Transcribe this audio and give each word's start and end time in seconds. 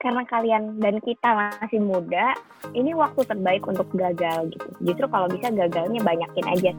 karena 0.00 0.24
kalian 0.24 0.80
dan 0.80 0.96
kita 1.04 1.28
masih 1.28 1.76
muda, 1.84 2.32
ini 2.72 2.96
waktu 2.96 3.20
terbaik 3.28 3.68
untuk 3.68 3.84
gagal 3.92 4.48
gitu. 4.48 4.68
Justru 4.80 5.06
kalau 5.12 5.28
bisa 5.28 5.52
gagalnya 5.52 6.00
banyakin 6.00 6.46
aja. 6.48 6.72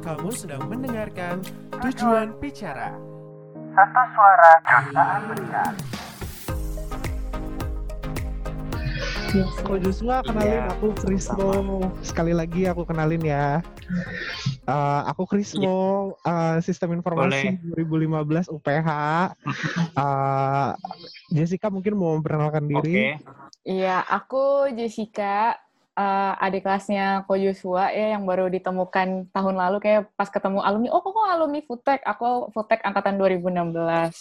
Kamu 0.00 0.32
sedang 0.32 0.64
mendengarkan 0.72 1.44
Tujuan 1.84 2.32
Bicara. 2.40 2.96
Satu 3.76 4.02
suara 4.16 4.52
jutaan 4.64 5.20
mendengar. 5.28 5.72
Ko 9.66 9.74
Joshua 9.82 10.22
kenalin 10.22 10.46
Iya, 10.46 10.70
aku 10.70 10.86
Krismo. 10.94 11.52
Sekali 12.00 12.32
lagi 12.32 12.70
aku 12.70 12.86
kenalin 12.86 13.20
ya. 13.20 13.60
Eh, 14.64 15.00
aku 15.12 15.28
Krismo, 15.28 16.16
eh, 16.24 16.56
Sistem 16.64 16.96
Informasi 16.96 17.60
2015 17.76 18.48
UPH. 18.48 18.88
Eh, 19.94 20.70
Jessica 21.30 21.70
mungkin 21.70 21.94
mau 21.94 22.18
memperkenalkan 22.18 22.66
Oke, 22.66 22.72
diri. 22.82 23.14
Iya, 23.62 24.02
aku 24.02 24.72
Jessica, 24.74 25.54
eh, 25.94 26.32
adik 26.44 26.66
kelasnya 26.66 27.22
Ko 27.28 27.38
Joshua 27.38 27.92
ya 27.94 28.16
yang 28.18 28.26
baru 28.26 28.50
ditemukan 28.50 29.30
tahun 29.30 29.54
lalu 29.54 29.78
kayak 29.84 30.10
pas 30.18 30.32
ketemu 30.32 30.64
alumni. 30.64 30.90
Oh, 30.90 31.00
kok 31.04 31.12
kok 31.14 31.28
alumni 31.30 31.60
Futek? 31.62 32.00
Aku 32.02 32.50
Futek 32.50 32.80
angkatan 32.82 33.20
2016. 33.20 34.16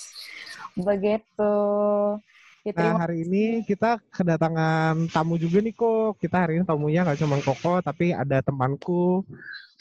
Begitu. 0.77 1.55
Ya, 2.63 2.71
Nah 2.79 2.95
hari 2.95 3.27
ini 3.27 3.59
kita 3.67 3.99
kedatangan 4.07 5.11
tamu 5.11 5.35
juga 5.35 5.59
nih 5.59 5.75
kok. 5.75 6.15
Kita 6.15 6.47
hari 6.47 6.55
ini 6.55 6.63
tamunya 6.63 7.03
nggak 7.03 7.19
cuma 7.19 7.35
Koko, 7.43 7.83
tapi 7.83 8.15
ada 8.15 8.39
temanku 8.39 9.27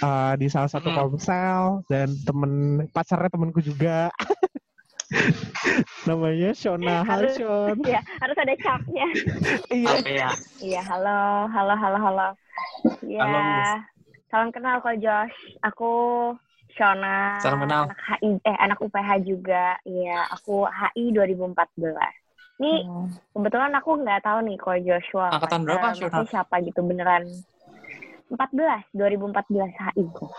eh, 0.03 0.35
di 0.35 0.51
salah 0.51 0.67
satu 0.67 0.91
Hmm. 0.91 0.99
komsel 0.99 1.87
dan 1.87 2.11
temen 2.27 2.53
pacarnya 2.91 3.31
temanku 3.31 3.63
juga. 3.63 4.11
Namanya 6.11 6.51
Shona. 6.59 7.07
Harus- 7.07 7.39
Shon. 7.39 7.79
Ya, 7.87 8.03
harus 8.19 8.35
ada 8.35 8.55
capnya. 8.59 9.07
Iya. 9.79 9.89
oke 9.95 10.11
ya. 10.11 10.31
Iya, 10.59 10.81
halo, 10.83 11.47
halo, 11.55 11.75
halo, 11.79 11.99
halo. 12.03 12.29
Iya. 13.07 13.21
Halo, 13.23 13.39
Miss. 13.39 13.71
Salam 14.27 14.49
kenal 14.51 14.83
kok 14.83 14.99
Josh. 14.99 15.39
Aku 15.63 15.93
Shona. 16.75 17.39
Salam 17.39 17.63
kenal. 17.63 17.87
Anak 17.87 18.01
HI, 18.19 18.31
eh 18.43 18.57
anak 18.59 18.79
UPH 18.83 19.11
juga. 19.23 19.79
Iya, 19.87 20.27
aku 20.35 20.67
HI 20.67 21.15
2014. 21.15 22.22
Nih, 22.61 22.85
Oh. 22.85 23.09
kebetulan 23.33 23.73
aku 23.73 23.91
nggak 24.01 24.21
tahu 24.23 24.39
nih 24.45 24.57
kok 24.61 24.77
Joshua. 24.85 25.27
Angkatan 25.33 25.65
berapa, 25.65 25.87
maksudnya 25.93 26.27
siapa 26.29 26.61
gitu 26.61 26.81
beneran. 26.85 27.25
14, 28.33 28.85
2014 28.93 29.73
HI 29.73 30.05
kok. 30.09 30.33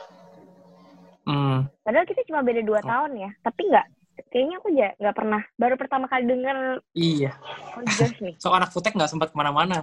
Hmm, 1.23 1.71
Padahal 1.87 2.03
kita 2.03 2.21
cuma 2.27 2.43
beda 2.43 2.61
2 2.61 2.75
Oh. 2.75 2.83
tahun 2.83 3.11
ya. 3.15 3.29
Tapi 3.39 3.61
nggak, 3.63 3.85
kayaknya 4.29 4.55
aku 4.59 4.67
ya 4.71 4.89
nggak 4.97 5.15
pernah. 5.15 5.41
Baru 5.55 5.75
pertama 5.79 6.05
kali 6.07 6.27
denger 6.27 6.83
iya. 6.93 7.31
kok 7.73 7.83
Josh 7.95 8.19
nih. 8.19 8.35
So 8.43 8.51
anak 8.51 8.71
Futek 8.71 8.93
nggak 8.93 9.07
sempat 9.09 9.31
ke 9.31 9.37
mana-mana. 9.37 9.81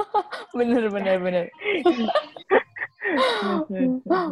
Bener, 0.58 0.88
bener, 0.88 1.16
bener. 1.20 1.44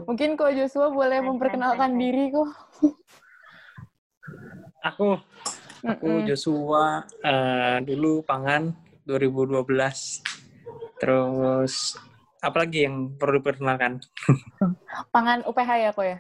Mungkin 0.09 0.37
Ko 0.37 0.51
Joshua 0.51 0.91
boleh 0.91 1.21
memperkenalkan 1.23 1.97
diri 1.97 2.29
kok. 2.29 2.51
Aku, 4.85 5.19
aku. 5.87 6.27
Joshua 6.27 7.07
eh, 7.23 7.79
dulu 7.87 8.27
pangan 8.27 8.75
2012. 9.07 9.63
Terus 10.99 11.95
apa 12.43 12.57
lagi 12.63 12.85
yang 12.87 13.15
perlu 13.17 13.39
diperkenalkan? 13.41 14.03
Pangan 15.15 15.47
UPH 15.47 15.71
ya, 15.83 15.91
Ko 15.95 16.03
ya? 16.05 16.19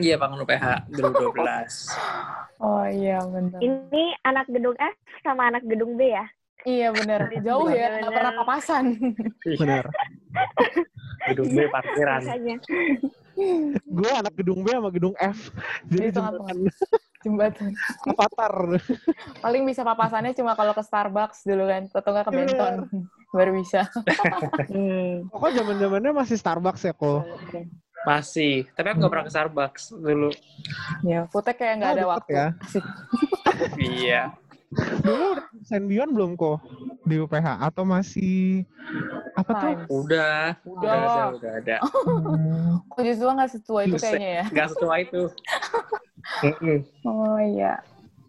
Iya, 0.00 0.16
pangan 0.18 0.42
UPH 0.42 0.90
2012. 0.92 2.60
Oh 2.60 2.84
iya, 2.88 3.20
bener. 3.24 3.60
Ini 3.60 4.04
anak 4.24 4.48
gedung 4.48 4.76
F 4.76 4.96
sama 5.24 5.48
anak 5.52 5.64
gedung 5.64 5.94
B 5.96 6.12
ya? 6.12 6.24
Iya, 6.66 6.90
bener. 6.90 7.30
Jauh 7.46 7.70
ya, 7.70 8.02
nggak 8.02 8.12
pernah 8.12 8.32
papasan. 8.42 8.84
Benar. 9.44 9.84
Gedung 11.32 11.50
B 11.54 11.58
parkiran. 11.70 12.22
Makanya. 12.22 12.56
Gue 13.82 14.10
anak 14.14 14.34
gedung 14.38 14.62
B 14.62 14.70
sama 14.70 14.90
gedung 14.94 15.14
F. 15.18 15.50
Jadi 15.90 16.08
Di 16.08 16.14
tengah-tengah. 16.14 16.54
Jembatan 17.26 17.74
avatar. 18.06 18.54
Paling 19.44 19.66
bisa 19.66 19.82
papasannya 19.82 20.30
cuma 20.32 20.54
kalau 20.54 20.70
ke 20.70 20.80
Starbucks 20.80 21.42
dulu 21.42 21.66
kan, 21.66 21.82
atau 21.90 22.10
nggak 22.12 22.24
ke 22.24 22.30
Iya. 22.30 22.38
Benton. 22.38 22.74
Baru 23.36 23.50
bisa. 23.52 23.80
Hmm. 24.70 25.26
Kok 25.28 25.50
zaman 25.52 25.76
zamannya 25.76 26.12
masih 26.14 26.36
Starbucks 26.36 26.82
ya 26.82 26.92
kok. 26.92 27.26
Masih, 28.02 28.70
tapi 28.72 28.86
aku 28.88 29.02
nggak 29.02 29.12
pernah 29.12 29.26
ke 29.26 29.32
Starbucks 29.32 29.82
dulu. 29.92 30.30
Ya, 31.02 31.26
Futek 31.26 31.58
kayak 31.58 31.74
nggak 31.76 31.88
Oh, 31.88 31.92
ada 31.92 31.98
deket 31.98 32.12
waktu. 32.14 32.32
ya. 32.32 32.46
Iya. 33.76 34.22
Dulu 35.00 35.24
udah 35.32 35.46
Sendion 35.62 36.10
belum 36.10 36.34
kok 36.34 36.58
di 37.02 37.16
UPH 37.16 37.46
atau 37.62 37.82
masih 37.82 38.66
apa 39.32 39.50
tuh? 39.54 39.74
Udah, 40.04 40.58
udah 40.64 40.90
ada, 40.90 41.06
Udah. 41.06 41.26
udah 41.32 41.52
ada. 41.56 41.76
Kok 42.88 43.00
justru 43.00 43.26
nggak 43.26 43.50
setua 43.50 43.80
itu 43.84 43.96
kayaknya 43.96 44.30
ya? 44.32 44.44
Nggak 44.50 44.68
setua 44.70 44.94
itu. 44.98 45.22
Oh 47.06 47.38
iya. 47.38 47.80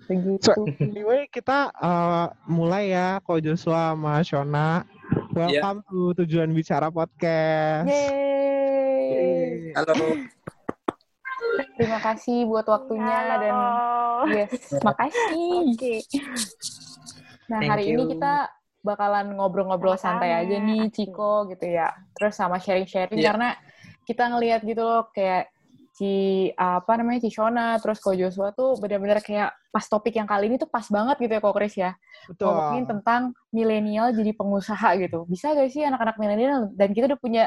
Begitu. 0.07 0.47
So, 0.47 0.63
anyway, 0.79 1.27
kita 1.27 1.67
uh, 1.75 2.31
mulai 2.47 2.95
ya, 2.95 3.19
Ko 3.25 3.41
Joshua 3.43 3.91
sama 3.91 4.23
Shona. 4.23 4.87
Welcome 5.35 5.83
to 5.91 6.15
Tujuan 6.23 6.55
Bicara 6.55 6.87
Podcast. 6.87 7.91
Yeay. 7.91 9.75
Halo. 9.75 9.93
Terima 11.77 11.99
kasih 12.01 12.47
buat 12.47 12.65
waktunya 12.65 13.17
dan 13.37 13.53
Halo. 13.53 14.31
yes, 14.33 14.53
makasih. 14.81 15.75
Oke. 15.75 15.95
Nah, 17.47 17.59
Thank 17.61 17.69
hari 17.71 17.83
ini 17.91 18.03
you. 18.07 18.11
kita 18.17 18.33
bakalan 18.81 19.35
ngobrol-ngobrol 19.35 19.99
santai 19.99 20.31
aja 20.31 20.57
nih. 20.57 20.87
Ciko 20.89 21.47
gitu 21.51 21.67
ya. 21.67 21.91
Terus 22.15 22.33
sama 22.39 22.57
sharing-sharing 22.57 23.19
Iya. 23.19 23.35
karena 23.35 23.49
kita 24.07 24.23
ngelihat 24.31 24.63
gitu 24.63 24.81
loh 24.83 25.11
kayak 25.11 25.51
Ci 25.97 26.53
apa 26.53 26.93
namanya 26.93 27.25
Ci 27.25 27.33
Shona, 27.33 27.81
terus 27.81 27.97
Ko 27.97 28.13
Joshua 28.13 28.53
tuh 28.53 28.77
benar-benar 28.77 29.17
kayak 29.25 29.49
pas 29.73 29.81
topik 29.89 30.13
yang 30.13 30.29
kali 30.29 30.45
ini 30.45 30.61
tuh 30.61 30.69
pas 30.69 30.85
banget 30.85 31.17
gitu 31.17 31.33
ya 31.33 31.41
Ko 31.41 31.49
Chris 31.57 31.73
ya. 31.73 31.97
Betul. 32.29 32.53
Ngomongin 32.53 32.85
tentang 32.85 33.21
milenial 33.49 34.13
jadi 34.13 34.31
pengusaha 34.37 34.93
gitu. 35.01 35.25
Bisa 35.25 35.57
gak 35.57 35.73
sih 35.73 35.81
anak-anak 35.81 36.21
milenial 36.21 36.69
dan 36.77 36.93
kita 36.93 37.09
udah 37.09 37.19
punya 37.19 37.43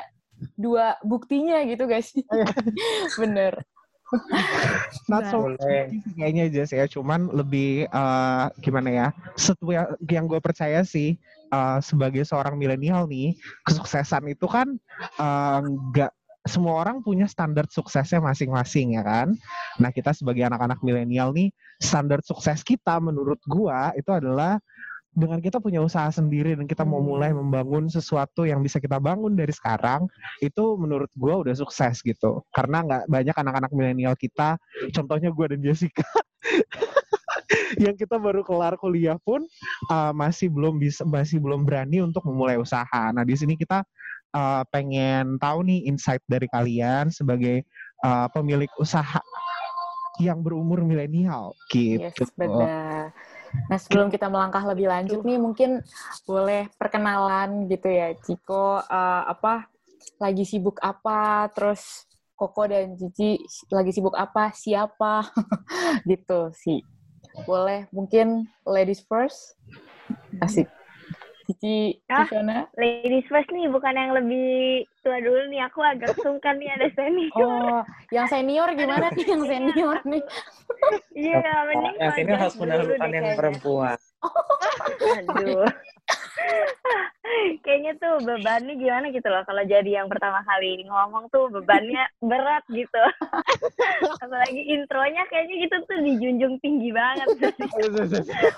dua 0.59 0.99
buktinya 1.06 1.62
gitu 1.62 1.87
guys. 1.87 2.11
Bener. 3.22 3.62
Not 5.06 5.31
so 5.31 5.55
kayaknya 6.19 6.50
aja 6.50 6.62
sih 6.67 6.78
ya, 6.82 6.91
cuman 6.91 7.31
lebih 7.31 7.87
uh, 7.94 8.50
gimana 8.59 8.91
ya? 8.91 9.06
Setu 9.38 9.71
yang 10.11 10.27
gue 10.27 10.43
percaya 10.43 10.82
sih 10.82 11.15
uh, 11.55 11.78
sebagai 11.78 12.27
seorang 12.27 12.59
milenial 12.59 13.06
nih, 13.06 13.38
kesuksesan 13.62 14.27
itu 14.34 14.50
kan 14.50 14.75
uh, 15.22 15.62
nggak 15.62 16.11
semua 16.49 16.81
orang 16.81 17.05
punya 17.05 17.28
standar 17.28 17.69
suksesnya 17.69 18.25
masing-masing 18.25 18.97
ya 18.97 19.03
kan. 19.05 19.37
Nah 19.77 19.93
kita 19.93 20.17
sebagai 20.17 20.49
anak-anak 20.49 20.81
milenial 20.81 21.37
nih, 21.37 21.53
standar 21.77 22.25
sukses 22.25 22.65
kita 22.65 22.97
menurut 23.01 23.41
gua 23.45 23.93
itu 23.93 24.09
adalah 24.09 24.56
dengan 25.11 25.43
kita 25.43 25.59
punya 25.59 25.83
usaha 25.83 26.06
sendiri 26.09 26.55
dan 26.55 26.71
kita 26.71 26.87
mau 26.87 27.03
Hmm. 27.03 27.11
mulai 27.11 27.31
membangun 27.34 27.91
sesuatu 27.91 28.47
yang 28.47 28.62
bisa 28.62 28.79
kita 28.79 29.03
bangun 29.03 29.34
dari 29.34 29.50
sekarang 29.50 30.06
itu 30.39 30.79
menurut 30.79 31.11
gua 31.19 31.43
udah 31.43 31.55
sukses 31.59 31.99
gitu 32.06 32.47
karena 32.55 32.87
nggak 32.87 33.03
banyak 33.11 33.34
anak-anak 33.34 33.71
milenial 33.75 34.15
kita 34.15 34.55
contohnya 34.95 35.34
gua 35.34 35.50
dan 35.50 35.67
Jessica 35.67 36.06
yang 37.84 37.99
kita 37.99 38.23
baru 38.23 38.47
kelar 38.47 38.79
kuliah 38.79 39.19
pun 39.19 39.43
uh, 39.91 40.15
masih 40.15 40.47
belum 40.47 40.79
bisa 40.79 41.03
masih 41.03 41.43
belum 41.43 41.67
berani 41.67 42.03
untuk 42.03 42.23
memulai 42.27 42.59
usaha. 42.59 43.11
Nah 43.11 43.27
di 43.27 43.34
sini 43.34 43.59
kita 43.59 43.83
uh, 44.35 44.63
pengen 44.71 45.39
tahu 45.39 45.67
nih 45.67 45.87
insight 45.87 46.23
dari 46.27 46.47
kalian 46.51 47.11
sebagai 47.11 47.63
uh, 48.05 48.27
pemilik 48.31 48.71
usaha 48.79 49.21
yang 50.21 50.45
berumur 50.45 50.85
milenial 50.85 51.57
Yes, 51.73 52.13
gitu. 52.13 52.29
benar. 52.37 53.17
Nah, 53.67 53.79
sebelum 53.81 54.12
kita 54.12 54.31
melangkah 54.31 54.62
lebih 54.62 54.87
lanjut 54.87 55.25
nih, 55.27 55.38
mungkin 55.41 55.82
boleh 56.29 56.71
perkenalan 56.79 57.67
gitu 57.67 57.88
ya, 57.91 58.15
Ciko, 58.23 58.79
eh, 58.79 59.23
apa, 59.27 59.67
lagi 60.23 60.47
sibuk 60.47 60.79
apa, 60.79 61.50
terus 61.50 62.06
Koko 62.38 62.65
dan 62.71 62.94
Cici 62.97 63.37
lagi 63.69 63.91
sibuk 63.91 64.15
apa, 64.15 64.55
siapa, 64.55 65.26
gitu 66.11 66.55
sih. 66.55 66.81
Boleh, 67.44 67.91
mungkin 67.91 68.47
ladies 68.65 69.03
first. 69.05 69.59
Asik. 70.41 70.71
Cici, 71.50 71.99
Ah. 72.06 72.23
Cicona. 72.31 72.70
Ladies 72.79 73.26
first 73.26 73.50
nih, 73.50 73.67
bukan 73.67 73.91
yang 73.99 74.14
lebih 74.14 74.87
tua 75.02 75.19
dulu 75.19 75.50
nih. 75.50 75.67
Aku 75.67 75.82
agak 75.82 76.14
sungkan 76.23 76.62
nih 76.62 76.70
ada 76.79 76.87
senior. 76.94 77.35
Oh, 77.35 77.82
yang 78.14 78.31
senior 78.31 78.70
gimana 78.79 79.11
nih 79.11 79.26
yang 79.26 79.43
senior 79.43 79.99
nih? 80.06 80.23
Iya, 81.11 81.43
mending 81.67 81.94
Yang 81.99 82.12
sini 82.14 82.31
Josh 82.31 82.38
harus 82.38 82.55
mendahulukan 82.55 83.06
deh 83.11 83.19
yang 83.19 83.25
kayaknya. 83.26 83.99
Perempuan. 84.20 85.25
Aduh. 85.25 85.67
Kayaknya 87.62 87.93
tuh 88.00 88.14
bebannya 88.26 88.75
gimana 88.75 89.06
gitu 89.14 89.28
loh 89.31 89.44
kalau 89.46 89.62
jadi 89.62 90.02
yang 90.02 90.08
pertama 90.11 90.43
kali 90.43 90.82
ngomong 90.88 91.31
tuh 91.31 91.46
bebannya 91.52 92.02
berat 92.20 92.64
gitu. 92.72 93.02
Apalagi 94.25 94.61
intronya 94.75 95.22
kayaknya 95.31 95.56
gitu 95.69 95.76
tuh 95.87 95.99
dijunjung 96.02 96.55
tinggi 96.64 96.90
banget. 96.90 97.28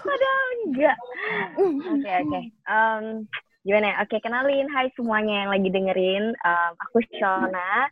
Padahal 0.01 0.49
enggak. 0.65 0.97
Oke 1.61 2.11
oke. 2.25 2.41
Em, 2.49 3.05
gimana 3.63 3.87
ya? 3.93 3.97
Oke 4.03 4.17
kenalin, 4.25 4.67
hai 4.73 4.89
semuanya 4.97 5.47
yang 5.47 5.51
lagi 5.53 5.69
dengerin. 5.69 6.25
Em, 6.33 6.73
aku 6.81 6.99
Shona. 7.19 7.91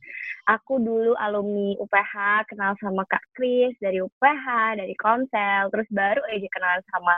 Aku 0.49 0.83
dulu 0.83 1.15
alumni 1.21 1.77
UPH, 1.79 2.49
kenal 2.51 2.75
sama 2.81 3.07
Kak 3.07 3.23
Kris 3.37 3.77
dari 3.79 4.01
UPH, 4.01 4.81
dari 4.81 4.95
Konsel. 4.97 5.69
Terus 5.71 5.89
baru 5.93 6.25
aja 6.27 6.49
kenalan 6.51 6.83
sama 6.91 7.15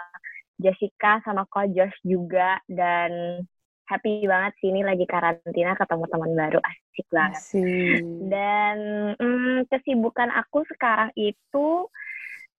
Jessica, 0.62 1.18
sama 1.26 1.44
Ko 1.50 1.66
Josh 1.66 1.98
juga. 2.06 2.62
Dan 2.70 3.42
happy 3.90 4.24
banget 4.24 4.52
sih 4.62 4.70
ini 4.70 4.86
lagi 4.86 5.04
karantina 5.04 5.74
ketemu 5.74 6.04
teman 6.08 6.32
baru. 6.32 6.58
Asik 6.62 7.06
banget. 7.10 7.42
Asik. 7.42 8.02
Dan 8.30 8.78
mm, 9.18 9.68
kesibukan 9.68 10.30
aku 10.32 10.64
sekarang 10.70 11.10
itu 11.18 11.90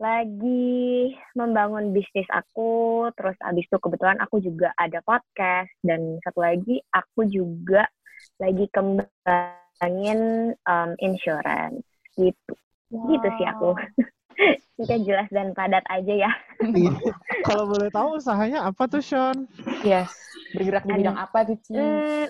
lagi 0.01 1.13
membangun 1.37 1.95
bisnis 1.95 2.27
aku, 2.33 3.07
terus 3.15 3.37
abis 3.39 3.63
itu 3.63 3.77
kebetulan 3.79 4.19
aku 4.19 4.43
juga 4.43 4.75
ada 4.75 4.99
podcast, 5.05 5.71
dan 5.79 6.19
satu 6.25 6.43
lagi 6.43 6.81
aku 6.91 7.23
juga 7.29 7.87
lagi 8.41 8.67
kembangin 8.73 10.51
um, 10.67 10.91
insurance 10.99 11.85
gitu. 12.19 12.53
Gitu 12.91 13.27
sih 13.39 13.47
aku. 13.47 13.73
Kita 14.79 14.95
jelas 15.05 15.29
dan 15.29 15.53
padat 15.53 15.85
aja 15.89 16.13
ya. 16.27 16.31
Iya. 16.61 16.91
Kalau 17.47 17.69
boleh 17.69 17.89
tahu 17.93 18.17
usahanya 18.17 18.65
apa 18.65 18.89
tuh, 18.89 19.03
Sean? 19.03 19.45
Yes. 19.85 20.09
Bergerak 20.53 20.83
di 20.85 20.93
bidang 21.01 21.17
apa 21.17 21.37
tuh, 21.45 21.57
Ci? 21.61 21.73
Hmm, 21.73 22.25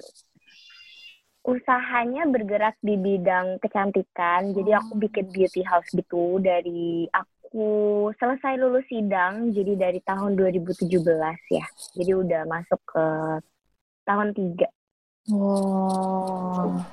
usahanya 1.44 2.24
bergerak 2.28 2.76
di 2.80 2.96
bidang 2.96 3.60
kecantikan. 3.60 4.56
Jadi 4.56 4.72
aku 4.72 4.96
bikin 5.00 5.28
beauty 5.32 5.62
house 5.64 5.88
gitu 5.92 6.40
dari 6.40 7.08
aku 7.12 8.10
selesai 8.18 8.58
lulus 8.58 8.88
sidang, 8.88 9.52
jadi 9.52 9.76
dari 9.76 10.00
tahun 10.02 10.40
2017 10.40 10.88
ya. 11.52 11.66
Jadi 12.00 12.12
udah 12.16 12.42
masuk 12.48 12.80
ke 12.88 13.06
tahun 14.08 14.32
tiga. 14.36 14.68
Wow. 15.32 16.84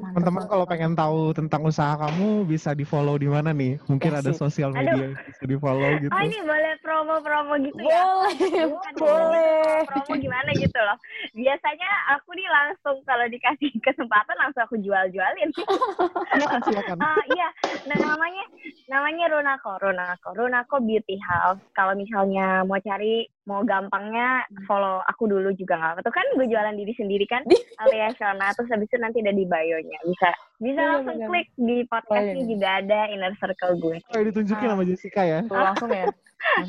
Teman-teman 0.00 0.48
kalau 0.48 0.64
pengen 0.64 0.96
tahu 0.96 1.36
tentang 1.36 1.60
usaha 1.68 1.92
kamu 1.92 2.48
bisa 2.48 2.72
di 2.72 2.88
follow 2.88 3.20
di 3.20 3.28
mana 3.28 3.52
nih? 3.52 3.76
Mungkin 3.84 4.10
ada 4.16 4.32
sosial 4.32 4.72
Aduh. 4.72 4.80
media 4.80 5.04
yang 5.12 5.14
bisa 5.28 5.44
di 5.44 5.56
follow 5.60 5.90
gitu. 6.00 6.08
Oh 6.08 6.22
ini 6.24 6.38
boleh 6.40 6.72
promo-promo 6.80 7.54
gitu 7.60 7.82
ya? 7.84 8.02
Boleh, 8.08 8.64
boleh. 8.96 9.84
promo 9.84 10.14
gimana 10.16 10.50
gitu 10.56 10.80
loh. 10.80 10.96
Biasanya 11.36 11.90
aku 12.16 12.32
nih 12.32 12.48
langsung 12.48 12.96
kalau 13.04 13.28
dikasih 13.28 13.70
kesempatan 13.86 14.36
langsung 14.40 14.64
aku 14.64 14.80
jual-jualin. 14.80 15.52
Silakan, 15.52 16.60
silakan. 16.68 16.96
Ah 16.98 17.22
iya, 17.28 17.48
nah, 17.84 17.96
namanya 18.00 18.44
namanya 18.88 19.24
Runako, 19.30 19.72
Runako, 19.78 20.28
Runako 20.34 20.76
Beauty 20.80 21.20
House. 21.22 21.60
Kalau 21.76 21.92
misalnya 21.92 22.64
mau 22.64 22.80
cari, 22.80 23.28
mau 23.50 23.66
gampangnya 23.66 24.46
follow 24.64 25.02
aku 25.04 25.26
dulu 25.26 25.50
juga 25.52 25.74
nggak 25.74 25.90
apa-apa. 25.98 26.06
Tuh 26.06 26.14
kan 26.14 26.26
gue 26.38 26.46
jualan 26.46 26.74
diri 26.74 26.92
sendiri 26.94 27.26
kan, 27.26 27.42
alias 27.82 28.14
Shona. 28.14 28.54
Terus 28.54 28.70
habis 28.70 28.86
itu 28.86 28.96
nanti 28.96 29.18
ada 29.18 29.34
di 29.34 29.42
bio-nya. 29.42 29.98
Bisa 30.06 30.30
bisa 30.60 30.78
Iya, 30.78 30.90
langsung 30.94 31.16
bener. 31.18 31.28
klik 31.28 31.48
di 31.56 31.76
podcastnya 31.84 32.32
Oh, 32.32 32.38
iya. 32.38 32.48
juga 32.48 32.68
ada 32.78 33.00
inner 33.08 33.34
circle 33.36 33.74
gue. 33.76 33.96
Oh, 34.14 34.22
ditunjukin 34.22 34.68
sama 34.70 34.84
Jessica 34.84 35.22
ya. 35.24 35.38
Tuh, 35.42 35.56
langsung 35.56 35.90
ya. 35.90 36.06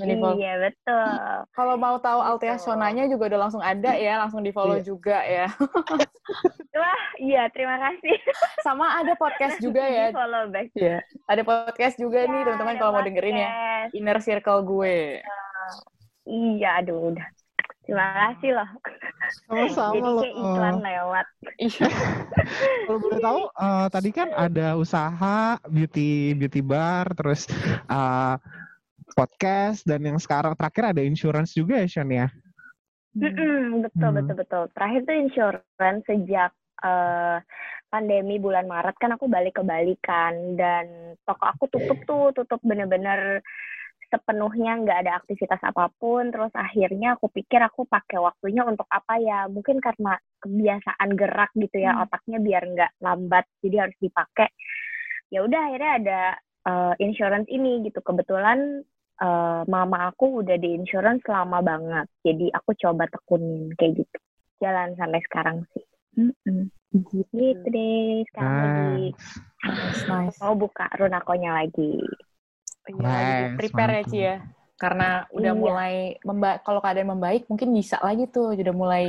Iya 0.03 0.53
betul. 0.59 1.07
Kalau 1.55 1.79
mau 1.79 1.95
tahu 1.95 2.19
Altea. 2.19 2.59
Sonanya 2.59 3.07
juga 3.07 3.31
udah 3.31 3.39
langsung 3.39 3.63
ada 3.63 3.95
ya, 3.95 4.19
langsung 4.19 4.43
di 4.43 4.51
follow 4.51 4.75
Iya. 4.75 4.83
juga 4.83 5.17
ya. 5.23 5.47
Wah 6.81 7.03
iya 7.19 7.47
terima 7.51 7.79
kasih. 7.79 8.15
Sama 8.63 8.99
ada 8.99 9.15
podcast 9.15 9.59
juga 9.59 9.83
ya. 9.83 10.11
Di 10.11 10.15
follow 10.15 10.43
back. 10.51 10.67
Iya. 10.75 10.99
Ada 11.23 11.41
podcast 11.43 11.95
juga 11.95 12.19
nih 12.23 12.41
teman-teman 12.43 12.75
Ada 12.75 12.79
kalau 12.79 12.91
mau 12.91 13.03
dengerin 13.03 13.37
ya. 13.37 13.49
Inner 13.91 14.19
Circle 14.19 14.59
gue. 14.63 15.23
Iya 16.27 16.69
aduh 16.83 17.13
udah. 17.13 17.27
Terima 17.81 18.05
kasih 18.13 18.49
loh. 18.55 18.69
Sama-sama 19.49 19.95
Jadi 19.97 20.09
kayak 20.21 20.35
iklan 20.37 20.77
lewat. 20.85 21.25
Iya. 21.57 21.85
Kalau 22.85 22.99
boleh 23.01 23.19
tahu, 23.19 23.41
eh, 23.49 23.87
tadi 23.89 24.09
kan 24.13 24.29
ada 24.37 24.67
usaha 24.77 25.37
beauty 25.65 26.37
beauty 26.37 26.61
bar, 26.61 27.09
terus 27.17 27.49
eh, 27.89 28.35
podcast, 29.17 29.83
dan 29.83 30.05
yang 30.05 30.19
sekarang 30.21 30.53
terakhir 30.53 30.93
ada 30.95 31.01
insurance 31.01 31.57
juga 31.57 31.81
ya, 31.81 31.87
Sean 31.89 32.13
ya? 32.13 32.29
Mm-mm, 33.17 33.83
betul 33.83 34.09
Hmm. 34.09 34.17
betul 34.23 34.35
betul. 34.39 34.63
Terakhir 34.71 35.01
tuh 35.03 35.15
insurance 35.17 36.03
sejak 36.07 36.51
eh, 36.85 37.37
pandemi 37.91 38.39
bulan 38.39 38.71
Maret 38.71 38.95
kan 38.95 39.11
aku 39.19 39.27
balik 39.27 39.59
ke 39.59 39.63
Bali 39.67 39.99
kan 39.99 40.55
dan 40.55 41.17
toko 41.27 41.43
aku 41.43 41.67
tutup 41.67 41.99
tuh 42.07 42.31
tutup 42.31 42.61
bener-bener 42.63 43.43
sepenuhnya 44.11 44.71
nggak 44.83 44.99
ada 45.07 45.13
aktivitas 45.23 45.61
apa 45.63 45.87
pun 45.95 46.29
terus 46.29 46.51
akhirnya 46.53 47.15
aku 47.15 47.31
pikir 47.31 47.63
aku 47.63 47.87
pakai 47.87 48.19
waktunya 48.19 48.61
untuk 48.67 48.85
apa 48.91 49.17
ya? 49.17 49.47
Mungkin 49.47 49.79
karena 49.79 50.19
kebiasaan 50.43 51.09
gerak 51.15 51.51
gitu 51.55 51.77
ya 51.79 51.95
Hmm. 51.95 52.03
otaknya 52.05 52.37
biar 52.43 52.63
nggak 52.67 52.91
lambat 52.99 53.45
jadi 53.63 53.87
harus 53.87 53.97
dipakai. 54.03 54.49
Ya 55.31 55.39
udah 55.47 55.61
akhirnya 55.71 55.91
ada 56.03 56.21
eh, 56.67 56.93
insurance 57.01 57.47
ini 57.49 57.87
gitu. 57.87 57.99
Kebetulan 58.03 58.83
eh, 59.23 59.61
mama 59.71 60.11
aku 60.11 60.43
udah 60.43 60.57
di 60.59 60.69
insurance 60.75 61.23
lama 61.31 61.63
banget 61.63 62.05
jadi 62.27 62.51
aku 62.53 62.75
coba 62.75 63.07
tekunin 63.07 63.71
kayak 63.79 64.03
gitu. 64.03 64.17
Jalan 64.61 64.93
sampai 64.99 65.21
sekarang 65.25 65.57
sih. 65.73 65.85
Mm-mm. 66.19 66.67
gitu 66.91 67.67
deh 67.71 68.27
sekarang 68.27 68.55
lagi. 68.67 69.15
Nice, 69.63 70.03
nice. 70.11 70.37
mau 70.43 70.53
buka 70.59 70.91
runakonya 70.99 71.55
lagi 71.63 72.03
Iya, 72.89 73.53
prepare 73.57 73.91
ya, 73.97 74.03
Ci 74.09 74.17
ya. 74.27 74.35
Karena 74.81 75.03
udah 75.37 75.53
Iya. 75.53 75.61
mulai 75.63 75.93
memba 76.27 76.49
kalau 76.65 76.79
keadaan 76.83 77.13
membaik 77.13 77.41
mungkin 77.49 77.69
bisa 77.77 77.97
lagi 78.07 78.23
tuh, 78.35 78.45
udah 78.57 78.75
mulai 78.83 79.03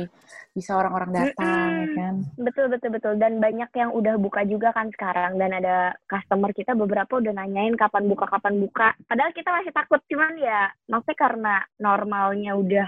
bisa 0.57 0.71
orang-orang 0.79 1.11
datang 1.19 1.69
ya 1.81 1.87
Mm-mm. 1.87 1.97
kan. 1.97 2.15
betul 2.33 2.65
betul 2.73 2.89
betul 2.97 3.13
dan 3.21 3.37
banyak 3.37 3.69
yang 3.77 3.93
udah 3.93 4.17
buka 4.17 4.41
juga 4.49 4.73
kan 4.73 4.89
sekarang 4.89 5.37
dan 5.37 5.53
ada 5.53 5.93
customer 6.09 6.49
kita 6.49 6.73
beberapa 6.73 7.21
udah 7.21 7.29
nanyain 7.29 7.77
kapan 7.77 8.09
buka 8.09 8.25
kapan 8.25 8.57
buka 8.57 8.97
padahal 9.05 9.29
kita 9.37 9.49
masih 9.53 9.69
takut 9.69 10.01
cuman 10.09 10.33
ya 10.41 10.73
maksudnya 10.89 11.17
karena 11.21 11.55
normalnya 11.77 12.57
udah 12.57 12.87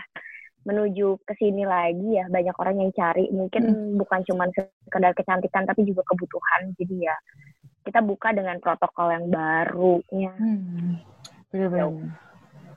menuju 0.65 1.21
ke 1.29 1.33
sini 1.37 1.61
lagi 1.69 2.17
ya 2.17 2.25
banyak 2.25 2.57
orang 2.57 2.77
yang 2.81 2.91
cari 2.97 3.29
mungkin 3.29 3.63
bukan 4.01 4.21
cuman 4.25 4.49
sekedar 4.57 5.13
kecantikan 5.13 5.63
tapi 5.69 5.85
juga 5.85 6.01
kebutuhan 6.09 6.73
jadi 6.73 6.95
ya 7.13 7.15
kita 7.85 8.01
buka 8.01 8.33
dengan 8.33 8.57
protokol 8.57 9.13
yang 9.13 9.25
barunya 9.29 10.33
Hmm. 10.35 10.97
Bener-bener. 11.53 11.85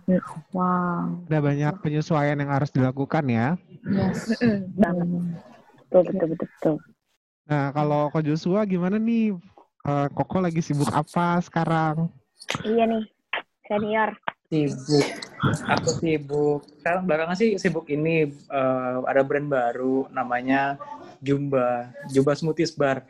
Hmm. 0.07 0.21
Wow. 0.53 1.29
Ada 1.29 1.39
banyak 1.41 1.75
penyesuaian 1.81 2.37
yang 2.37 2.49
harus 2.49 2.69
dilakukan 2.69 3.25
ya. 3.27 3.57
Yes. 3.85 4.29
Banget 4.77 5.07
Hmm. 5.09 5.37
betul 5.89 6.03
betul 6.05 6.27
betul, 6.29 6.49
betul. 6.49 6.77
Nah, 7.49 7.73
kalau 7.73 8.13
Ko 8.13 8.21
Joshua 8.21 8.69
gimana 8.69 9.01
nih? 9.01 9.33
Eh, 9.83 10.07
Koko 10.13 10.37
lagi 10.39 10.61
sibuk 10.61 10.93
apa 10.93 11.41
sekarang? 11.41 12.13
iya 12.63 12.85
nih 12.85 13.05
senior 13.65 14.13
Sibuk. 14.49 15.05
Aku 15.69 15.89
sibuk. 16.01 16.61
Sekarang 16.81 17.05
belakangan 17.05 17.37
sih 17.37 17.57
sibuk 17.57 17.85
ini 17.89 18.29
eh, 18.29 18.97
ada 19.05 19.21
brand 19.21 19.45
baru 19.45 20.09
namanya 20.09 20.81
Jumba, 21.21 21.93
Jumba 22.09 22.33
Smoothies 22.33 22.73
Bar. 22.73 23.05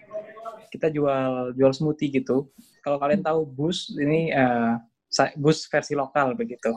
Kita 0.68 0.88
jual 0.88 1.52
jual 1.56 1.72
smoothie 1.72 2.12
gitu. 2.12 2.48
Kalau 2.80 2.96
kalian 2.96 3.20
tahu 3.20 3.44
Bus 3.44 3.92
ini 3.96 4.30
eh, 4.30 4.72
sa- 5.08 5.34
Bus 5.34 5.64
versi 5.66 5.92
lokal 5.92 6.37
begitu. 6.37 6.72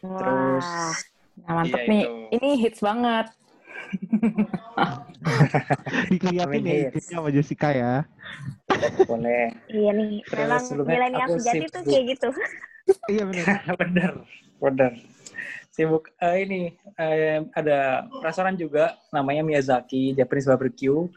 Terus 0.00 0.66
Wah. 0.66 1.14
Nah, 1.36 1.52
mantep 1.60 1.84
Iya, 1.84 1.88
nih. 1.92 2.04
itu. 2.08 2.16
Ini 2.32 2.50
hits 2.64 2.80
banget. 2.80 3.26
Dikeliatin 6.10 6.48
Amin, 6.48 6.64
ya 6.64 6.88
hits. 6.88 6.96
hidupnya 6.96 7.12
sama 7.12 7.28
Jessica 7.28 7.68
ya. 7.76 8.08
boleh. 9.06 9.54
Iya 9.70 9.90
nih, 9.94 10.24
Terus 10.26 10.66
memang 10.72 10.88
milenial 10.88 11.28
aku 11.30 11.38
sejati 11.38 11.66
tuh 11.70 11.82
kayak 11.84 12.04
gitu. 12.16 12.28
Iya 13.10 13.26
benar. 13.26 13.46
bener, 13.82 14.12
bener. 14.62 14.92
Sibuk 15.74 16.06
eh, 16.22 16.36
ini 16.46 16.60
eh, 16.96 17.42
ada 17.52 18.06
restoran 18.22 18.54
juga 18.54 18.94
namanya 19.10 19.42
Miyazaki 19.42 20.14
Japanese 20.14 20.46
Barbecue. 20.46 21.10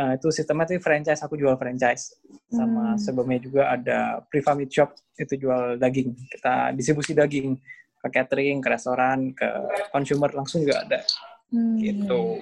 Eh, 0.00 0.16
itu 0.16 0.32
sistemnya 0.32 0.64
tuh 0.64 0.80
franchise, 0.80 1.20
aku 1.20 1.36
jual 1.36 1.60
franchise. 1.60 2.16
Sama 2.48 2.96
Hmm. 2.96 2.98
sebelumnya 2.98 3.36
juga 3.36 3.62
ada 3.68 4.24
Priva 4.32 4.56
Meat 4.56 4.72
Shop, 4.72 4.96
itu 5.20 5.36
jual 5.36 5.76
daging. 5.76 6.16
Kita 6.16 6.72
distribusi 6.72 7.12
daging 7.12 7.60
ke 8.00 8.08
catering, 8.08 8.64
ke 8.64 8.68
restoran, 8.72 9.36
ke 9.36 9.44
consumer 9.92 10.32
langsung 10.32 10.64
juga 10.64 10.80
ada. 10.88 11.04
Hmm. 11.52 11.76
Gitu. 11.76 12.40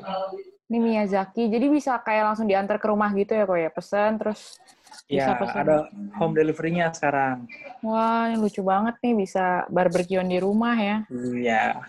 Ini 0.71 0.79
Miyazaki. 0.79 1.51
Jadi 1.51 1.67
bisa 1.67 1.99
kayak 1.99 2.31
langsung 2.31 2.47
diantar 2.47 2.79
ke 2.79 2.87
rumah 2.87 3.11
gitu 3.11 3.35
ya 3.35 3.43
kok 3.49 3.59
ya. 3.59 3.71
Pesan 3.75 4.21
terus 4.23 4.61
bisa 5.09 5.33
Ya, 5.35 5.41
pesan. 5.41 5.65
ada 5.67 5.77
home 6.21 6.37
delivery-nya 6.39 6.93
sekarang. 6.95 7.49
Wah, 7.83 8.29
ini 8.31 8.37
lucu 8.39 8.61
banget 8.63 9.01
nih 9.03 9.15
bisa 9.19 9.67
barbekyuan 9.73 10.29
di 10.31 10.39
rumah 10.39 10.77
ya. 10.79 10.97
Iya. 11.11 11.89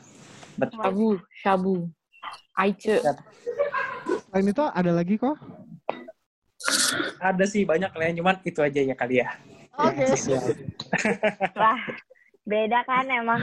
Betul. 0.57 0.81
Shabu, 0.81 1.09
shabu. 1.43 1.75
Aice. 2.57 3.03
Selain 4.31 4.47
itu 4.47 4.63
ada 4.63 4.91
lagi 4.95 5.19
kok? 5.19 5.35
Ada 7.19 7.45
sih 7.47 7.63
banyak 7.63 7.91
lah, 7.91 8.11
cuman 8.15 8.35
itu 8.43 8.59
aja 8.59 8.79
ya 8.83 8.95
kali 8.95 9.23
ya. 9.23 9.27
Oke. 9.79 10.03
Yang 10.03 10.19
sosial. 10.19 10.43
Wah, 11.61 11.79
Beda 12.49 12.81
kan 12.81 13.05
emang. 13.05 13.41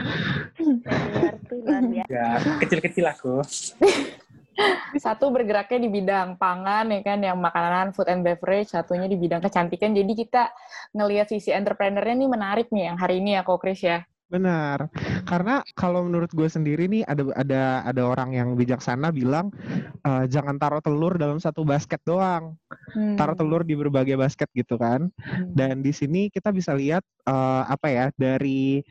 Senior 0.59 1.35
tuh 1.47 1.63
luar 1.63 1.83
biasa. 1.87 2.11
Ya, 2.11 2.27
kecil-kecil 2.59 3.05
aku. 3.07 3.39
Satu 4.99 5.31
bergeraknya 5.31 5.79
di 5.79 5.89
bidang 5.93 6.35
pangan 6.35 6.91
ya 6.91 6.99
kan, 7.05 7.19
yang 7.23 7.39
makanan, 7.39 7.95
food 7.95 8.11
and 8.11 8.25
beverage, 8.27 8.75
satunya 8.75 9.07
di 9.07 9.15
bidang 9.15 9.39
kecantikan. 9.39 9.95
Jadi 9.95 10.11
kita 10.11 10.51
ngelihat 10.91 11.31
sisi 11.31 11.55
entrepreneurnya 11.55 12.19
nih 12.19 12.29
menarik 12.29 12.67
nih 12.67 12.91
yang 12.91 12.97
hari 12.99 13.23
ini 13.23 13.39
ya, 13.39 13.47
Kok 13.47 13.59
Chris 13.63 13.79
ya. 13.79 14.03
Benar. 14.27 14.91
Karena 15.23 15.63
kalau 15.71 16.03
menurut 16.03 16.27
gue 16.35 16.51
sendiri 16.51 16.91
nih 16.91 17.07
ada 17.07 17.31
ada 17.31 17.63
ada 17.87 18.01
orang 18.03 18.35
yang 18.35 18.49
bijaksana 18.59 19.15
bilang 19.15 19.55
eh, 20.03 20.27
jangan 20.27 20.59
taruh 20.59 20.83
telur 20.83 21.15
dalam 21.15 21.39
satu 21.39 21.63
basket 21.63 22.03
doang. 22.03 22.59
Hmm. 22.91 23.15
Taruh 23.15 23.39
telur 23.39 23.63
di 23.63 23.79
berbagai 23.79 24.19
basket 24.19 24.51
gitu 24.51 24.75
kan. 24.75 25.07
Hmm. 25.15 25.55
Dan 25.55 25.79
di 25.79 25.95
sini 25.95 26.27
kita 26.27 26.51
bisa 26.51 26.75
lihat 26.75 27.07
eh, 27.23 27.63
apa 27.71 27.87
ya 27.87 28.05
dari 28.19 28.83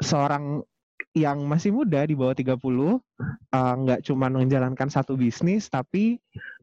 seorang 0.00 0.64
yang 1.12 1.44
masih 1.44 1.76
muda 1.76 2.08
di 2.08 2.16
bawah 2.16 2.32
30 2.32 2.56
eh, 2.56 2.96
nggak 3.52 4.00
cuma 4.08 4.32
menjalankan 4.32 4.88
satu 4.88 5.16
bisnis 5.16 5.68
tapi 5.68 6.16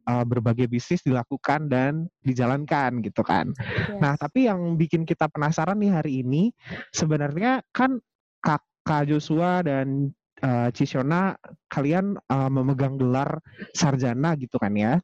eh, 0.09 0.23
berbagai 0.25 0.65
bisnis 0.65 1.05
dilakukan 1.05 1.69
dan 1.69 2.09
dijalankan 2.25 3.05
gitu 3.05 3.21
kan. 3.21 3.53
Yes. 3.53 4.01
Nah, 4.01 4.13
tapi 4.17 4.49
yang 4.49 4.75
bikin 4.75 5.05
kita 5.05 5.29
penasaran 5.29 5.77
nih 5.77 5.91
hari 5.93 6.25
ini 6.25 6.49
sebenarnya 6.89 7.61
kan 7.69 8.01
Kakak 8.41 9.11
Joshua 9.11 9.61
dan 9.61 10.09
eh, 10.39 10.69
Cisiona 10.75 11.35
kalian 11.67 12.17
eh, 12.17 12.49
memegang 12.51 12.95
gelar 12.95 13.39
sarjana 13.75 14.35
gitu 14.39 14.57
kan 14.59 14.73
ya. 14.75 14.99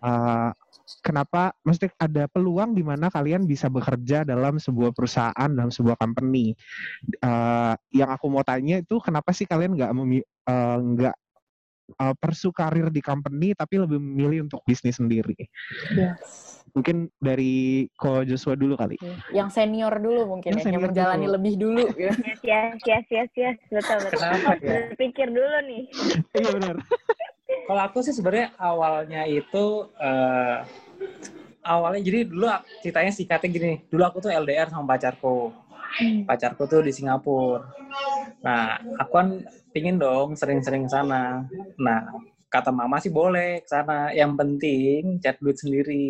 Eh, 0.00 0.50
kenapa 1.04 1.54
mesti 1.62 1.86
ada 2.00 2.26
peluang 2.26 2.74
di 2.74 2.82
mana 2.82 3.06
kalian 3.12 3.46
bisa 3.46 3.70
bekerja 3.70 4.26
dalam 4.26 4.58
sebuah 4.58 4.90
perusahaan 4.90 5.50
dalam 5.50 5.70
sebuah 5.70 5.94
company 5.94 6.52
Eh, 7.20 7.74
yang 7.96 8.10
aku 8.10 8.26
mau 8.32 8.42
tanya 8.42 8.80
itu 8.80 8.96
kenapa 9.00 9.30
sih 9.36 9.44
kalian 9.44 9.76
nggak 9.76 9.90
nggak 10.96 11.16
eh, 12.00 12.14
persu 12.16 12.50
karir 12.50 12.88
di 12.88 13.00
company 13.04 13.52
tapi 13.52 13.80
lebih 13.80 14.00
memilih 14.00 14.48
untuk 14.48 14.64
bisnis 14.64 14.98
sendiri 14.98 15.36
Yes. 15.94 16.49
Mungkin 16.80 17.12
dari 17.20 17.84
Ko 17.92 18.24
Joshua 18.24 18.56
dulu 18.56 18.72
kali 18.74 18.96
Yang 19.36 19.52
senior 19.52 19.92
dulu 20.00 20.32
mungkin 20.32 20.56
Yang 20.56 20.64
ya, 20.64 20.72
yang 20.72 20.82
menjalani 20.88 21.26
dulu. 21.28 21.34
lebih 21.36 21.54
dulu. 21.60 21.84
ya. 21.94 22.12
Yes, 22.40 22.80
yes, 22.88 23.04
yes, 23.12 23.28
yes, 23.30 23.30
yes. 23.36 23.56
Betul, 23.68 23.98
betul. 24.00 24.16
Kenapa 24.16 24.50
ya? 24.56 24.88
Berpikir 24.88 25.28
dulu 25.28 25.56
nih. 25.68 25.82
iya 26.32 26.48
benar 26.56 26.76
Kalau 27.68 27.82
aku 27.84 27.98
sih 28.00 28.14
sebenarnya 28.16 28.50
awalnya 28.56 29.22
itu 29.28 29.66
eh, 30.00 30.56
awalnya 31.62 32.00
jadi 32.00 32.26
dulu 32.26 32.48
ceritanya 32.80 33.12
singkatnya 33.12 33.48
gini. 33.52 33.72
Dulu 33.86 34.02
aku 34.02 34.18
tuh 34.18 34.32
LDR 34.32 34.72
sama 34.72 34.96
pacarku. 34.96 35.52
Pacarku 36.24 36.64
tuh 36.64 36.80
di 36.80 36.90
Singapura. 36.90 37.66
Nah, 38.40 38.80
aku 38.96 39.12
kan 39.12 39.28
pingin 39.70 40.00
dong 40.00 40.32
sering-sering 40.32 40.88
ke 40.88 40.90
sana. 40.90 41.44
Nah, 41.76 42.00
kata 42.48 42.72
mama 42.72 42.96
sih 42.98 43.12
boleh 43.12 43.60
ke 43.62 43.68
sana. 43.68 44.10
Yang 44.10 44.32
penting 44.40 45.00
cari 45.20 45.38
duit 45.38 45.58
sendiri. 45.60 46.06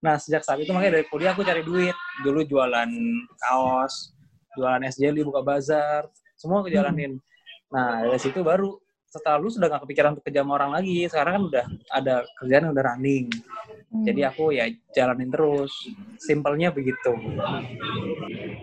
Nah, 0.00 0.16
sejak 0.16 0.40
saat 0.44 0.60
itu 0.60 0.72
makanya 0.72 1.00
dari 1.00 1.06
kuliah 1.08 1.36
aku 1.36 1.44
cari 1.44 1.60
duit. 1.60 1.96
Dulu 2.24 2.40
jualan 2.48 2.90
kaos, 3.36 4.16
jualan 4.56 4.80
es 4.88 4.96
jelly, 4.96 5.20
buka 5.20 5.44
bazar, 5.44 6.08
semua 6.40 6.64
aku 6.64 6.72
jalanin. 6.72 7.20
Nah, 7.68 8.08
dari 8.08 8.20
situ 8.20 8.40
baru 8.40 8.80
setelah 9.10 9.42
lu 9.42 9.50
sudah 9.52 9.66
gak 9.68 9.84
kepikiran 9.84 10.16
untuk 10.16 10.24
kerja 10.24 10.40
sama 10.40 10.56
orang 10.56 10.72
lagi. 10.80 11.04
Sekarang 11.04 11.32
kan 11.36 11.42
udah 11.52 11.64
ada 11.92 12.14
kerjaan 12.40 12.62
yang 12.68 12.72
udah 12.72 12.86
running. 12.96 13.26
Hmm. 13.90 14.04
Jadi 14.06 14.20
aku 14.24 14.44
ya 14.56 14.64
jalanin 14.96 15.28
terus. 15.28 15.72
Simpelnya 16.16 16.72
begitu. 16.72 17.12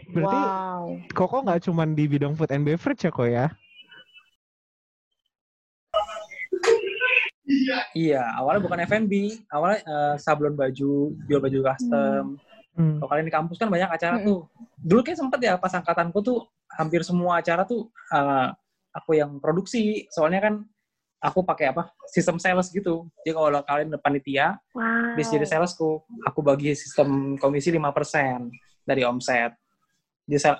berarti 0.08 0.39
wow. 0.39 0.86
Koko 1.13 1.46
nggak 1.46 1.70
cuma 1.70 1.86
di 1.86 2.10
bidang 2.10 2.34
food 2.34 2.50
and 2.50 2.65
beverage 2.65 3.06
ya 3.06 3.12
kok 3.13 3.29
ya 3.29 3.53
Iya, 7.96 8.24
awalnya 8.36 8.62
bukan 8.63 8.80
F&B. 8.84 9.13
Awalnya 9.48 9.80
eh, 9.84 10.16
sablon 10.20 10.54
baju, 10.54 11.16
jual 11.25 11.39
baju 11.39 11.60
custom. 11.74 12.24
Hmm. 12.77 13.01
Kalau 13.01 13.10
kalian 13.10 13.25
di 13.25 13.34
kampus 13.34 13.58
kan 13.58 13.70
banyak 13.74 13.89
acara 13.89 14.22
Mm-mm. 14.22 14.27
tuh. 14.27 14.39
Dulu 14.77 15.01
kayak 15.01 15.18
sempet 15.18 15.39
ya 15.42 15.58
pas 15.58 15.74
angkatanku 15.74 16.22
tuh 16.22 16.46
hampir 16.77 17.01
semua 17.01 17.42
acara 17.42 17.66
tuh 17.66 17.89
eh, 18.13 18.48
aku 18.94 19.18
yang 19.18 19.42
produksi. 19.42 20.06
Soalnya 20.13 20.44
kan 20.46 20.54
aku 21.18 21.42
pakai 21.42 21.74
apa? 21.74 21.89
Sistem 22.06 22.38
sales 22.38 22.70
gitu. 22.70 23.10
Jadi 23.25 23.34
kalau 23.34 23.66
kalian 23.66 23.89
panitia, 23.98 24.62
Wow. 24.77 25.18
bis 25.18 25.34
jadi 25.34 25.50
salesku, 25.50 26.06
aku 26.22 26.39
bagi 26.46 26.77
sistem 26.77 27.34
komisi 27.42 27.74
5% 27.74 28.54
dari 28.86 29.01
omset. 29.01 29.58
Jadi 30.30 30.54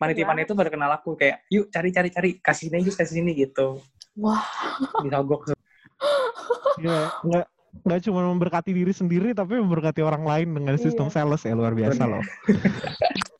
panitia-panitia 0.00 0.48
itu 0.50 0.56
pada 0.56 0.70
kenal 0.72 0.90
aku 0.90 1.14
kayak, 1.14 1.44
yuk 1.52 1.70
cari 1.70 1.92
cari 1.94 2.08
cari, 2.10 2.30
kasih 2.42 2.72
sini 2.72 2.82
yuk 2.82 2.96
kasih 2.98 3.14
sini 3.22 3.30
gitu. 3.36 3.78
Wah. 4.18 4.42
Disogok. 5.06 5.53
Iya, 6.80 7.10
nggak 7.22 7.46
nggak 7.84 8.00
cuma 8.06 8.22
memberkati 8.30 8.70
diri 8.70 8.94
sendiri 8.94 9.34
tapi 9.34 9.58
memberkati 9.58 9.98
orang 9.98 10.22
lain 10.22 10.48
dengan 10.54 10.78
sistem 10.78 11.10
Iya. 11.10 11.14
sales 11.26 11.42
ya 11.42 11.54
luar 11.58 11.74
biasa 11.74 12.06
loh. 12.06 12.22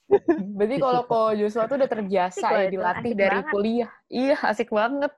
Berarti 0.55 0.77
kalau 0.79 1.03
Ko 1.05 1.21
Joshua 1.33 1.65
tuh 1.65 1.77
udah 1.77 1.91
terbiasa 1.91 2.47
ya 2.47 2.69
dilatih 2.69 3.13
dari 3.13 3.39
banget. 3.41 3.53
kuliah. 3.53 3.91
Iya, 4.07 4.37
asik 4.47 4.71
banget. 4.71 5.11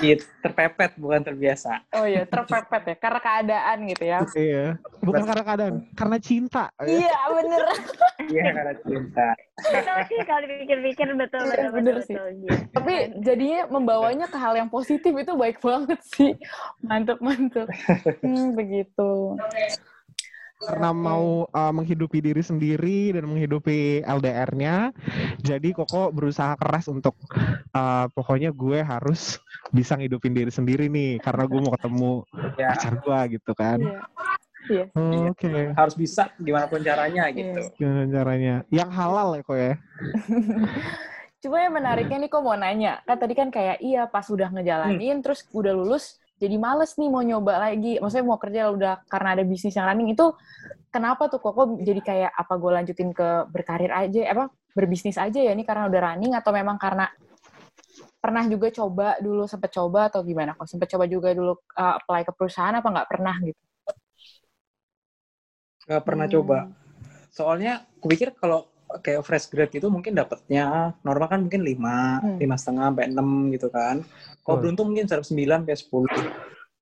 Iya, 0.00 0.16
terpepet 0.40 0.96
bukan 0.96 1.20
terbiasa. 1.20 1.84
Oh 1.92 2.08
iya, 2.08 2.24
terpepet 2.24 2.82
ya 2.86 2.96
karena 2.96 3.20
keadaan 3.20 3.76
gitu 3.84 4.04
ya. 4.08 4.20
Iya, 4.32 4.64
bukan 5.04 5.22
karena 5.24 5.44
keadaan, 5.44 5.74
karena 5.92 6.16
cinta. 6.16 6.64
ya. 6.80 6.88
Iya, 6.88 7.18
bener. 7.28 7.60
Iya 8.26 8.44
karena 8.50 8.74
cinta. 8.80 9.28
Betul 9.56 9.98
sih 10.08 10.18
kalau 10.24 10.40
dipikir-pikir 10.48 11.08
betul, 11.14 11.40
Iya, 11.44 11.50
betul, 11.52 11.70
bener 11.76 11.94
betul, 11.94 12.06
sih. 12.08 12.16
betul. 12.16 12.28
Gitu. 12.40 12.60
Tapi 12.72 12.94
jadinya 13.20 13.60
membawanya 13.68 14.26
ke 14.26 14.38
hal 14.40 14.54
yang 14.56 14.68
positif 14.68 15.12
itu 15.12 15.32
baik 15.36 15.58
banget 15.60 16.00
sih. 16.02 16.32
Mantep, 16.80 17.18
mantep. 17.20 17.66
Hmm, 18.24 18.56
begitu. 18.56 19.36
Karena 20.56 20.90
mau 20.90 21.44
uh, 21.52 21.72
menghidupi 21.72 22.24
diri 22.24 22.40
sendiri 22.40 23.12
dan 23.12 23.28
menghidupi 23.28 24.00
LDR-nya, 24.02 24.90
jadi 25.44 25.68
Koko 25.76 26.08
berusaha 26.08 26.56
keras 26.56 26.88
untuk 26.88 27.12
uh, 27.76 28.08
pokoknya 28.16 28.56
gue 28.56 28.80
harus 28.80 29.36
bisa 29.68 30.00
ngidupin 30.00 30.32
diri 30.32 30.48
sendiri 30.48 30.88
nih, 30.88 31.20
karena 31.20 31.44
gue 31.44 31.60
mau 31.60 31.72
ketemu 31.76 32.12
Ya, 32.56 32.72
pacar 32.72 32.94
gue 33.04 33.18
gitu 33.36 33.52
kan. 33.52 33.78
Iya. 33.84 34.00
Iya. 34.66 34.84
Oh, 34.98 35.30
Oke, 35.30 35.70
harus 35.78 35.94
bisa 35.94 36.26
gimana 36.42 36.66
pun 36.66 36.82
caranya 36.82 37.30
gitu. 37.30 37.70
gimana 37.78 38.02
caranya? 38.10 38.54
Yang 38.72 38.90
halal 38.98 39.28
ya 39.38 39.42
kok 39.46 39.58
ya? 39.58 39.74
Cuma 41.42 41.62
yang 41.62 41.74
menariknya 41.78 42.18
nih 42.18 42.30
kok 42.32 42.42
mau 42.42 42.58
nanya. 42.58 42.98
Kan 43.06 43.16
tadi 43.22 43.34
kan 43.38 43.48
kayak 43.54 43.78
iya 43.78 44.10
pas 44.10 44.26
udah 44.26 44.50
ngejalanin 44.50 45.22
terus 45.22 45.46
udah 45.54 45.70
lulus 45.70 46.18
jadi 46.36 46.56
males 46.60 46.92
nih 47.00 47.08
mau 47.08 47.24
nyoba 47.24 47.56
lagi. 47.56 47.96
Maksudnya 47.96 48.26
mau 48.28 48.36
kerja 48.36 48.68
udah 48.68 48.94
karena 49.08 49.28
ada 49.36 49.42
bisnis 49.44 49.72
yang 49.72 49.88
running 49.88 50.12
itu 50.12 50.26
kenapa 50.92 51.32
tuh 51.32 51.40
kok 51.40 51.52
kok 51.56 51.68
jadi 51.80 52.00
kayak 52.04 52.32
apa 52.36 52.54
gue 52.60 52.70
lanjutin 52.76 53.10
ke 53.16 53.28
berkarir 53.48 53.92
aja 53.92 54.20
apa 54.32 54.44
berbisnis 54.76 55.16
aja 55.16 55.40
ya 55.40 55.52
ini 55.56 55.64
karena 55.64 55.88
udah 55.88 56.00
running 56.12 56.32
atau 56.36 56.52
memang 56.52 56.76
karena 56.76 57.08
pernah 58.20 58.44
juga 58.44 58.68
coba 58.74 59.16
dulu 59.22 59.48
sempet 59.48 59.72
coba 59.72 60.12
atau 60.12 60.20
gimana 60.20 60.52
kok 60.52 60.68
sempet 60.68 60.88
coba 60.92 61.08
juga 61.08 61.32
dulu 61.32 61.56
uh, 61.56 61.94
apply 62.00 62.28
ke 62.28 62.32
perusahaan 62.36 62.74
apa 62.76 62.88
nggak 62.88 63.08
pernah 63.08 63.36
gitu 63.40 63.60
Gak 65.86 66.02
pernah 66.02 66.26
Hmm. 66.26 66.34
coba. 66.34 66.58
Soalnya 67.30 67.86
kupikir 68.02 68.34
kalau 68.34 68.66
kayak 69.00 69.22
fresh 69.24 69.46
grade 69.48 69.74
itu 69.76 69.86
mungkin 69.88 70.16
dapatnya 70.16 70.94
normal 71.02 71.26
kan 71.28 71.40
mungkin 71.44 71.62
5, 71.62 72.20
Hmm. 72.20 72.38
lima 72.38 72.56
setengah 72.56 72.84
sampai 72.92 73.04
6 73.10 73.28
gitu 73.54 73.68
kan. 73.72 74.02
Kalau 74.44 74.56
Betul. 74.56 74.62
beruntung 74.62 74.86
mungkin 74.92 75.06
sampai 75.06 75.26
9 75.26 75.60
sampai 75.64 75.76
10. 75.78 76.24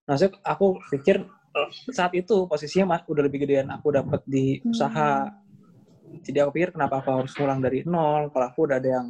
Nah, 0.04 0.14
saya, 0.20 0.30
aku 0.44 0.66
pikir 0.92 1.16
eh, 1.54 1.70
saat 1.94 2.10
itu 2.18 2.50
posisinya 2.50 2.98
mas, 2.98 3.02
udah 3.06 3.22
lebih 3.22 3.46
gedean 3.46 3.70
aku 3.70 3.94
dapat 3.94 4.20
di 4.26 4.58
Hmm. 4.58 4.74
usaha. 4.74 5.30
Jadi 6.26 6.38
aku 6.42 6.50
pikir 6.50 6.74
kenapa 6.74 6.98
aku 6.98 7.22
harus 7.22 7.32
ngulang 7.38 7.62
dari 7.62 7.86
nol 7.86 8.26
kalau 8.34 8.46
aku 8.50 8.66
udah 8.66 8.82
ada 8.82 8.90
yang 9.00 9.06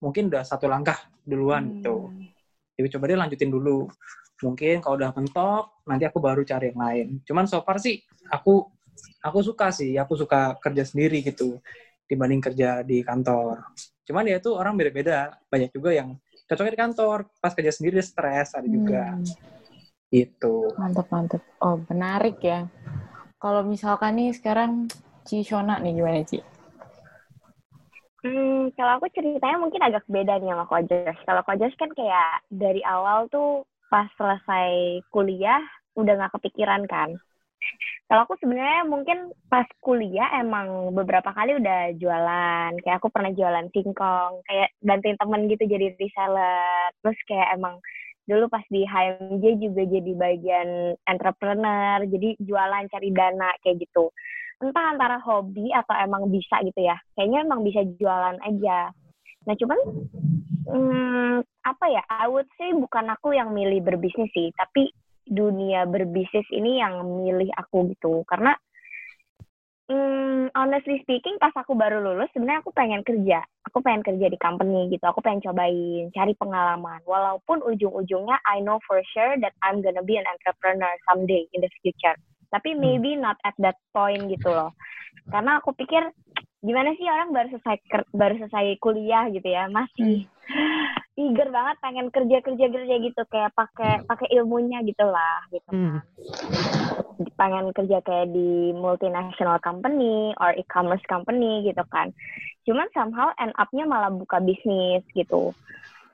mungkin 0.00 0.32
udah 0.32 0.40
satu 0.44 0.64
langkah 0.64 0.96
duluan 1.24 1.76
gitu. 1.76 2.08
Hmm. 2.08 2.32
Jadi 2.80 2.88
coba 2.96 3.04
dia 3.12 3.18
lanjutin 3.20 3.50
dulu. 3.52 3.88
Mungkin 4.42 4.80
kalau 4.80 4.96
udah 4.96 5.12
mentok, 5.12 5.64
nanti 5.86 6.04
aku 6.08 6.18
baru 6.18 6.40
cari 6.42 6.72
yang 6.72 6.80
lain. 6.80 7.06
Cuman 7.22 7.44
so 7.46 7.60
far 7.60 7.76
sih, 7.76 8.00
aku 8.32 8.64
aku 9.20 9.38
suka 9.44 9.68
sih, 9.72 9.96
aku 10.00 10.16
suka 10.16 10.56
kerja 10.60 10.84
sendiri 10.88 11.20
gitu 11.20 11.60
dibanding 12.14 12.42
kerja 12.42 12.86
di 12.86 13.02
kantor. 13.02 13.60
Cuman 14.06 14.30
ya 14.30 14.38
itu 14.38 14.54
orang 14.54 14.78
beda-beda. 14.78 15.34
Banyak 15.50 15.74
juga 15.74 15.90
yang 15.90 16.14
cocoknya 16.46 16.72
di 16.72 16.80
kantor, 16.80 17.18
pas 17.42 17.52
kerja 17.52 17.72
sendiri 17.74 18.00
dia 18.00 18.06
stres, 18.06 18.54
ada 18.54 18.68
juga. 18.70 19.18
Hmm. 19.18 19.26
Gitu. 20.08 20.54
Mantap, 20.78 21.06
mantap. 21.10 21.42
Oh, 21.58 21.82
menarik 21.90 22.38
ya. 22.38 22.70
Kalau 23.42 23.66
misalkan 23.66 24.16
nih 24.16 24.30
sekarang 24.32 24.86
Ci 25.26 25.42
Shona 25.42 25.82
nih 25.82 25.92
gimana 25.98 26.22
Ci? 26.24 26.40
Hmm, 28.24 28.72
kalau 28.72 28.96
aku 28.96 29.12
ceritanya 29.12 29.60
mungkin 29.60 29.84
agak 29.84 30.08
beda 30.08 30.40
nih 30.40 30.56
sama 30.56 30.64
Kojas. 30.64 31.18
Kalau 31.28 31.42
Kojas 31.44 31.74
kan 31.76 31.92
kayak 31.92 32.40
dari 32.48 32.80
awal 32.80 33.28
tuh 33.28 33.68
pas 33.92 34.08
selesai 34.16 35.04
kuliah 35.12 35.60
udah 35.92 36.12
nggak 36.16 36.32
kepikiran 36.40 36.88
kan. 36.88 37.12
Kalau 38.04 38.28
aku 38.28 38.36
sebenarnya 38.36 38.84
mungkin 38.84 39.32
pas 39.48 39.64
kuliah 39.80 40.28
emang 40.36 40.92
beberapa 40.92 41.32
kali 41.32 41.56
udah 41.56 41.96
jualan. 41.96 42.76
Kayak 42.84 43.00
aku 43.00 43.08
pernah 43.08 43.32
jualan 43.32 43.66
singkong, 43.72 44.44
kayak 44.44 44.76
bantuin 44.84 45.16
temen 45.16 45.48
gitu 45.48 45.64
jadi 45.64 45.96
reseller. 45.96 46.92
Terus 47.00 47.18
kayak 47.24 47.48
emang 47.56 47.80
dulu 48.28 48.48
pas 48.52 48.64
di 48.68 48.84
HMJ 48.84 49.44
juga 49.60 49.82
jadi 49.88 50.12
bagian 50.16 50.68
entrepreneur, 51.08 52.04
jadi 52.04 52.28
jualan 52.40 52.84
cari 52.92 53.08
dana 53.12 53.50
kayak 53.64 53.80
gitu. 53.88 54.12
Entah 54.60 54.84
antara 54.92 55.16
hobi 55.24 55.72
atau 55.72 55.96
emang 55.96 56.28
bisa 56.28 56.60
gitu 56.60 56.84
ya. 56.84 57.00
Kayaknya 57.16 57.38
emang 57.48 57.60
bisa 57.64 57.80
jualan 57.96 58.36
aja. 58.44 58.92
Nah 59.48 59.54
cuman 59.56 59.78
hmm, 60.68 61.36
apa 61.64 61.86
ya? 61.88 62.04
I 62.08 62.28
would 62.28 62.48
say 62.60 62.72
bukan 62.76 63.08
aku 63.12 63.32
yang 63.32 63.52
milih 63.56 63.80
berbisnis 63.80 64.28
sih, 64.36 64.52
tapi 64.56 64.92
dunia 65.24 65.88
berbisnis 65.88 66.46
ini 66.52 66.80
yang 66.80 67.00
milih 67.24 67.48
aku 67.56 67.88
gitu. 67.92 68.22
Karena 68.28 68.52
hmm, 69.88 70.52
honestly 70.52 71.00
speaking 71.04 71.36
pas 71.40 71.52
aku 71.56 71.72
baru 71.76 72.00
lulus 72.00 72.30
sebenarnya 72.32 72.60
aku 72.64 72.72
pengen 72.72 73.02
kerja. 73.02 73.42
Aku 73.68 73.80
pengen 73.80 74.04
kerja 74.04 74.26
di 74.30 74.38
company 74.38 74.92
gitu. 74.92 75.04
Aku 75.08 75.24
pengen 75.24 75.42
cobain 75.42 76.12
cari 76.12 76.32
pengalaman. 76.36 77.00
Walaupun 77.08 77.64
ujung-ujungnya 77.64 78.38
I 78.46 78.60
know 78.60 78.78
for 78.84 79.00
sure 79.12 79.36
that 79.40 79.56
I'm 79.64 79.80
gonna 79.80 80.04
be 80.04 80.20
an 80.20 80.28
entrepreneur 80.28 80.92
someday 81.10 81.48
in 81.56 81.64
the 81.64 81.70
future. 81.80 82.14
Tapi 82.54 82.78
maybe 82.78 83.18
not 83.18 83.34
at 83.42 83.56
that 83.58 83.74
point 83.90 84.30
gitu 84.30 84.46
loh. 84.46 84.70
Karena 85.32 85.58
aku 85.58 85.74
pikir 85.74 86.06
gimana 86.64 86.96
sih 86.96 87.04
orang 87.04 87.30
baru 87.36 87.48
selesai 87.52 87.76
baru 88.16 88.34
selesai 88.40 88.80
kuliah 88.80 89.28
gitu 89.28 89.44
ya? 89.44 89.68
Masih 89.68 90.24
hmm. 90.24 91.12
eager 91.22 91.48
banget 91.52 91.76
pengen 91.84 92.08
kerja 92.08 92.40
kerja 92.40 92.66
kerja 92.72 92.94
gitu. 93.04 93.22
Kayak 93.28 93.52
pakai 93.52 94.02
pakai 94.08 94.28
ilmunya 94.32 94.80
gitulah 94.82 95.44
gitu 95.52 95.68
kan. 95.68 95.74
Hmm. 95.76 96.00
pengen 97.38 97.70
kerja 97.70 98.02
kayak 98.02 98.34
di 98.34 98.74
multinational 98.74 99.62
company 99.62 100.34
or 100.42 100.50
e-commerce 100.56 101.04
company 101.06 101.62
gitu 101.68 101.84
kan. 101.92 102.10
Cuman 102.66 102.88
somehow 102.90 103.30
end 103.38 103.54
upnya 103.60 103.84
malah 103.84 104.10
buka 104.10 104.40
bisnis 104.40 105.04
gitu. 105.12 105.52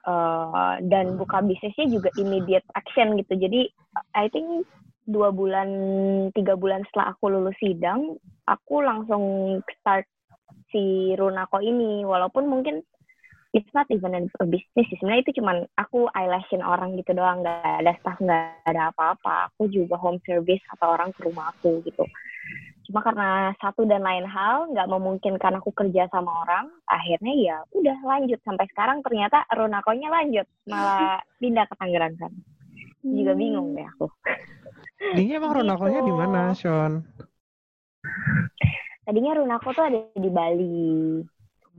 Uh, 0.01 0.81
dan 0.89 1.21
buka 1.21 1.45
bisnisnya 1.45 1.89
juga 1.89 2.09
immediate 2.19 2.67
action 2.77 3.17
gitu. 3.21 3.37
Jadi 3.37 3.69
I 4.17 4.29
think 4.33 4.69
dua 5.09 5.33
bulan 5.33 5.69
tiga 6.37 6.55
bulan 6.55 6.85
setelah 6.89 7.17
aku 7.17 7.25
lulus 7.33 7.59
sidang 7.59 8.15
aku 8.47 8.85
langsung 8.85 9.25
start 9.81 10.07
si 10.71 11.15
Runako 11.19 11.61
ini. 11.61 12.03
Walaupun 12.07 12.47
mungkin 12.47 12.83
it's 13.51 13.71
not 13.75 13.87
even 13.91 14.15
a 14.15 14.47
business 14.47 14.87
sih. 14.89 14.97
Sebenarnya 14.99 15.23
itu 15.27 15.43
cuman 15.43 15.67
aku 15.75 16.07
eyelashin 16.15 16.63
orang 16.63 16.95
gitu 16.99 17.15
doang. 17.15 17.43
Nggak 17.43 17.85
ada 17.85 17.93
staff 17.99 18.19
nggak 18.23 18.67
ada 18.67 18.95
apa-apa. 18.95 19.51
Aku 19.55 19.67
juga 19.71 19.99
home 19.99 20.23
service 20.23 20.63
atau 20.79 20.95
orang 20.95 21.11
ke 21.15 21.27
rumah 21.27 21.51
aku 21.55 21.83
gitu. 21.83 22.07
Cuma 22.91 23.07
karena 23.07 23.55
satu 23.63 23.87
dan 23.87 24.03
lain 24.03 24.27
hal 24.27 24.67
nggak 24.75 24.91
memungkinkan 24.91 25.63
aku 25.63 25.71
kerja 25.71 26.11
sama 26.11 26.43
orang 26.43 26.67
akhirnya 26.91 27.35
ya 27.39 27.57
udah 27.75 27.99
lanjut. 28.03 28.43
Sampai 28.43 28.67
sekarang 28.71 29.03
ternyata 29.07 29.47
Runakonya 29.55 30.11
lanjut 30.11 30.47
malah 30.67 31.23
pindah 31.39 31.67
ke 31.71 31.75
Tangerang 31.79 32.19
kan. 32.19 32.33
Juga 33.01 33.33
bingung 33.39 33.79
deh 33.79 33.87
aku. 33.87 34.11
Ini 35.17 35.39
emang 35.39 35.63
Runakonya 35.63 36.01
di 36.03 36.13
mana 36.13 36.51
gitu. 36.53 36.67
Sean 36.67 37.07
tadinya 39.11 39.43
Runako 39.43 39.75
tuh 39.75 39.85
ada 39.91 39.99
di 40.15 40.31
Bali. 40.31 40.95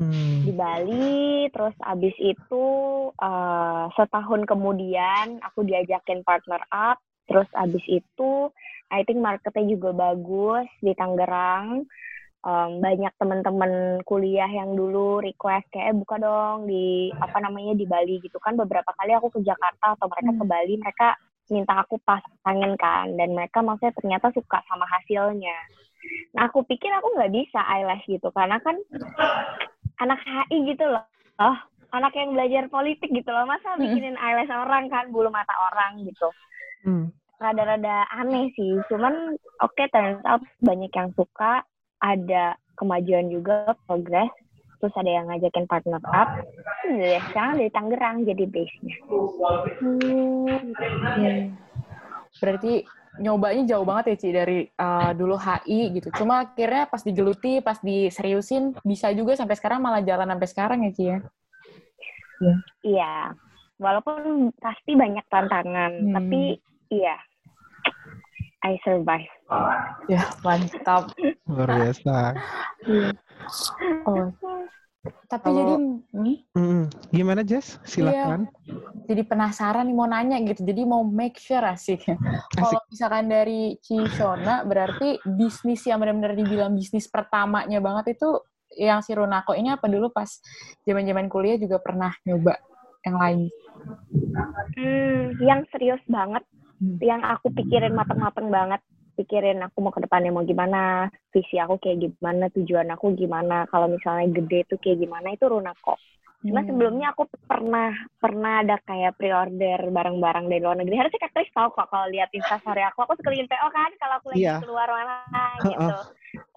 Hmm. 0.01 0.41
di 0.41 0.51
Bali 0.55 1.45
terus 1.53 1.77
abis 1.85 2.15
itu 2.17 2.65
uh, 3.13 3.85
setahun 3.93 4.49
kemudian 4.49 5.37
aku 5.45 5.61
diajakin 5.61 6.25
partner 6.25 6.57
up 6.73 6.97
terus 7.29 7.45
abis 7.53 7.85
itu 7.85 8.49
I 8.91 9.07
think 9.07 9.23
marketnya 9.23 9.71
juga 9.71 9.95
bagus 9.95 10.67
di 10.83 10.91
Tangerang. 10.91 11.87
Um, 12.41 12.81
banyak 12.81 13.13
teman-teman 13.21 14.01
kuliah 14.01 14.49
yang 14.49 14.73
dulu 14.73 15.21
request 15.21 15.69
kayak 15.69 15.93
eh, 15.93 15.95
buka 15.95 16.17
dong 16.17 16.65
di 16.65 17.13
apa 17.13 17.37
namanya 17.37 17.77
di 17.77 17.85
Bali 17.85 18.17
gitu 18.19 18.41
kan. 18.41 18.57
Beberapa 18.57 18.91
kali 18.97 19.13
aku 19.13 19.29
ke 19.29 19.45
Jakarta 19.45 19.93
atau 19.93 20.09
mereka 20.09 20.33
ke 20.33 20.43
hmm. 20.43 20.51
Bali 20.51 20.73
mereka 20.81 21.09
minta 21.53 21.77
aku 21.85 22.01
pasangin 22.01 22.73
kan. 22.81 23.13
Dan 23.13 23.37
mereka 23.37 23.61
maksudnya 23.61 23.93
ternyata 23.93 24.33
suka 24.33 24.57
sama 24.65 24.89
hasilnya 24.89 25.55
Nah 26.35 26.47
aku 26.47 26.63
pikir 26.65 26.89
aku 26.93 27.13
nggak 27.17 27.33
bisa 27.33 27.59
eyelash 27.59 28.05
gitu 28.07 28.29
karena 28.31 28.57
kan 28.63 28.77
anak 30.01 30.19
HI 30.25 30.73
gitu 30.73 30.85
loh, 30.89 31.05
oh, 31.37 31.57
anak 31.93 32.15
yang 32.17 32.33
belajar 32.33 32.65
politik 32.71 33.11
gitu 33.11 33.29
loh 33.29 33.45
masa 33.45 33.77
bikinin 33.77 34.17
eyelash 34.17 34.49
orang 34.49 34.89
kan 34.89 35.11
bulu 35.13 35.29
mata 35.29 35.53
orang 35.71 36.01
gitu. 36.07 36.27
Hmm. 36.81 37.05
Rada-rada 37.41 38.05
aneh 38.13 38.53
sih, 38.53 38.77
cuman 38.89 39.37
oke 39.65 39.73
okay, 39.73 39.89
out 40.29 40.45
banyak 40.61 40.93
yang 40.93 41.09
suka, 41.17 41.65
ada 42.01 42.53
kemajuan 42.77 43.29
juga, 43.33 43.73
progress, 43.89 44.29
terus 44.81 44.93
ada 44.97 45.09
yang 45.09 45.25
ngajakin 45.29 45.65
partner 45.69 46.01
up. 46.09 46.29
Hmm, 46.85 47.01
sekarang 47.29 47.61
dari 47.61 47.71
Tangerang 47.73 48.15
jadi 48.25 48.45
base-nya. 48.49 48.95
Hmm. 49.81 51.57
Berarti 52.41 52.73
nyobanya 53.19 53.75
jauh 53.75 53.83
banget 53.83 54.15
ya 54.15 54.15
Ci 54.15 54.29
dari 54.31 54.59
uh, 54.79 55.11
dulu 55.11 55.35
HI 55.35 55.99
gitu. 55.99 56.07
Cuma 56.15 56.47
akhirnya 56.47 56.87
pas 56.87 57.03
digeluti, 57.03 57.59
pas 57.59 57.75
diseriusin 57.83 58.77
bisa 58.87 59.11
juga 59.11 59.35
sampai 59.35 59.59
sekarang 59.59 59.83
malah 59.83 59.99
jalan 59.99 60.31
sampai 60.31 60.47
sekarang 60.47 60.79
ya 60.87 60.91
Ci 60.95 61.03
ya. 61.03 61.17
Iya. 62.41 62.55
Iya. 62.87 63.13
Walaupun 63.81 64.53
pasti 64.61 64.93
banyak 64.93 65.25
tantangan, 65.27 65.91
hmm. 66.05 66.13
tapi 66.13 66.41
iya. 66.93 67.17
I 68.61 68.77
survive. 68.85 69.25
Ya, 70.05 70.21
mantap. 70.45 71.09
Luar 71.49 71.69
biasa. 71.81 72.37
Iya. 72.85 73.09
oh, 74.05 74.29
tapi 75.25 75.49
Kalau, 75.49 75.57
jadi 75.57 75.75
hmm? 76.13 76.37
hmm, 76.53 76.83
gimana 77.09 77.41
Jess? 77.41 77.81
Silakan. 77.81 78.45
Iya, 78.45 78.77
jadi 79.09 79.21
penasaran 79.25 79.89
nih 79.89 79.95
mau 79.97 80.05
nanya 80.05 80.37
gitu. 80.45 80.61
Jadi 80.61 80.81
mau 80.85 81.01
make 81.01 81.41
sure 81.41 81.65
asik. 81.65 82.05
Kalau 82.53 82.79
misalkan 82.85 83.25
dari 83.25 83.81
Cishona 83.81 84.61
berarti 84.61 85.17
bisnis 85.25 85.81
yang 85.89 85.97
benar-benar 86.05 86.37
dibilang 86.37 86.77
bisnis 86.77 87.09
pertamanya 87.09 87.81
banget 87.81 88.13
itu 88.13 88.45
yang 88.77 89.01
si 89.01 89.11
Runako 89.11 89.57
ini 89.57 89.73
apa 89.73 89.89
dulu 89.89 90.13
pas 90.13 90.29
zaman-zaman 90.85 91.27
kuliah 91.27 91.57
juga 91.57 91.81
pernah 91.81 92.13
nyoba 92.23 92.61
yang 93.01 93.17
lain? 93.17 93.39
Hmm, 94.77 95.33
yang 95.41 95.65
serius 95.73 95.99
banget, 96.05 96.45
hmm. 96.77 97.01
yang 97.01 97.25
aku 97.25 97.49
pikirin 97.49 97.97
mateng-mateng 97.97 98.53
banget 98.53 98.81
pikirin 99.21 99.61
aku 99.61 99.77
mau 99.85 99.93
ke 99.93 100.01
depannya 100.01 100.33
mau 100.33 100.41
gimana, 100.41 101.05
visi 101.29 101.61
aku 101.61 101.77
kayak 101.77 102.01
gimana, 102.09 102.49
tujuan 102.49 102.89
aku 102.89 103.13
gimana, 103.13 103.69
kalau 103.69 103.85
misalnya 103.85 104.33
gede 104.33 104.65
tuh 104.65 104.81
kayak 104.81 105.05
gimana 105.05 105.37
itu 105.37 105.45
Runako. 105.45 105.95
Cuma 106.41 106.65
hmm. 106.65 106.73
sebelumnya 106.73 107.13
aku 107.13 107.29
pernah 107.45 107.93
pernah 108.17 108.65
ada 108.65 108.81
kayak 108.81 109.13
pre-order 109.13 109.77
barang-barang 109.93 110.49
dari 110.49 110.61
luar 110.65 110.73
negeri. 110.81 110.97
Harusnya 110.97 111.21
Kak 111.21 111.37
Kris 111.37 111.53
tahu 111.53 111.69
kok 111.69 111.85
kalau 111.93 112.09
lihat 112.09 112.33
instastory 112.33 112.81
aku. 112.81 113.05
Aku 113.05 113.13
sekeliling 113.21 113.45
PO 113.45 113.67
kan 113.69 113.91
kalau 114.01 114.15
aku 114.17 114.27
lagi 114.33 114.49
yeah. 114.49 114.57
keluar 114.57 114.89
mana 114.89 115.45
gitu. 115.61 115.97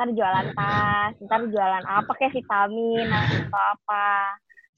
Ntar 0.00 0.08
jualan 0.16 0.46
tas, 0.56 1.12
ntar 1.20 1.40
jualan 1.52 1.84
apa 1.84 2.12
kayak 2.16 2.32
vitamin 2.32 3.12
atau 3.12 3.60
apa. 3.76 4.06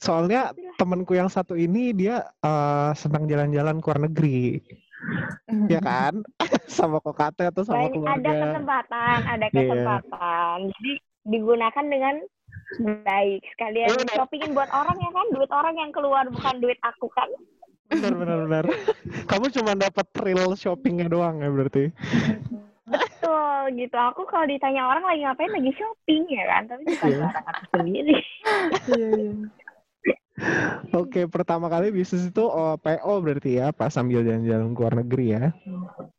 Soalnya 0.02 0.50
temanku 0.74 1.14
yang 1.14 1.30
satu 1.30 1.54
ini 1.54 1.94
dia 1.94 2.26
uh, 2.42 2.90
senang 2.98 3.30
jalan-jalan 3.30 3.78
ke 3.78 3.86
luar 3.86 4.00
negeri 4.10 4.58
ya 5.70 5.80
kan? 5.80 6.22
Sama 6.76 6.98
kokate 7.00 7.48
atau 7.48 7.62
sama 7.62 7.88
keluarga 7.88 8.16
ada 8.20 8.32
kesempatan 8.50 9.18
ada 9.24 9.46
iya. 9.46 9.54
kesempatan. 9.54 10.56
Yeah. 10.58 10.72
jadi 10.76 10.92
digunakan 11.26 11.84
dengan 11.86 12.14
baik. 13.06 13.40
Sekalian 13.54 13.88
oh, 13.94 14.06
shoppingin 14.12 14.52
buat 14.52 14.70
orang 14.74 14.96
ya 14.98 15.10
kan? 15.14 15.26
Duit 15.30 15.50
orang 15.54 15.74
yang 15.78 15.90
keluar 15.94 16.24
bukan 16.26 16.54
duit 16.58 16.78
aku 16.82 17.06
kan? 17.14 17.30
Benar 17.86 18.18
benar 18.18 18.38
benar 18.50 18.64
kamu 19.30 19.46
cuma 19.54 19.78
dapat 19.78 20.06
real 20.18 20.58
shoppingnya 20.58 21.06
doang 21.06 21.38
ya 21.38 21.48
berarti? 21.54 21.94
Betul 22.86 23.78
gitu. 23.78 23.96
Aku 23.98 24.26
kalau 24.26 24.46
ditanya 24.46 24.86
orang 24.90 25.06
lagi 25.06 25.22
ngapain 25.22 25.52
lagi 25.54 25.72
shopping 25.74 26.22
ya 26.30 26.44
kan? 26.50 26.62
Tapi 26.66 26.82
bukan 26.82 27.08
yeah. 27.10 27.20
barang 27.30 27.46
aku 27.46 27.64
sendiri. 27.74 28.18
Iya, 28.86 29.08
iya. 29.18 29.32
Oke, 30.92 31.24
pertama 31.32 31.72
kali 31.72 31.88
bisnis 31.88 32.28
itu 32.28 32.44
oh, 32.44 32.76
PO 32.76 33.12
berarti 33.24 33.56
ya, 33.56 33.72
pas 33.72 33.88
sambil 33.88 34.20
jalan-jalan 34.20 34.76
ke 34.76 34.80
luar 34.84 34.94
negeri 35.00 35.26
ya. 35.32 35.44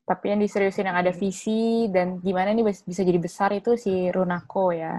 Tapi 0.09 0.25
yang 0.33 0.41
diseriusin 0.41 0.89
yang 0.89 0.97
ada 0.97 1.13
visi 1.13 1.85
dan 1.93 2.17
gimana 2.25 2.49
nih 2.55 2.65
bisa 2.65 3.01
jadi 3.05 3.19
besar 3.21 3.53
itu 3.53 3.77
si 3.77 4.09
Runako 4.09 4.73
ya. 4.73 4.97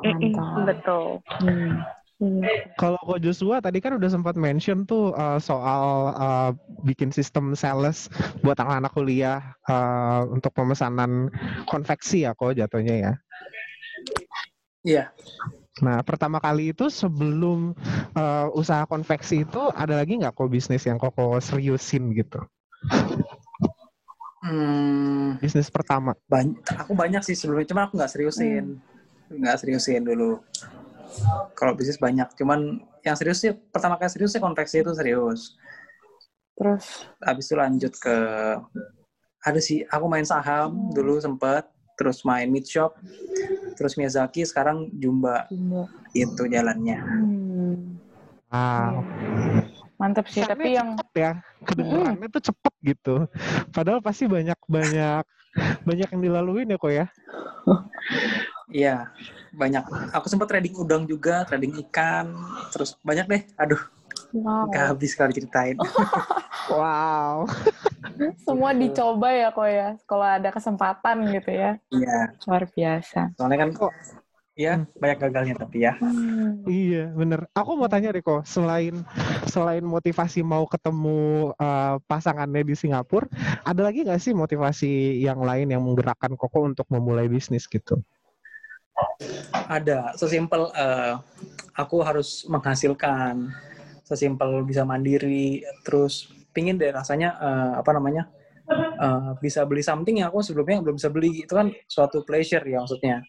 Mantap. 0.00 0.64
Betul. 0.64 1.06
Hmm. 1.44 1.84
Hmm. 2.16 2.40
Kalau 2.80 2.96
Ko 3.04 3.20
Joshua 3.20 3.60
tadi 3.60 3.76
kan 3.76 4.00
udah 4.00 4.08
sempat 4.08 4.40
mention 4.40 4.88
tuh 4.88 5.12
uh, 5.12 5.36
soal 5.36 6.16
uh, 6.16 6.50
bikin 6.80 7.12
sistem 7.12 7.52
sales 7.52 8.08
buat 8.40 8.56
anak-anak 8.56 8.92
kuliah 8.96 9.52
uh, 9.68 10.24
untuk 10.32 10.48
pemesanan 10.56 11.28
konveksi 11.68 12.24
ya 12.24 12.32
kok 12.32 12.56
jatuhnya 12.56 12.94
ya. 12.96 13.12
Iya. 14.80 15.04
Nah, 15.84 16.00
pertama 16.00 16.40
kali 16.40 16.72
itu 16.72 16.88
sebelum 16.88 17.76
uh, 18.16 18.48
usaha 18.56 18.88
konveksi 18.88 19.44
itu 19.44 19.60
ada 19.76 20.00
lagi 20.00 20.16
nggak 20.16 20.32
kok 20.32 20.48
bisnis 20.48 20.88
yang 20.88 20.96
kok 20.96 21.12
seriusin 21.44 22.16
gitu? 22.16 22.40
Hmm, 24.40 25.36
bisnis 25.42 25.68
pertama? 25.68 26.16
banyak, 26.30 26.56
aku 26.80 26.92
banyak 26.96 27.22
sih 27.26 27.36
sebelumnya, 27.36 27.68
cuman 27.68 27.82
aku 27.90 27.94
nggak 28.00 28.12
seriusin. 28.12 28.64
Nggak 29.28 29.56
seriusin 29.60 30.02
dulu. 30.06 30.40
Kalau 31.52 31.76
bisnis 31.76 32.00
banyak, 32.00 32.28
cuman 32.40 32.80
yang 33.04 33.16
serius 33.18 33.44
sih, 33.44 33.52
pertama 33.52 34.00
kali 34.00 34.08
serius 34.08 34.32
sih 34.32 34.40
konveksi 34.40 34.80
itu 34.80 34.92
serius. 34.96 35.54
Terus 36.56 37.04
Habis 37.20 37.44
itu 37.52 37.56
lanjut 37.58 37.92
ke, 38.00 38.16
ada 39.44 39.60
sih, 39.60 39.84
aku 39.92 40.06
main 40.08 40.24
saham 40.24 40.88
dulu 40.94 41.20
sempet, 41.20 41.68
terus 41.96 42.24
main 42.24 42.48
meat 42.48 42.64
shop, 42.68 42.96
terus 43.76 43.94
Miyazaki, 44.00 44.42
sekarang 44.48 44.88
Jumba. 44.96 45.46
Jumbo. 45.52 45.86
Itu 46.16 46.48
jalannya. 46.48 46.98
Hmm. 46.98 48.00
Wow. 48.48 49.04
Mantap 49.96 50.28
sih, 50.28 50.44
tapi 50.44 50.76
yang 50.76 50.96
cepet 50.96 51.12
ya 51.16 51.32
kedengarannya 51.64 52.28
tuh 52.28 52.42
cepet 52.52 52.74
gitu 52.84 53.16
padahal 53.72 54.04
pasti 54.04 54.28
banyak 54.28 54.58
banyak 54.68 55.24
banyak 55.88 56.08
yang 56.12 56.22
dilaluin 56.22 56.70
ya 56.70 56.78
kok 56.78 56.92
ya 56.92 57.06
Iya, 58.66 58.96
banyak. 59.54 60.10
Aku 60.10 60.26
sempat 60.26 60.50
trading 60.50 60.74
udang 60.74 61.06
juga, 61.06 61.46
trading 61.46 61.78
ikan, 61.86 62.34
terus 62.74 62.98
banyak 62.98 63.26
deh. 63.30 63.42
Aduh, 63.62 63.78
wow. 64.34 64.66
nggak 64.66 64.84
habis 64.90 65.14
kalau 65.14 65.30
diceritain. 65.30 65.78
wow 66.74 67.46
semua 68.46 68.70
dicoba 68.72 69.28
ya 69.32 69.48
kok 69.52 69.68
ya, 69.68 69.88
kalau 70.08 70.26
ada 70.26 70.48
kesempatan 70.52 71.16
gitu 71.32 71.50
ya. 71.52 71.70
Iya, 71.92 72.36
Luar 72.48 72.64
biasa. 72.68 73.20
soalnya 73.36 73.58
kan 73.66 73.70
Kok- 73.74 73.96
ya 74.56 74.88
banyak 74.96 75.18
gagalnya 75.20 75.54
tapi 75.60 75.84
ya. 75.84 75.92
Hmm. 76.00 76.64
iya 76.64 77.12
bener 77.12 77.44
aku 77.52 77.76
mau 77.76 77.92
tanya 77.92 78.08
deh 78.08 78.24
kok 78.24 78.48
selain 78.48 79.04
selain 79.44 79.84
motivasi 79.84 80.40
mau 80.40 80.64
ketemu 80.64 81.52
uh, 81.60 82.00
pasangannya 82.08 82.64
di 82.64 82.72
Singapura 82.72 83.28
ada 83.68 83.84
lagi 83.84 84.00
nggak 84.00 84.16
sih 84.16 84.32
motivasi 84.32 85.20
yang 85.20 85.44
lain 85.44 85.68
yang 85.68 85.84
menggerakkan 85.84 86.32
koko 86.40 86.64
untuk 86.72 86.88
memulai 86.88 87.28
bisnis 87.28 87.68
gitu 87.68 88.00
Ada, 89.68 90.16
sesimpel 90.16 90.72
eh, 90.72 91.20
aku 91.76 92.00
harus 92.00 92.48
menghasilkan, 92.48 93.52
sesimpel 94.08 94.64
bisa 94.64 94.88
mandiri, 94.88 95.60
terus 95.84 96.32
pingin 96.56 96.80
deh 96.80 96.88
rasanya 96.88 97.36
eh, 97.36 97.72
apa 97.76 97.90
namanya 97.92 98.32
eh, 98.96 99.30
bisa 99.44 99.68
beli 99.68 99.84
something 99.84 100.24
yang 100.24 100.32
aku 100.32 100.40
sebelumnya 100.40 100.80
belum 100.80 100.96
bisa 100.96 101.12
beli. 101.12 101.44
Itu 101.44 101.52
kan 101.52 101.68
suatu 101.84 102.24
pleasure 102.24 102.64
ya 102.64 102.80
maksudnya. 102.80 103.20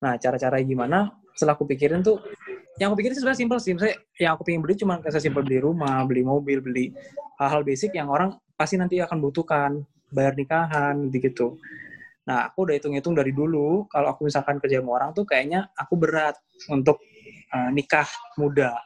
Nah, 0.00 0.16
cara-cara 0.16 0.56
gimana? 0.64 1.12
Setelah 1.36 1.56
aku 1.56 1.68
pikirin 1.68 2.00
tuh, 2.00 2.20
yang 2.80 2.92
aku 2.92 3.04
pikirin 3.04 3.16
sebenarnya 3.16 3.40
simpel 3.44 3.58
sih. 3.60 3.72
Misalnya 3.76 3.96
yang 4.16 4.32
aku 4.36 4.42
pengen 4.48 4.60
beli 4.64 4.74
cuma 4.80 5.00
kayak 5.00 5.20
simpel 5.20 5.44
beli 5.44 5.60
rumah, 5.60 6.00
beli 6.08 6.24
mobil, 6.24 6.64
beli 6.64 6.92
hal-hal 7.40 7.60
basic 7.60 7.92
yang 7.94 8.08
orang 8.08 8.36
pasti 8.54 8.78
nanti 8.78 9.02
akan 9.02 9.18
butuhkan, 9.18 9.82
bayar 10.14 10.38
nikahan, 10.38 11.10
gitu. 11.10 11.58
Nah, 12.24 12.48
aku 12.48 12.64
udah 12.64 12.74
hitung-hitung 12.80 13.12
dari 13.12 13.34
dulu, 13.36 13.84
kalau 13.90 14.14
aku 14.14 14.24
misalkan 14.24 14.56
kerja 14.62 14.80
sama 14.80 14.96
orang 14.96 15.10
tuh 15.12 15.28
kayaknya 15.28 15.68
aku 15.76 15.98
berat 15.98 16.38
untuk 16.72 17.02
uh, 17.52 17.68
nikah 17.68 18.08
muda. 18.40 18.78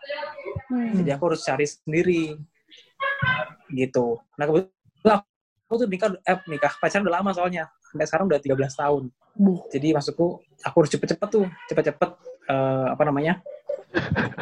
Hmm. 0.72 0.98
Jadi 0.98 1.10
aku 1.14 1.22
harus 1.32 1.42
cari 1.44 1.66
sendiri. 1.68 2.34
Gitu. 3.68 4.06
Nah, 4.36 4.44
kebetulan 4.48 5.18
aku 5.68 5.74
tuh 5.76 5.88
nikah, 5.88 6.10
eh, 6.24 6.38
nikah 6.48 6.72
pacaran 6.80 7.04
udah 7.04 7.14
lama 7.20 7.30
soalnya. 7.36 7.64
Sampai 7.88 8.06
sekarang 8.08 8.26
udah 8.28 8.40
13 8.40 8.74
tahun. 8.76 9.02
Buh. 9.38 9.60
Jadi 9.70 9.94
maksudku, 9.94 10.42
aku 10.64 10.76
harus 10.82 10.90
cepet-cepet 10.92 11.28
tuh. 11.28 11.46
Cepet-cepet, 11.70 12.10
eh, 12.48 12.86
apa 12.92 13.02
namanya, 13.04 13.40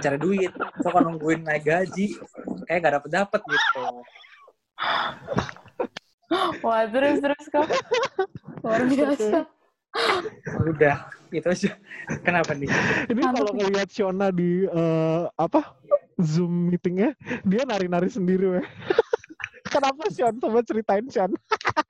cari 0.03 0.19
duit. 0.19 0.53
Kalau 0.83 1.01
nungguin 1.03 1.43
naik 1.47 1.65
gaji, 1.67 2.19
kayak 2.67 2.81
gak 2.83 2.95
dapet-dapet 3.03 3.41
gitu. 3.47 3.85
Wah, 6.67 6.83
terus 6.91 7.23
terus 7.23 7.45
kok. 7.49 7.67
Luar 8.67 8.83
biasa. 8.83 9.56
Udah, 10.73 10.97
itu 11.35 11.47
aja. 11.47 11.71
Kenapa 12.23 12.55
nih? 12.55 12.71
ini 13.11 13.23
kalau 13.23 13.53
nih. 13.53 13.59
ngelihat 13.67 13.89
Shona 13.91 14.29
di 14.31 14.65
eh, 14.67 15.23
apa 15.35 15.75
zoom 16.17 16.73
meetingnya 16.73 17.13
dia 17.45 17.63
nari-nari 17.69 18.09
sendiri 18.09 18.57
weh 18.57 18.67
kenapa 19.75 20.09
Shon 20.09 20.41
coba 20.41 20.65
ceritain 20.65 21.05
Shon 21.13 21.35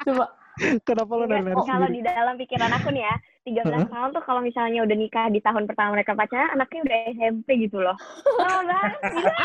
Coba. 0.03 0.46
Kenapa 0.89 1.13
lo 1.13 1.25
Enggak, 1.29 1.41
nari-nari 1.45 1.57
kalau 1.69 1.87
sendiri 1.87 1.97
di 2.01 2.03
dalam 2.09 2.35
pikiran 2.41 2.73
aku 2.73 2.89
nih 2.93 3.03
ya, 3.05 3.15
13 3.47 3.93
tahun 3.93 4.09
tuh 4.17 4.23
kalau 4.25 4.41
misalnya 4.41 4.81
udah 4.83 4.97
nikah 4.97 5.27
di 5.29 5.41
tahun 5.45 5.69
pertama 5.69 5.95
mereka 5.95 6.17
pacaran, 6.17 6.51
anaknya 6.57 6.81
udah 6.89 6.99
SMP 7.13 7.49
gitu 7.69 7.79
loh. 7.79 7.97
Oh, 8.41 8.61
banget, 8.65 8.93
gila. 9.13 9.37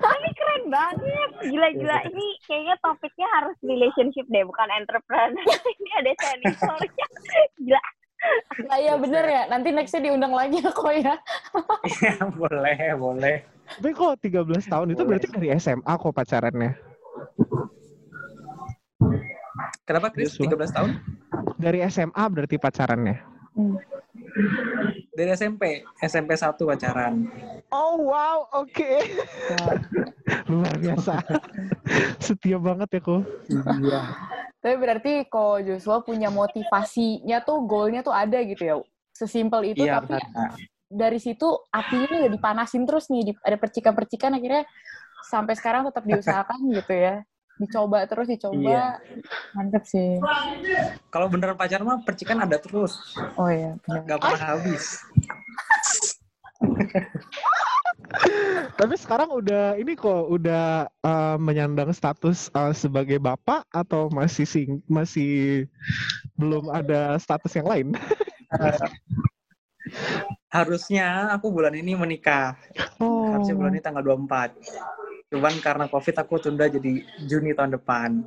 Tapi 0.00 0.28
keren 0.34 0.64
banget. 0.72 1.30
Gila-gila. 1.46 1.96
Ini 2.08 2.26
kayaknya 2.48 2.74
topiknya 2.80 3.28
harus 3.36 3.56
relationship 3.60 4.26
deh, 4.32 4.42
bukan 4.42 4.68
entrepreneur. 4.72 5.44
Ini 5.78 5.90
ada 6.00 6.10
seniornya. 6.16 7.06
Gila. 7.60 7.82
Nah, 8.66 8.78
iya 8.82 8.94
bener 8.98 9.24
ya. 9.30 9.42
Nanti 9.46 9.68
nextnya 9.70 10.10
diundang 10.10 10.34
lagi 10.34 10.58
ya 10.58 10.70
kok 10.74 10.90
ya. 10.90 11.14
Ya, 12.02 12.16
boleh, 12.26 12.78
boleh. 12.98 13.36
tapi 13.68 13.92
kok 13.92 14.16
13 14.24 14.64
tahun 14.64 14.96
itu 14.96 15.04
Boleh. 15.04 15.20
berarti 15.20 15.26
dari 15.28 15.48
SMA 15.60 15.92
kok 16.00 16.16
pacarannya 16.16 16.72
Kenapa 19.88 20.12
Chris? 20.12 20.36
Joshua. 20.36 20.68
13 20.68 20.76
tahun? 20.76 20.90
dari 21.58 21.82
SMA 21.88 22.24
berarti 22.30 22.54
pacarannya 22.54 23.18
Dari 25.10 25.30
SMP, 25.34 25.82
SMP 25.98 26.38
1 26.38 26.54
pacaran. 26.54 27.26
oh 27.74 28.06
wow 28.06 28.46
oke 28.54 28.92
luar 30.46 30.74
biasa 30.78 31.18
setia 32.22 32.56
banget 32.56 32.88
ya 32.94 33.00
kok 33.02 33.22
Iya. 33.50 34.02
Tapi 34.58 34.74
berarti 34.74 35.12
kok 35.26 35.62
Joshua 35.62 36.02
punya 36.02 36.28
motivasinya 36.28 37.42
tuh, 37.42 37.62
goalnya 37.62 38.02
tuh 38.02 38.10
ada 38.10 38.42
gitu 38.42 38.58
ya. 38.58 38.74
Sesimpel 39.14 39.70
itu, 39.70 39.86
Iya, 39.86 40.02
tapi 40.02 40.18
benar. 40.18 40.50
dari 40.90 41.18
situ 41.22 41.46
apinya 41.70 42.26
udah 42.26 42.30
dipanasin 42.30 42.82
terus 42.82 43.06
nih, 43.06 43.38
ada 43.38 43.54
percikan-percikan 43.54 44.34
akhirnya 44.34 44.66
sampai 45.26 45.54
sekarang 45.54 45.86
tetap 45.86 46.02
diusahakan 46.02 46.58
gitu 46.74 46.90
ya. 46.90 47.22
Dicoba 47.58 48.06
terus, 48.06 48.30
dicoba. 48.30 49.02
Mantep 49.58 49.82
sih. 49.82 50.22
Kalau 51.10 51.26
beneran 51.26 51.58
pacaran 51.58 51.84
mah 51.84 51.98
percikan 52.06 52.38
ada 52.42 52.58
terus, 52.62 53.18
Oh 53.34 53.50
iya, 53.50 53.74
benar. 53.82 54.06
nggak 54.06 54.18
pernah 54.22 54.42
habis. 54.54 55.02
tapi 58.78 58.94
sekarang 58.96 59.28
udah 59.30 59.76
ini 59.78 59.94
kok 59.94 60.32
udah 60.32 60.88
eh, 60.90 61.36
menyandang 61.38 61.92
status 61.94 62.50
eh, 62.50 62.74
sebagai 62.74 63.20
bapak 63.20 63.62
atau 63.70 64.10
masih 64.10 64.48
sing 64.48 64.82
masih 64.88 65.66
belum 66.34 66.72
ada 66.72 67.14
status 67.20 67.52
yang 67.54 67.68
lain 67.68 67.86
Harusnya 70.48 71.28
aku 71.32 71.52
bulan 71.52 71.74
ini 71.76 71.92
menikah. 71.96 72.56
oh 73.00 73.32
Harusnya 73.36 73.54
bulan 73.56 73.72
ini 73.76 73.82
tanggal 73.84 74.02
24. 74.04 74.52
Cuman 75.28 75.60
karena 75.60 75.84
COVID 75.92 76.16
aku 76.24 76.40
tunda 76.40 76.64
jadi 76.66 77.04
Juni 77.28 77.52
tahun 77.52 77.76
depan. 77.76 78.24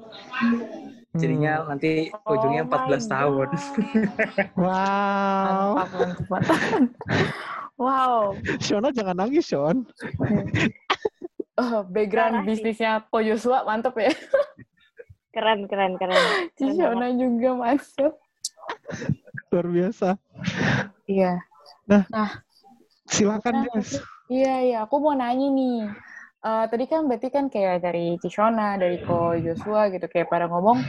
Jadinya 1.17 1.65
nanti 1.67 2.07
ujungnya 2.23 2.63
Oh 2.63 2.71
my 2.71 2.87
14 2.87 3.03
tahun. 3.11 3.47
wow 4.55 5.75
Mantap, 5.75 5.89
mantap, 5.91 6.27
wow. 7.81 8.21
Shona 8.63 8.95
jangan 8.95 9.17
nangis 9.19 9.43
Shon 9.49 9.83
Oh, 11.61 11.83
background 11.83 12.47
bisnisnya 12.47 13.03
Ko 13.11 13.19
Joshua 13.19 13.67
mantep 13.67 13.91
ya. 13.99 14.13
Keren, 15.35 15.67
keren, 15.67 15.99
keren. 15.99 16.15
Si 16.55 16.63
Keren 16.63 16.79
Shona 16.79 17.07
juga 17.11 17.49
mantep. 17.59 18.13
luar 19.51 19.67
biasa 19.67 20.15
Iya. 21.11 21.43
silakan 23.11 23.67
Nah, 23.67 23.67
Des 23.75 23.99
Iya, 24.31 24.53
iya. 24.63 24.77
Aku 24.87 24.95
mau 25.03 25.11
nanya 25.11 25.51
nih. 25.51 25.91
Eh, 26.41 26.65
tadi 26.73 26.85
kan 26.89 27.05
berarti 27.05 27.29
kan 27.29 27.45
kayak 27.53 27.85
dari 27.85 28.17
Cishona, 28.17 28.73
dari 28.73 28.97
Ko 29.05 29.37
Joshua 29.37 29.93
gitu, 29.93 30.09
kayak 30.09 30.25
pada 30.25 30.49
ngomong, 30.49 30.81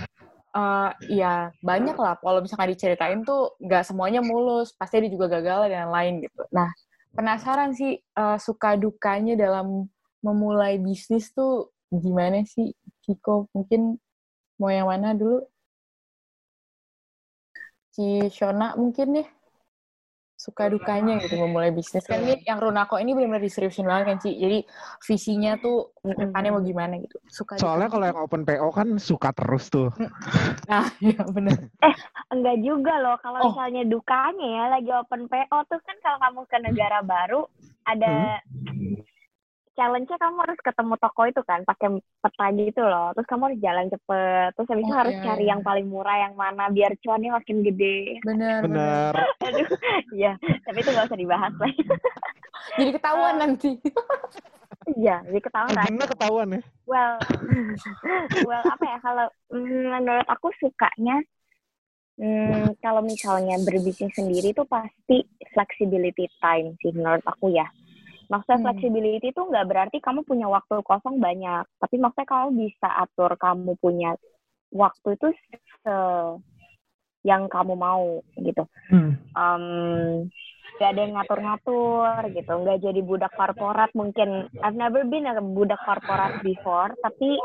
eh 0.57 0.91
ya 1.13 1.53
banyak 1.61 1.93
lah. 2.01 2.17
Kalau 2.25 2.41
misalkan 2.41 2.73
diceritain 2.73 3.21
tuh 3.21 3.53
nggak 3.61 3.85
semuanya 3.85 4.25
mulus, 4.25 4.73
pasti 4.73 5.05
ada 5.05 5.09
juga 5.13 5.29
gagal 5.29 5.69
dan 5.69 5.93
lain 5.93 6.25
gitu. 6.25 6.41
Nah, 6.57 6.73
penasaran 7.13 7.77
sih 7.77 8.01
eh, 8.01 8.39
suka 8.41 8.81
dukanya 8.81 9.37
dalam 9.37 9.93
memulai 10.25 10.81
bisnis 10.81 11.29
tuh 11.37 11.69
gimana 11.93 12.49
sih, 12.49 12.73
Ciko? 13.05 13.53
Mungkin 13.53 14.01
mau 14.57 14.73
yang 14.73 14.89
mana 14.89 15.13
dulu? 15.13 15.45
Cishona 17.93 18.73
mungkin 18.81 19.21
deh 19.21 19.29
suka 20.43 20.67
dukanya 20.67 21.23
gitu 21.23 21.39
memulai 21.39 21.71
bisnis 21.71 22.03
kan. 22.03 22.19
Ini 22.19 22.43
yang 22.43 22.59
Runako 22.59 22.99
ini 22.99 23.15
benar-benar 23.15 23.47
diseriusin 23.47 23.87
banget 23.87 24.05
kan 24.11 24.19
Ci? 24.19 24.35
Jadi 24.35 24.59
visinya 25.07 25.55
tuh 25.55 25.95
depannya 26.03 26.51
mau 26.51 26.63
gimana 26.67 26.99
gitu. 26.99 27.23
Suka 27.31 27.63
soalnya 27.63 27.87
kalau 27.87 28.05
yang 28.11 28.19
open 28.19 28.43
PO 28.43 28.67
kan 28.75 28.89
suka 28.99 29.31
terus 29.31 29.71
tuh. 29.71 29.95
Nah 30.67 30.91
ya 30.99 31.23
benar 31.31 31.71
Enggak 32.35 32.59
juga 32.65 32.97
loh, 32.99 33.15
kalau 33.23 33.39
Oh. 33.39 33.47
misalnya 33.55 33.87
dukanya 33.87 34.49
ya 34.51 34.65
lagi 34.73 34.91
open 34.91 35.31
PO 35.31 35.59
tuh 35.71 35.79
kan 35.85 35.97
kalau 36.03 36.19
kamu 36.19 36.41
ke 36.51 36.59
negara 36.59 36.99
baru 37.05 37.47
ada 37.85 38.41
challenge-nya 39.73 40.19
kamu 40.21 40.37
harus 40.45 40.59
ketemu 40.61 40.95
toko 41.01 41.23
itu 41.29 41.41
kan 41.49 41.61
pakai 41.65 41.89
peta 42.21 42.47
gitu 42.55 42.83
loh. 42.85 43.11
Terus 43.17 43.29
kamu 43.29 43.43
harus 43.49 43.61
jalan 43.61 43.87
cepet. 43.89 44.49
Terus 44.57 44.69
habis 44.69 44.85
itu 44.85 44.95
Oh, 44.95 45.01
harus 45.01 45.15
iya, 45.17 45.25
cari 45.25 45.45
iya. 45.45 45.51
yang 45.57 45.61
paling 45.65 45.87
murah 45.89 46.17
yang 46.29 46.35
mana 46.37 46.69
biar 46.69 46.93
cuannya 47.01 47.31
makin 47.33 47.59
gede. 47.65 48.21
Bener, 48.21 48.61
bener. 48.65 49.13
Bener. 49.13 49.13
Aduh, 49.49 49.69
iya. 50.13 50.33
Tapi 50.39 50.79
itu 50.81 50.91
gak 50.93 51.07
usah 51.09 51.21
dibahas 51.21 51.55
lah. 51.57 51.73
Jadi 52.79 52.91
ketahuan 52.97 53.35
nanti. 53.41 53.71
Iya, 54.83 55.23
jadi 55.31 55.39
ketahuan. 55.47 55.79
Gimana 55.79 56.11
ketahuan 56.11 56.49
ya? 56.59 56.61
Well, 56.91 57.15
well 58.43 58.65
apa 58.67 58.83
ya 58.83 58.99
kalau 58.99 59.27
mm, 59.55 59.95
menurut 59.95 60.27
aku 60.27 60.51
sukanya 60.59 61.23
mm, 62.19 62.83
kalau 62.83 62.99
misalnya 62.99 63.63
berbisnis 63.63 64.11
sendiri 64.11 64.51
itu 64.51 64.67
pasti 64.67 65.23
flexibility 65.55 66.27
time 66.43 66.75
sih 66.83 66.91
menurut 66.91 67.23
aku 67.23 67.55
ya. 67.55 67.71
Maksudnya 68.33 68.57
Hmm. 68.57 68.67
flexibility 68.73 69.29
itu 69.29 69.43
nggak 69.45 69.69
berarti 69.69 69.97
kamu 70.01 70.25
punya 70.25 70.49
waktu 70.49 70.81
kosong 70.81 71.21
banyak, 71.21 71.69
tapi 71.77 72.01
maksudnya 72.01 72.29
kamu 72.33 72.49
bisa 72.65 72.89
atur 73.05 73.37
kamu 73.37 73.77
punya 73.77 74.17
waktu 74.73 75.21
itu 75.21 75.37
se 75.85 75.97
yang 77.29 77.45
kamu 77.53 77.77
mau 77.77 78.25
gitu. 78.41 78.65
Hmm. 78.89 79.21
Em, 79.37 79.65
gak 80.81 80.97
ada 80.97 81.01
yang 81.05 81.15
ngatur-ngatur 81.15 82.09
gitu, 82.33 82.53
nggak 82.65 82.81
jadi 82.81 83.01
budak 83.05 83.33
korporat 83.37 83.93
mungkin. 83.93 84.49
I've 84.65 84.75
never 84.75 85.05
been 85.05 85.29
a 85.29 85.37
budak 85.39 85.79
korporat 85.85 86.41
before, 86.41 86.97
tapi 87.05 87.37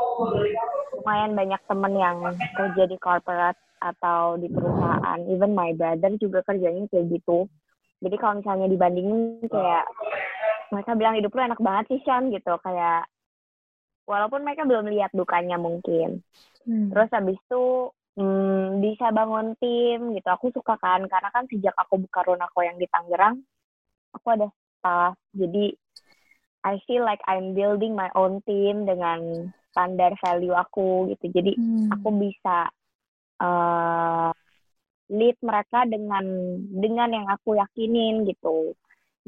lumayan 0.96 1.36
banyak 1.36 1.60
temen 1.68 1.94
yang 2.00 2.18
kerja 2.56 2.88
di 2.88 2.96
corporate 2.96 3.60
atau 3.78 4.40
di 4.40 4.48
perusahaan. 4.50 5.20
Even 5.28 5.52
my 5.52 5.76
brother 5.76 6.16
juga 6.16 6.40
kerjanya 6.48 6.88
kayak 6.88 7.12
gitu. 7.12 7.46
Jadi 8.02 8.16
kalau 8.18 8.40
misalnya 8.40 8.66
dibandingin 8.72 9.44
kayak 9.46 9.84
mereka 10.72 10.92
bilang 10.98 11.14
hidup 11.16 11.32
lu 11.32 11.40
enak 11.44 11.60
banget 11.60 11.84
sih 11.92 12.00
Sean 12.04 12.32
gitu 12.32 12.54
kayak 12.60 13.08
walaupun 14.08 14.40
mereka 14.40 14.64
belum 14.64 14.88
lihat 14.88 15.12
dukanya 15.12 15.60
mungkin. 15.60 16.24
Hmm. 16.64 16.88
Terus 16.88 17.08
habis 17.12 17.36
itu 17.36 17.92
hmm, 18.16 18.80
bisa 18.80 19.12
bangun 19.12 19.52
tim 19.60 20.16
gitu. 20.16 20.28
Aku 20.32 20.48
suka 20.50 20.80
kan 20.80 21.04
karena 21.04 21.28
kan 21.28 21.44
sejak 21.52 21.76
aku 21.76 22.00
buka 22.00 22.24
Runako 22.24 22.64
yang 22.64 22.80
di 22.80 22.88
Tangerang, 22.88 23.44
aku 24.16 24.26
ada 24.32 24.48
staff. 24.80 25.14
Jadi 25.36 25.76
I 26.64 26.80
feel 26.88 27.04
like 27.04 27.20
I'm 27.28 27.52
building 27.52 27.92
my 27.94 28.08
own 28.16 28.40
team 28.48 28.88
dengan 28.88 29.52
standar 29.70 30.16
value 30.24 30.56
aku 30.56 31.12
gitu. 31.12 31.28
Jadi 31.30 31.52
Hmm. 31.60 31.92
aku 31.92 32.08
bisa 32.16 32.72
eh, 33.38 34.30
lead 35.08 35.36
mereka 35.40 35.88
dengan 35.88 36.24
dengan 36.68 37.08
yang 37.12 37.26
aku 37.30 37.56
yakinin 37.56 38.28
gitu. 38.28 38.74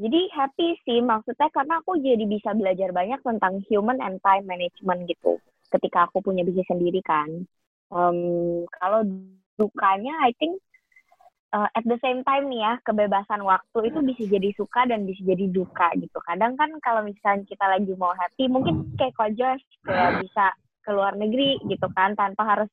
Jadi 0.01 0.21
happy 0.33 0.67
sih 0.81 0.97
maksudnya 1.05 1.53
karena 1.53 1.77
aku 1.77 2.01
jadi 2.01 2.25
bisa 2.25 2.57
belajar 2.57 2.89
banyak 2.89 3.21
tentang 3.21 3.61
human 3.69 4.01
and 4.01 4.17
time 4.25 4.49
management 4.49 5.05
gitu. 5.05 5.37
Ketika 5.69 6.09
aku 6.09 6.25
punya 6.25 6.41
bisnis 6.41 6.65
sendiri 6.65 7.05
kan. 7.05 7.29
Em, 7.93 8.17
kalau 8.81 9.05
dukanya 9.61 10.25
I 10.25 10.33
think 10.41 10.57
uh, 11.53 11.69
at 11.77 11.85
the 11.85 12.01
same 12.01 12.25
time 12.25 12.49
nih 12.49 12.65
ya 12.65 12.73
kebebasan 12.81 13.45
waktu 13.45 13.93
itu 13.93 13.99
bisa 14.01 14.23
jadi 14.25 14.49
suka 14.57 14.89
dan 14.89 15.05
bisa 15.05 15.21
jadi 15.21 15.45
duka 15.53 15.93
gitu. 15.99 16.17
Kadang 16.25 16.57
kan 16.57 16.73
kalau 16.81 17.05
misalnya 17.05 17.45
kita 17.45 17.65
lagi 17.69 17.93
mau 17.93 18.15
happy 18.17 18.49
mungkin 18.49 18.95
kayak 18.97 19.13
Kojos 19.13 19.61
kayak 19.85 20.25
bisa 20.25 20.49
ke 20.81 20.89
luar 20.89 21.13
negeri 21.13 21.61
gitu 21.69 21.85
kan 21.93 22.17
tanpa 22.17 22.41
harus 22.41 22.69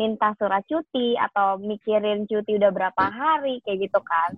minta 0.00 0.32
surat 0.40 0.64
cuti 0.64 1.12
atau 1.20 1.60
mikirin 1.60 2.24
cuti 2.24 2.56
udah 2.56 2.72
berapa 2.72 3.04
hari 3.04 3.60
kayak 3.68 3.90
gitu 3.90 4.00
kan. 4.00 4.32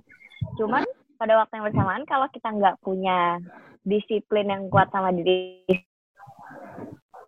Cuman 0.58 0.82
pada 1.22 1.38
waktu 1.38 1.54
yang 1.54 1.66
bersamaan 1.70 2.02
kalau 2.10 2.26
kita 2.34 2.50
nggak 2.50 2.82
punya 2.82 3.38
disiplin 3.86 4.50
yang 4.50 4.66
kuat 4.66 4.90
sama 4.90 5.14
diri 5.14 5.62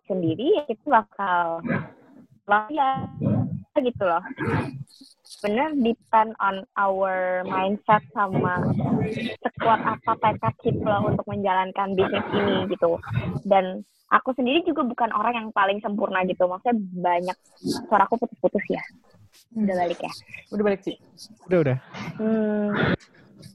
sendiri 0.03 0.51
ya 0.59 0.63
kita 0.67 0.83
bakal 0.99 1.63
ya 2.75 3.07
gitu 3.79 4.03
loh. 4.03 4.19
Bener 5.43 5.71
depend 5.79 6.35
on 6.43 6.67
our 6.75 7.43
mindset 7.47 8.03
sama 8.11 8.67
sekuat 9.39 9.79
apa 9.79 10.11
tekad 10.19 10.55
kita 10.59 10.95
untuk 10.99 11.23
menjalankan 11.31 11.95
bisnis 11.95 12.27
ini 12.35 12.67
gitu. 12.75 12.99
Dan 13.47 13.87
aku 14.11 14.35
sendiri 14.35 14.63
juga 14.67 14.83
bukan 14.83 15.15
orang 15.15 15.39
yang 15.39 15.47
paling 15.55 15.79
sempurna 15.79 16.27
gitu. 16.27 16.47
Maksudnya 16.47 16.75
banyak 16.99 17.37
suaraku 17.87 18.19
putus-putus 18.19 18.63
ya. 18.67 18.83
Udah 19.55 19.75
balik 19.75 19.99
ya. 20.03 20.11
Udah 20.51 20.63
balik 20.63 20.81
sih. 20.83 20.95
Udah 21.47 21.59
udah. 21.63 21.77
Hmm, 22.19 22.69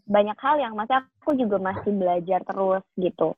banyak 0.06 0.38
hal 0.38 0.56
yang 0.58 0.74
masih 0.74 1.00
aku 1.00 1.36
juga 1.36 1.56
masih 1.60 1.92
belajar 1.94 2.40
terus 2.44 2.84
gitu. 2.98 3.36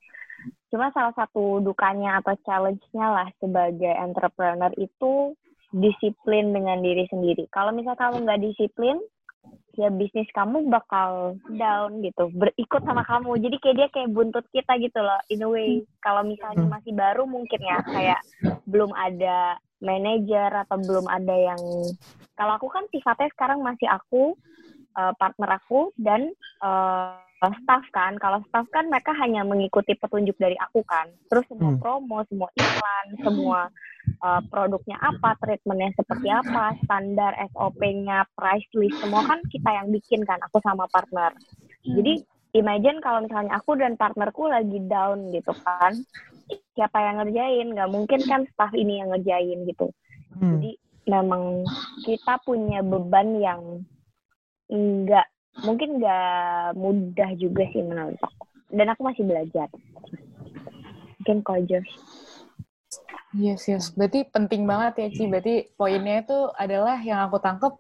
Cuma 0.73 0.89
salah 0.97 1.13
satu 1.13 1.61
dukanya 1.61 2.25
atau 2.25 2.33
challenge-nya 2.43 3.07
lah 3.07 3.29
sebagai 3.39 3.93
entrepreneur 3.93 4.73
itu 4.81 5.37
disiplin 5.73 6.53
dengan 6.53 6.81
diri 6.81 7.05
sendiri. 7.09 7.49
Kalau 7.53 7.73
misal 7.73 7.97
kamu 7.97 8.25
nggak 8.25 8.43
disiplin, 8.45 8.97
ya 9.77 9.89
bisnis 9.89 10.29
kamu 10.33 10.69
bakal 10.69 11.37
down 11.57 12.01
gitu, 12.05 12.29
berikut 12.33 12.83
sama 12.85 13.05
kamu. 13.05 13.41
Jadi 13.41 13.57
kayak 13.61 13.77
dia 13.77 13.89
kayak 13.93 14.13
buntut 14.13 14.45
kita 14.53 14.77
gitu 14.81 15.01
loh, 15.01 15.21
in 15.29 15.45
a 15.45 15.49
way. 15.49 15.85
Kalau 16.01 16.25
misalnya 16.25 16.65
masih 16.69 16.93
baru 16.93 17.25
mungkin 17.25 17.61
ya, 17.61 17.79
kayak 17.85 18.21
belum 18.69 18.93
ada 18.97 19.57
manajer 19.83 20.51
atau 20.63 20.79
belum 20.79 21.11
ada 21.11 21.35
yang 21.35 21.61
kalau 22.39 22.55
aku 22.57 22.71
kan 22.71 22.87
sifatnya 22.89 23.29
sekarang 23.35 23.61
masih 23.61 23.91
aku 23.91 24.39
uh, 24.97 25.13
partner 25.17 25.59
aku 25.61 25.93
dan 26.01 26.33
uh, 26.63 27.17
staff 27.43 27.83
kan. 27.91 28.15
Kalau 28.23 28.39
staff 28.47 28.67
kan 28.71 28.87
mereka 28.87 29.11
hanya 29.19 29.43
mengikuti 29.43 29.99
petunjuk 29.99 30.39
dari 30.39 30.55
aku 30.63 30.87
kan. 30.87 31.11
Terus 31.27 31.43
semua 31.51 31.75
Hmm. 31.75 31.81
promo 31.83 32.23
semua 32.31 32.49
iklan 32.55 33.07
semua 33.19 33.61
uh, 34.23 34.41
produknya 34.47 34.95
apa 35.03 35.35
treatmentnya 35.43 35.91
seperti 35.99 36.29
apa 36.31 36.79
standar 36.87 37.35
SOP-nya 37.51 38.23
price 38.39 38.71
list 38.79 38.95
semua 39.03 39.27
kan 39.27 39.43
kita 39.51 39.71
yang 39.75 39.91
bikin 39.91 40.23
kan 40.23 40.39
aku 40.47 40.63
sama 40.63 40.87
partner. 40.95 41.35
Jadi 41.83 42.23
imagine 42.55 43.03
kalau 43.03 43.27
misalnya 43.27 43.59
aku 43.59 43.75
dan 43.75 43.99
partnerku 43.99 44.47
lagi 44.47 44.79
down 44.87 45.35
gitu 45.35 45.51
kan 45.67 45.99
siapa 46.79 46.99
yang 47.03 47.19
ngerjain? 47.25 47.75
Nggak 47.75 47.91
mungkin 47.91 48.21
kan 48.23 48.47
staff 48.55 48.71
ini 48.77 49.03
yang 49.03 49.11
ngerjain 49.11 49.67
gitu. 49.67 49.91
Hmm. 50.33 50.57
jadi 50.57 50.81
memang 51.13 51.67
kita 52.09 52.41
punya 52.47 52.81
beban 52.81 53.37
yang 53.37 53.61
nggak 54.71 55.27
mungkin 55.67 56.01
nggak 56.01 56.79
mudah 56.79 57.31
juga 57.39 57.65
sih 57.71 57.83
menurut 57.83 58.19
aku 58.21 58.45
dan 58.73 58.87
aku 58.93 59.01
masih 59.05 59.25
belajar 59.27 59.69
mungkin 61.21 61.39
kojos 61.45 61.89
Yes, 63.33 63.65
yes. 63.65 63.97
Berarti 63.97 64.29
penting 64.29 64.69
banget 64.69 64.93
ya, 65.01 65.09
Ci. 65.09 65.25
Berarti 65.25 65.73
poinnya 65.73 66.21
itu 66.21 66.53
adalah 66.53 67.01
yang 67.01 67.25
aku 67.25 67.41
tangkep 67.41 67.73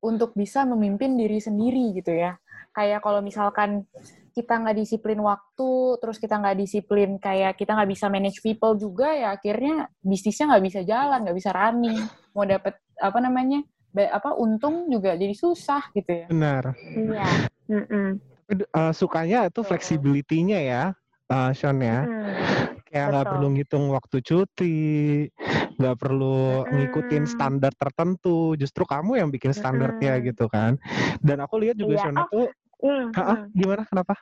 untuk 0.00 0.32
bisa 0.32 0.64
memimpin 0.64 1.12
diri 1.20 1.36
sendiri 1.40 1.92
gitu 1.92 2.12
ya. 2.12 2.40
Kayak 2.72 3.04
kalau 3.04 3.20
misalkan 3.20 3.84
kita 4.32 4.64
nggak 4.64 4.76
disiplin 4.80 5.20
waktu, 5.20 6.00
terus 6.00 6.16
kita 6.16 6.40
nggak 6.40 6.56
disiplin 6.58 7.20
kayak 7.20 7.54
kita 7.54 7.76
nggak 7.76 7.90
bisa 7.92 8.08
manage 8.08 8.40
people 8.40 8.74
juga, 8.80 9.12
ya 9.12 9.36
akhirnya 9.36 9.92
bisnisnya 10.00 10.56
nggak 10.56 10.64
bisa 10.64 10.80
jalan, 10.82 11.20
nggak 11.22 11.36
bisa 11.38 11.50
running. 11.52 12.00
Mau 12.32 12.48
dapet 12.48 12.74
apa 12.98 13.18
namanya, 13.20 13.60
apa 13.94 14.34
untung 14.34 14.90
juga 14.90 15.14
jadi 15.14 15.30
susah 15.30 15.86
gitu 15.94 16.10
ya. 16.10 16.26
Benar. 16.26 16.74
iya 16.98 17.30
Mm-mm. 17.64 18.18
Tapi, 18.44 18.60
eh, 18.66 18.92
sukanya 18.92 19.48
itu 19.48 19.64
flexibility-nya 19.64 20.60
ya, 20.60 20.82
eh, 21.30 21.50
Sean 21.56 21.80
ya. 21.80 22.04
Mm. 22.04 22.82
Kayak 22.84 23.06
nggak 23.10 23.26
perlu 23.32 23.46
ngitung 23.56 23.84
waktu 23.88 24.16
cuti, 24.20 24.76
nggak 25.80 25.96
perlu 25.96 26.68
ngikutin 26.68 27.24
Mm. 27.24 27.30
standar 27.30 27.72
tertentu. 27.72 28.52
Justru 28.54 28.84
kamu 28.84 29.16
yang 29.16 29.28
bikin 29.32 29.56
standarnya 29.56 30.20
Mm. 30.20 30.22
gitu 30.28 30.44
kan. 30.52 30.76
Dan 31.24 31.40
aku 31.40 31.56
lihat 31.56 31.80
juga 31.80 31.96
Iya. 31.96 32.04
Shona 32.04 32.20
Oh, 32.20 32.28
tuh, 32.28 32.48
Mm, 32.84 33.06
"Ah, 33.16 33.22
ah, 33.24 33.38
mm. 33.40 33.46
gimana? 33.56 33.82
Kenapa? 33.88 34.14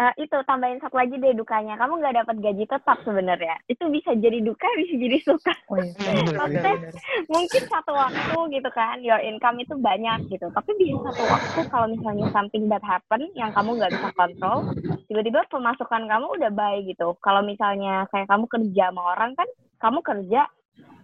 Eh, 0.00 0.24
itu 0.24 0.32
tambahin 0.48 0.80
satu 0.80 0.96
lagi 0.96 1.20
deh 1.20 1.36
dukanya. 1.36 1.76
Kamu 1.76 2.00
nggak 2.00 2.24
dapat 2.24 2.36
gaji 2.40 2.64
tetap 2.64 3.04
sebenarnya. 3.04 3.60
Itu 3.68 3.84
bisa 3.92 4.16
jadi 4.16 4.40
duka 4.40 4.64
bisa 4.80 4.96
jadi 4.96 5.18
suka. 5.20 5.52
Oh 5.68 5.76
iya. 5.76 6.24
Maksudnya, 6.40 6.72
mungkin 7.28 7.62
satu 7.68 7.92
waktu 7.92 8.38
gitu 8.56 8.70
kan 8.72 9.04
your 9.04 9.20
income 9.20 9.60
itu 9.60 9.76
banyak 9.76 10.24
gitu. 10.32 10.48
Tapi 10.56 10.72
bisa 10.80 11.04
satu 11.04 11.22
waktu 11.28 11.60
kalau 11.68 11.86
misalnya 11.92 12.32
something 12.32 12.64
bad 12.64 12.80
happen 12.80 13.28
yang 13.36 13.52
kamu 13.52 13.76
nggak 13.76 13.92
bisa 13.92 14.08
kontrol 14.16 14.72
tiba-tiba 15.04 15.44
pemasukan 15.52 16.02
kamu 16.08 16.26
udah 16.32 16.48
baik 16.48 16.96
gitu. 16.96 17.12
Kalau 17.20 17.44
misalnya 17.44 18.08
kayak 18.08 18.32
kamu 18.32 18.48
kerja 18.48 18.88
sama 18.88 19.02
orang 19.04 19.36
kan 19.36 19.48
kamu 19.84 20.00
kerja 20.00 20.48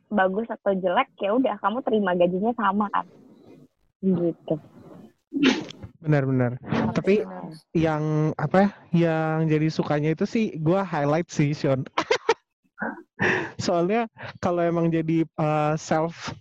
bagus 0.08 0.48
atau 0.48 0.72
jelek 0.72 1.12
ya 1.20 1.36
udah 1.36 1.60
kamu 1.60 1.84
terima 1.84 2.16
gajinya 2.16 2.56
sama 2.56 2.88
kan. 2.88 3.04
Gitu 4.00 4.56
Benar-benar. 6.00 6.60
Tapi 6.92 7.24
yang 7.72 8.32
apa? 8.36 8.72
Yang 8.92 9.36
jadi 9.52 9.68
sukanya 9.72 10.10
itu 10.12 10.24
sih 10.28 10.56
gua 10.60 10.84
highlight 10.84 11.28
sih, 11.32 11.52
Sean. 11.56 11.84
Soalnya 13.64 14.06
kalau 14.44 14.60
emang 14.60 14.92
jadi 14.92 15.24
eh, 15.24 15.74
self 15.80 16.36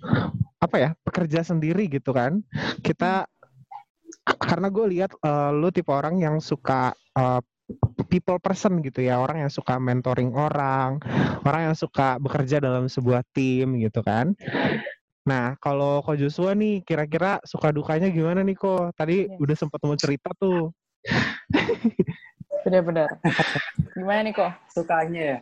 apa 0.60 0.76
ya 0.82 0.90
pekerja 1.06 1.46
sendiri 1.46 1.88
gitu 1.88 2.12
kan, 2.12 2.42
kita 2.82 3.30
karena 4.26 4.68
gue 4.74 4.86
lihat 4.98 5.12
eh, 5.16 5.52
lu 5.54 5.70
tipe 5.72 5.94
orang 5.94 6.20
yang 6.20 6.42
suka 6.42 6.92
eh, 7.16 7.42
people 8.10 8.38
person 8.38 8.82
gitu 8.86 9.02
ya, 9.02 9.18
orang 9.18 9.48
yang 9.48 9.52
suka 9.52 9.82
mentoring 9.82 10.34
orang, 10.38 11.02
orang 11.46 11.72
yang 11.72 11.76
suka 11.78 12.22
bekerja 12.22 12.62
dalam 12.62 12.86
sebuah 12.86 13.26
tim 13.34 13.78
gitu 13.82 14.06
kan. 14.06 14.38
Nah, 15.26 15.58
kalau 15.58 16.06
Ko 16.06 16.14
Joshua 16.14 16.54
nih, 16.54 16.86
kira-kira 16.86 17.42
suka 17.42 17.74
dukanya 17.74 18.14
gimana 18.14 18.46
nih 18.46 18.54
Ko? 18.54 18.94
Tadi 18.94 19.26
Yes. 19.26 19.42
udah 19.42 19.56
sempat 19.58 19.82
mau 19.82 19.98
cerita 19.98 20.30
tuh. 20.38 20.70
Benar-benar. 22.62 23.10
Gimana 23.98 24.20
nih 24.22 24.34
kok? 24.38 24.54
Sukanya 24.70 25.22
ya. 25.22 25.38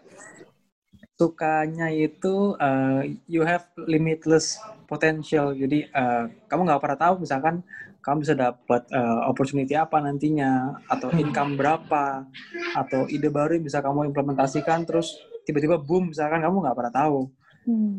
Sukanya 1.19 1.87
itu 1.91 2.55
uh, 2.59 3.03
you 3.27 3.43
have 3.43 3.67
limitless 3.75 4.55
potential. 4.87 5.51
Jadi 5.51 5.87
uh, 5.91 6.31
kamu 6.47 6.67
nggak 6.67 6.81
pernah 6.83 6.99
tahu 6.99 7.13
misalkan 7.23 7.63
kamu 8.03 8.27
bisa 8.27 8.35
dapat 8.35 8.83
uh, 8.91 9.31
opportunity 9.31 9.75
apa 9.75 10.03
nantinya 10.03 10.79
atau 10.91 11.07
income 11.15 11.55
berapa 11.55 12.27
atau 12.75 13.07
ide 13.07 13.31
baru 13.31 13.55
yang 13.55 13.63
bisa 13.63 13.79
kamu 13.79 14.11
implementasikan 14.11 14.83
terus 14.83 15.15
tiba-tiba 15.47 15.79
boom 15.79 16.11
misalkan 16.11 16.43
kamu 16.43 16.59
nggak 16.59 16.75
pernah 16.75 16.93
tahu. 16.95 17.19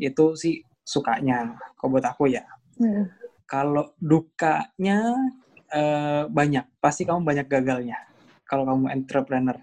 Itu 0.01 0.37
sih 0.37 0.61
sukanya. 0.85 1.57
Kalau 1.81 1.91
buat 1.97 2.07
aku 2.07 2.31
ya. 2.31 2.45
Hmm. 2.77 3.09
Kalau 3.49 3.97
dukanya 3.99 5.17
eh, 5.73 6.23
banyak, 6.29 6.65
pasti 6.79 7.09
kamu 7.09 7.25
banyak 7.25 7.47
gagalnya. 7.49 7.99
Kalau 8.45 8.69
kamu 8.69 8.93
entrepreneur. 8.93 9.59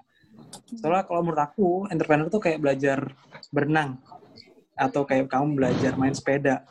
Soalnya 0.81 1.07
kalau 1.07 1.21
menurut 1.23 1.41
aku, 1.41 1.69
entrepreneur 1.87 2.27
tuh 2.27 2.41
kayak 2.43 2.59
belajar 2.59 2.99
berenang 3.53 4.01
atau 4.75 5.05
kayak 5.05 5.29
kamu 5.29 5.55
belajar 5.55 5.93
main 5.95 6.11
sepeda. 6.17 6.65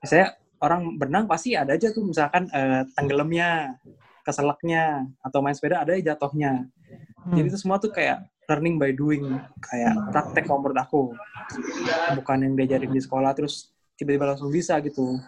Misalnya 0.00 0.34
orang 0.64 0.96
berenang 0.96 1.28
pasti 1.28 1.52
ada 1.52 1.76
aja 1.76 1.92
tuh 1.92 2.08
misalkan 2.08 2.48
eh, 2.50 2.88
tenggelamnya, 2.96 3.76
keselaknya, 4.24 5.04
atau 5.20 5.44
main 5.44 5.52
sepeda 5.52 5.84
ada 5.84 5.92
aja 5.92 6.16
jatuhnya. 6.16 6.66
Hmm. 7.24 7.36
Jadi 7.36 7.46
itu 7.52 7.58
semua 7.60 7.76
tuh 7.76 7.92
kayak 7.92 8.24
learning 8.48 8.76
by 8.80 8.92
doing, 8.92 9.40
kayak 9.60 9.94
praktek 10.12 10.44
kalau 10.48 10.64
menurut 10.64 10.80
aku. 10.80 11.02
Bukan 12.16 12.38
yang 12.44 12.54
diajarin 12.56 12.92
di 12.92 13.00
sekolah 13.00 13.36
terus 13.36 13.73
tiba-tiba 13.94 14.34
langsung 14.34 14.50
bisa 14.50 14.78
gitu. 14.82 15.18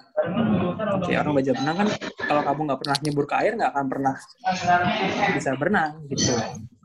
Kayak 1.07 1.23
orang 1.27 1.35
belajar 1.39 1.55
berenang 1.55 1.77
kan 1.87 1.89
kalau 2.27 2.43
kamu 2.43 2.61
nggak 2.67 2.81
pernah 2.83 2.97
nyebur 3.03 3.25
ke 3.31 3.35
air 3.39 3.53
nggak 3.55 3.71
akan 3.75 3.87
pernah 3.87 4.15
bisa 5.35 5.51
berenang 5.55 6.03
gitu. 6.11 6.35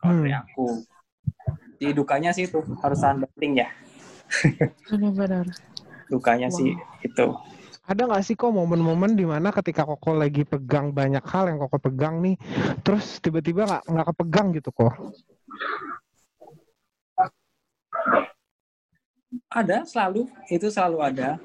Kalau 0.01 0.13
dari 0.21 0.33
aku. 0.33 0.67
Jadi 1.81 1.91
dukanya 1.97 2.29
sih 2.29 2.45
itu 2.45 2.61
harus 2.85 3.01
tahan 3.01 3.25
banting 3.25 3.65
ya. 3.65 3.67
Benar-benar. 4.85 5.49
Dukanya 6.07 6.53
sih 6.53 6.77
itu. 7.01 7.27
Ada 7.81 8.05
nggak 8.07 8.23
sih 8.23 8.37
kok 8.37 8.53
momen-momen 8.53 9.17
di 9.17 9.25
mana 9.25 9.49
ketika 9.49 9.83
Koko 9.83 10.13
lagi 10.13 10.45
pegang 10.45 10.93
banyak 10.93 11.25
hal 11.25 11.49
yang 11.49 11.59
Koko 11.59 11.81
pegang 11.81 12.21
nih, 12.21 12.37
terus 12.85 13.17
tiba-tiba 13.19 13.65
nggak 13.65 13.83
nggak 13.89 14.07
kepegang 14.13 14.47
gitu 14.53 14.69
kok? 14.69 14.93
Ada 19.51 19.83
selalu, 19.83 20.29
itu 20.47 20.67
selalu 20.71 20.97
ada. 21.01 21.41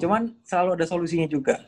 Cuman 0.00 0.34
selalu 0.46 0.78
ada 0.78 0.86
solusinya 0.86 1.28
juga. 1.28 1.58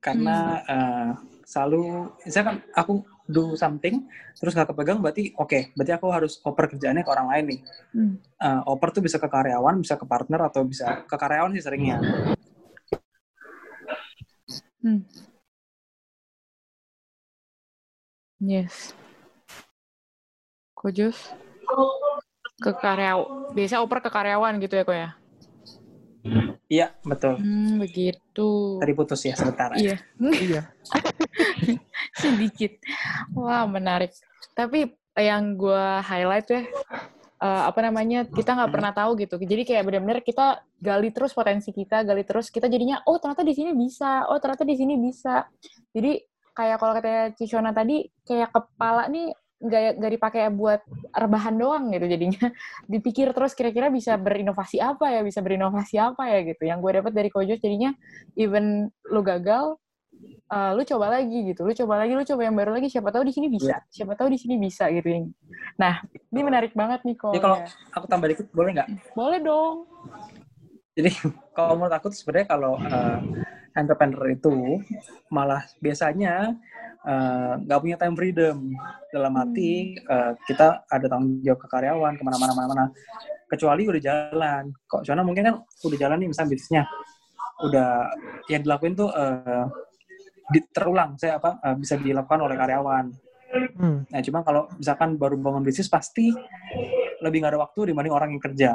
Karena 0.00 0.62
eh, 0.62 1.10
selalu, 1.46 2.10
misalkan 2.26 2.62
aku 2.74 3.02
do 3.26 3.58
something, 3.58 4.06
terus 4.38 4.54
nggak 4.54 4.70
kepegang, 4.70 5.02
berarti 5.02 5.34
oke, 5.34 5.74
berarti 5.74 5.92
aku 5.94 6.06
harus 6.14 6.38
oper 6.46 6.70
kerjaannya 6.70 7.02
ke 7.02 7.10
orang 7.10 7.28
lain 7.30 7.44
nih. 7.50 7.60
Hmm. 7.94 8.14
Eh, 8.38 8.60
oper 8.70 8.88
tuh 8.94 9.02
bisa 9.02 9.18
ke 9.18 9.26
karyawan, 9.26 9.74
bisa 9.82 9.98
ke 9.98 10.06
partner, 10.06 10.46
atau 10.46 10.62
bisa 10.62 11.02
ke 11.06 11.16
karyawan 11.18 11.50
sih 11.58 11.62
seringnya. 11.62 11.98
Hmm. 14.82 15.02
Yes. 18.38 18.94
Kojus? 20.76 21.34
Ke 22.62 22.70
karyawan. 22.70 23.50
Biasa 23.56 23.82
oper 23.82 23.98
ke 24.04 24.10
karyawan 24.12 24.62
gitu 24.62 24.78
ya 24.78 24.84
kok 24.86 24.94
ya? 24.94 25.10
Iya, 26.66 26.92
betul. 27.06 27.38
Hmm, 27.38 27.78
begitu. 27.78 28.80
Tadi 28.82 28.92
putus 28.92 29.22
ya 29.22 29.34
sebentar. 29.38 29.70
Iya. 29.78 30.02
Iya. 30.18 30.62
sedikit. 32.22 32.82
Wah, 33.36 33.64
menarik. 33.70 34.10
Tapi 34.56 34.90
yang 35.16 35.56
gue 35.56 35.86
highlight 36.04 36.46
ya, 36.50 36.62
eh, 37.40 37.62
apa 37.70 37.80
namanya, 37.86 38.26
kita 38.26 38.56
nggak 38.56 38.72
pernah 38.72 38.92
tahu 38.92 39.14
gitu. 39.20 39.38
Jadi 39.38 39.62
kayak 39.62 39.82
benar-benar 39.86 40.20
kita 40.26 40.60
gali 40.82 41.14
terus 41.14 41.32
potensi 41.32 41.70
kita, 41.70 42.02
gali 42.02 42.26
terus 42.26 42.50
kita 42.50 42.66
jadinya, 42.66 43.00
oh 43.06 43.16
ternyata 43.22 43.46
di 43.46 43.54
sini 43.54 43.70
bisa, 43.72 44.26
oh 44.28 44.38
ternyata 44.42 44.64
di 44.66 44.76
sini 44.76 44.94
bisa. 44.98 45.46
Jadi 45.94 46.20
kayak 46.56 46.76
kalau 46.80 46.92
katanya 46.96 47.24
Cishona 47.36 47.70
tadi, 47.70 48.04
kayak 48.26 48.50
kepala 48.52 49.08
nih 49.08 49.32
nggak 49.66 50.00
nggak 50.00 50.12
dipakai 50.18 50.42
buat 50.54 50.80
rebahan 51.12 51.54
doang 51.58 51.90
gitu 51.92 52.06
jadinya. 52.06 52.46
Dipikir 52.92 53.34
terus 53.34 53.52
kira-kira 53.52 53.90
bisa 53.90 54.14
berinovasi 54.16 54.78
apa 54.78 55.10
ya 55.12 55.20
bisa 55.26 55.42
berinovasi 55.42 55.98
apa 55.98 56.30
ya 56.30 56.40
gitu. 56.46 56.62
Yang 56.66 56.78
gue 56.82 56.92
dapat 57.02 57.12
dari 57.12 57.28
Kojos 57.30 57.60
jadinya 57.60 57.90
even 58.38 58.88
lu 59.10 59.20
gagal 59.20 59.76
eh, 60.50 60.70
lu 60.72 60.82
coba 60.86 61.06
lagi 61.18 61.38
gitu. 61.52 61.66
Lu 61.66 61.72
coba 61.74 62.06
lagi 62.06 62.12
lu 62.14 62.24
coba 62.24 62.40
yang 62.46 62.56
baru 62.56 62.70
lagi 62.78 62.88
siapa 62.88 63.10
tahu 63.10 63.26
di 63.26 63.32
sini 63.34 63.46
bisa. 63.50 63.82
Siapa 63.90 64.14
tahu 64.14 64.28
di 64.30 64.38
sini 64.38 64.54
bisa 64.56 64.86
gitu. 64.90 65.06
Yang 65.10 65.24
nah 65.76 66.00
ini 66.32 66.40
menarik 66.40 66.72
banget 66.72 67.04
nih 67.04 67.16
kok 67.18 67.36
kalau 67.42 67.58
aku 67.92 68.06
tambah 68.08 68.26
dikit 68.30 68.46
boleh 68.54 68.70
nggak? 68.78 68.88
boleh 69.12 69.38
dong. 69.42 69.84
Jadi 70.96 71.10
kalau 71.56 71.76
menurut 71.76 71.94
aku 71.94 72.08
tuh 72.08 72.18
sebenarnya 72.18 72.48
kalau 72.48 72.78
eh, 72.80 73.18
entrepreneur 73.76 74.24
itu 74.32 74.80
malah 75.28 75.62
biasanya 75.78 76.56
eh, 77.04 77.52
nggak 77.62 77.80
punya 77.84 77.96
time 78.00 78.16
freedom. 78.16 78.56
Dalam 79.12 79.32
arti 79.36 79.94
eh, 80.00 80.32
kita 80.48 80.88
ada 80.88 81.06
tanggung 81.06 81.44
jawab 81.44 81.60
ke 81.60 81.68
karyawan 81.68 82.12
ke 82.16 82.22
mana-mana 82.24 82.52
mana-mana 82.56 82.84
kecuali 83.46 83.86
udah 83.86 84.02
jalan. 84.02 84.72
Kok 84.88 85.04
soalnya 85.04 85.22
mungkin 85.22 85.44
kan 85.46 85.56
udah 85.60 85.98
jalan 86.00 86.16
nih 86.24 86.28
misalnya 86.32 86.50
bisnisnya. 86.56 86.82
Udah 87.62 88.10
yang 88.52 88.64
dilakuin 88.64 88.96
tuh 88.96 89.08
di- 90.50 90.68
terulang. 90.72 91.14
Saya 91.20 91.38
apa 91.38 91.60
eh, 91.62 91.76
bisa 91.76 91.94
dilakukan 92.00 92.40
oleh 92.42 92.56
karyawan. 92.56 93.06
Hmm. 93.76 94.04
Nah, 94.10 94.20
cuma 94.20 94.42
kalau 94.42 94.68
misalkan 94.74 95.16
baru 95.16 95.38
bangun 95.38 95.62
bisnis 95.62 95.88
pasti 95.88 96.34
lebih 97.22 97.40
nggak 97.40 97.56
ada 97.56 97.60
waktu 97.62 97.94
dibanding 97.94 98.12
orang 98.12 98.28
yang 98.34 98.42
kerja. 98.42 98.70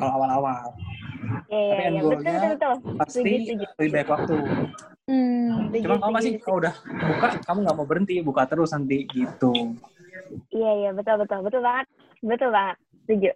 Kalau 0.00 0.12
awal-awal, 0.16 0.72
Iya, 1.50 1.60
iya, 1.60 1.70
Tapi 1.70 1.82
end 1.82 1.94
iya. 1.94 2.00
Betul, 2.00 2.10
goal-nya 2.10 2.32
betul, 2.32 2.50
betul. 2.50 2.74
pasti 2.98 3.18
Setuju, 3.20 3.38
setuju. 3.44 3.66
lebih 3.78 3.90
banyak 3.90 4.08
waktu. 4.10 4.34
hmm. 5.10 5.48
Cuma 5.80 5.96
kamu 5.98 6.12
masih 6.14 6.32
kalau 6.42 6.58
udah 6.62 6.74
buka, 6.82 7.26
kamu 7.46 7.58
nggak 7.64 7.76
mau 7.76 7.86
berhenti, 7.86 8.14
buka 8.22 8.42
terus 8.46 8.70
nanti 8.74 8.96
gitu. 9.08 9.50
Iya, 10.50 10.70
iya, 10.78 10.90
betul, 10.94 11.14
betul. 11.22 11.38
Betul 11.42 11.60
banget. 11.62 11.86
Betul 12.22 12.48
banget. 12.54 12.76
Setuju. 13.06 13.30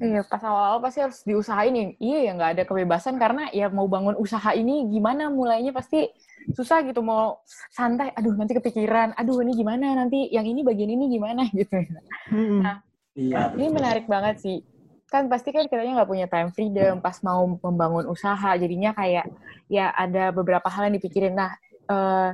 Iya, 0.00 0.24
pas 0.24 0.40
awal-awal 0.40 0.80
pasti 0.80 0.98
harus 1.04 1.18
diusahain 1.28 1.74
ya. 1.76 1.86
Iya 2.00 2.18
ya, 2.24 2.30
nggak 2.38 2.50
ada 2.56 2.62
kebebasan 2.64 3.20
karena 3.20 3.52
ya 3.52 3.68
mau 3.68 3.84
bangun 3.84 4.16
usaha 4.16 4.56
ini 4.56 4.88
gimana 4.88 5.28
mulainya 5.28 5.76
pasti 5.76 6.08
susah 6.56 6.80
gitu. 6.88 7.04
Mau 7.04 7.44
santai, 7.68 8.08
aduh 8.16 8.32
nanti 8.32 8.56
kepikiran, 8.56 9.12
aduh 9.12 9.44
ini 9.44 9.52
gimana 9.52 9.92
nanti, 9.92 10.32
yang 10.32 10.48
ini 10.48 10.64
bagian 10.64 10.88
ini 10.88 11.04
gimana 11.12 11.44
gitu. 11.52 11.84
Hmm. 12.32 12.80
Iya. 13.12 13.52
Ini 13.58 13.66
menarik 13.68 14.06
banget 14.08 14.40
sih. 14.40 14.58
Kan 15.10 15.26
pasti 15.26 15.50
kan 15.50 15.66
kitanya 15.66 16.00
nggak 16.00 16.10
punya 16.10 16.26
time 16.30 16.54
freedom 16.54 17.02
pas 17.02 17.18
mau 17.26 17.42
membangun 17.58 18.06
usaha. 18.06 18.54
Jadinya 18.54 18.94
kayak 18.94 19.26
ya 19.66 19.90
ada 19.90 20.30
beberapa 20.30 20.70
hal 20.70 20.88
yang 20.88 20.96
dipikirin. 21.02 21.34
Nah, 21.34 21.50
eh, 21.90 22.30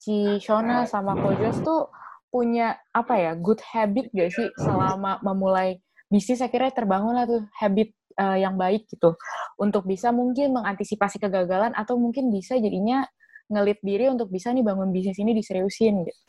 si 0.00 0.40
Shona 0.40 0.88
sama 0.88 1.16
Kojos 1.16 1.60
tuh 1.60 1.92
punya 2.32 2.80
apa 2.90 3.14
ya, 3.14 3.32
good 3.38 3.62
habit 3.62 4.10
gak 4.10 4.34
sih 4.34 4.48
selama 4.58 5.22
memulai 5.22 5.78
bisnis 6.10 6.42
akhirnya 6.42 6.74
terbangun 6.74 7.14
lah 7.14 7.24
tuh 7.30 7.46
habit 7.60 7.94
eh, 8.18 8.38
yang 8.40 8.56
baik 8.56 8.88
gitu. 8.90 9.14
Untuk 9.60 9.86
bisa 9.86 10.10
mungkin 10.10 10.50
mengantisipasi 10.56 11.22
kegagalan 11.22 11.72
atau 11.76 11.94
mungkin 12.00 12.32
bisa 12.32 12.58
jadinya 12.58 13.06
ngelit 13.52 13.78
diri 13.84 14.08
untuk 14.08 14.32
bisa 14.32 14.50
nih 14.50 14.64
bangun 14.64 14.88
bisnis 14.90 15.20
ini 15.20 15.36
diseriusin 15.36 16.08
gitu. 16.08 16.22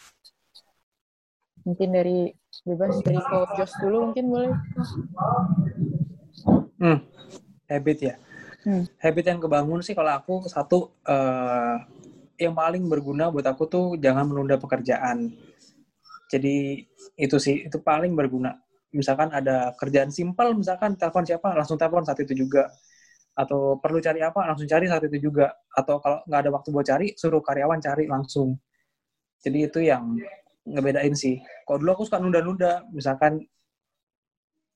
Mungkin 1.65 1.89
dari 1.89 2.29
bebas 2.61 3.01
dari 3.01 3.17
Kojos 3.17 3.71
dulu 3.81 4.11
mungkin 4.11 4.25
boleh. 4.29 4.53
Hmm. 6.79 6.99
Habit 7.65 7.97
ya. 8.01 8.15
Hmm. 8.65 8.83
Habit 8.97 9.25
yang 9.29 9.39
kebangun 9.41 9.79
sih 9.85 9.93
kalau 9.93 10.11
aku 10.13 10.35
satu 10.49 10.93
eh, 11.05 11.75
yang 12.41 12.53
paling 12.57 12.83
berguna 12.91 13.31
buat 13.31 13.45
aku 13.47 13.63
tuh 13.69 13.85
jangan 14.01 14.27
menunda 14.27 14.59
pekerjaan. 14.59 15.31
Jadi 16.27 16.83
itu 17.15 17.37
sih 17.39 17.69
itu 17.69 17.77
paling 17.79 18.11
berguna. 18.17 18.57
Misalkan 18.91 19.31
ada 19.31 19.75
kerjaan 19.75 20.11
simpel, 20.11 20.55
misalkan 20.55 20.95
telepon 20.95 21.23
siapa 21.27 21.51
langsung 21.55 21.79
telepon 21.79 22.03
saat 22.03 22.19
itu 22.23 22.33
juga. 22.35 22.67
Atau 23.35 23.79
perlu 23.83 23.99
cari 23.99 24.23
apa 24.23 24.47
langsung 24.47 24.67
cari 24.67 24.87
saat 24.87 25.03
itu 25.07 25.31
juga. 25.31 25.51
Atau 25.75 25.99
kalau 25.99 26.23
nggak 26.27 26.39
ada 26.47 26.51
waktu 26.51 26.67
buat 26.71 26.87
cari, 26.87 27.07
suruh 27.15 27.43
karyawan 27.43 27.79
cari 27.83 28.07
langsung. 28.07 28.55
Jadi 29.43 29.57
itu 29.67 29.79
yang 29.83 30.15
ngebedain 30.65 31.13
sih. 31.13 31.37
Kalau 31.67 31.77
dulu 31.77 32.01
aku 32.01 32.03
suka 32.09 32.17
nunda-nunda, 32.17 32.81
misalkan 32.89 33.45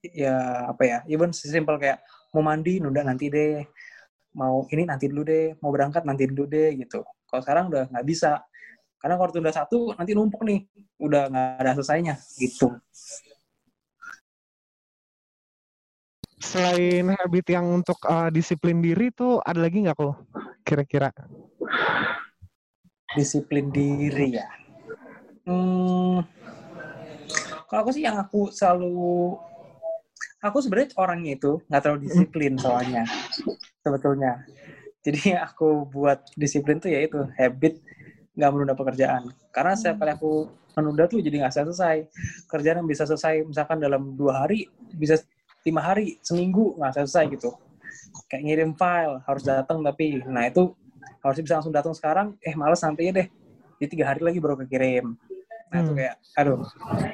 ya 0.03 0.67
apa 0.71 0.83
ya, 0.87 0.97
even 1.11 1.35
sesimpel 1.35 1.75
kayak 1.75 1.99
mau 2.31 2.43
mandi 2.45 2.79
nunda 2.79 3.03
nanti 3.03 3.27
deh, 3.27 3.63
mau 4.35 4.63
ini 4.71 4.87
nanti 4.87 5.11
dulu 5.11 5.27
deh, 5.27 5.57
mau 5.59 5.71
berangkat 5.73 6.07
nanti 6.07 6.29
dulu 6.29 6.47
deh 6.47 6.75
gitu. 6.79 7.03
Kalau 7.27 7.41
sekarang 7.43 7.65
udah 7.71 7.91
nggak 7.91 8.07
bisa. 8.07 8.39
Karena 8.99 9.15
kalau 9.15 9.31
tunda 9.31 9.51
satu 9.55 9.95
nanti 9.95 10.11
numpuk 10.11 10.43
nih, 10.43 10.67
udah 10.99 11.31
nggak 11.31 11.47
ada 11.63 11.71
selesainya 11.79 12.15
gitu. 12.35 12.75
Selain 16.39 17.03
habit 17.19 17.45
yang 17.51 17.67
untuk 17.67 17.99
uh, 18.07 18.31
disiplin 18.31 18.79
diri 18.79 19.11
tuh 19.11 19.43
ada 19.43 19.59
lagi 19.59 19.83
nggak 19.83 19.95
kok 19.95 20.15
kira-kira? 20.63 21.11
Disiplin 23.15 23.71
diri 23.71 24.39
ya. 24.39 24.47
Hmm, 25.47 26.23
kalau 27.67 27.79
aku 27.85 27.91
sih 27.95 28.05
yang 28.05 28.17
aku 28.21 28.53
selalu 28.53 29.37
aku 30.39 30.57
sebenarnya 30.63 30.95
orangnya 30.95 31.31
itu 31.35 31.51
nggak 31.67 31.81
terlalu 31.83 31.99
disiplin 32.07 32.53
soalnya 32.55 33.03
sebetulnya. 33.83 34.43
Jadi 35.03 35.35
aku 35.47 35.87
buat 35.87 36.23
disiplin 36.35 36.79
tuh 36.79 36.91
ya 36.91 37.03
itu 37.03 37.19
habit 37.35 37.79
nggak 38.35 38.49
menunda 38.51 38.75
pekerjaan. 38.75 39.31
Karena 39.51 39.75
setiap 39.75 40.03
kali 40.03 40.11
aku 40.15 40.47
menunda 40.79 41.07
tuh 41.07 41.19
jadi 41.19 41.43
nggak 41.43 41.55
selesai. 41.55 42.07
Kerjaan 42.47 42.83
yang 42.83 42.89
bisa 42.89 43.03
selesai 43.03 43.43
misalkan 43.43 43.79
dalam 43.79 44.15
dua 44.15 44.45
hari 44.45 44.67
bisa 44.95 45.19
lima 45.67 45.83
hari 45.83 46.15
seminggu 46.23 46.79
nggak 46.79 47.03
selesai 47.03 47.35
gitu 47.35 47.51
kayak 48.31 48.43
ngirim 48.45 48.71
file 48.77 49.19
harus 49.25 49.43
datang 49.43 49.83
tapi 49.83 50.21
nah 50.23 50.47
itu 50.47 50.71
harusnya 51.19 51.43
bisa 51.43 51.55
langsung 51.59 51.75
datang 51.75 51.93
sekarang 51.93 52.27
eh 52.39 52.55
males 52.55 52.79
nanti 52.79 53.09
ya 53.09 53.11
deh 53.11 53.27
di 53.79 53.85
tiga 53.89 54.11
hari 54.11 54.21
lagi 54.23 54.39
baru 54.39 54.55
kekirim 54.63 55.15
nah 55.69 55.79
itu 55.79 55.91
Hmm. 55.91 55.97
kayak 55.97 56.15
aduh 56.35 56.57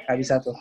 nggak 0.04 0.18
bisa 0.18 0.34
tuh 0.40 0.56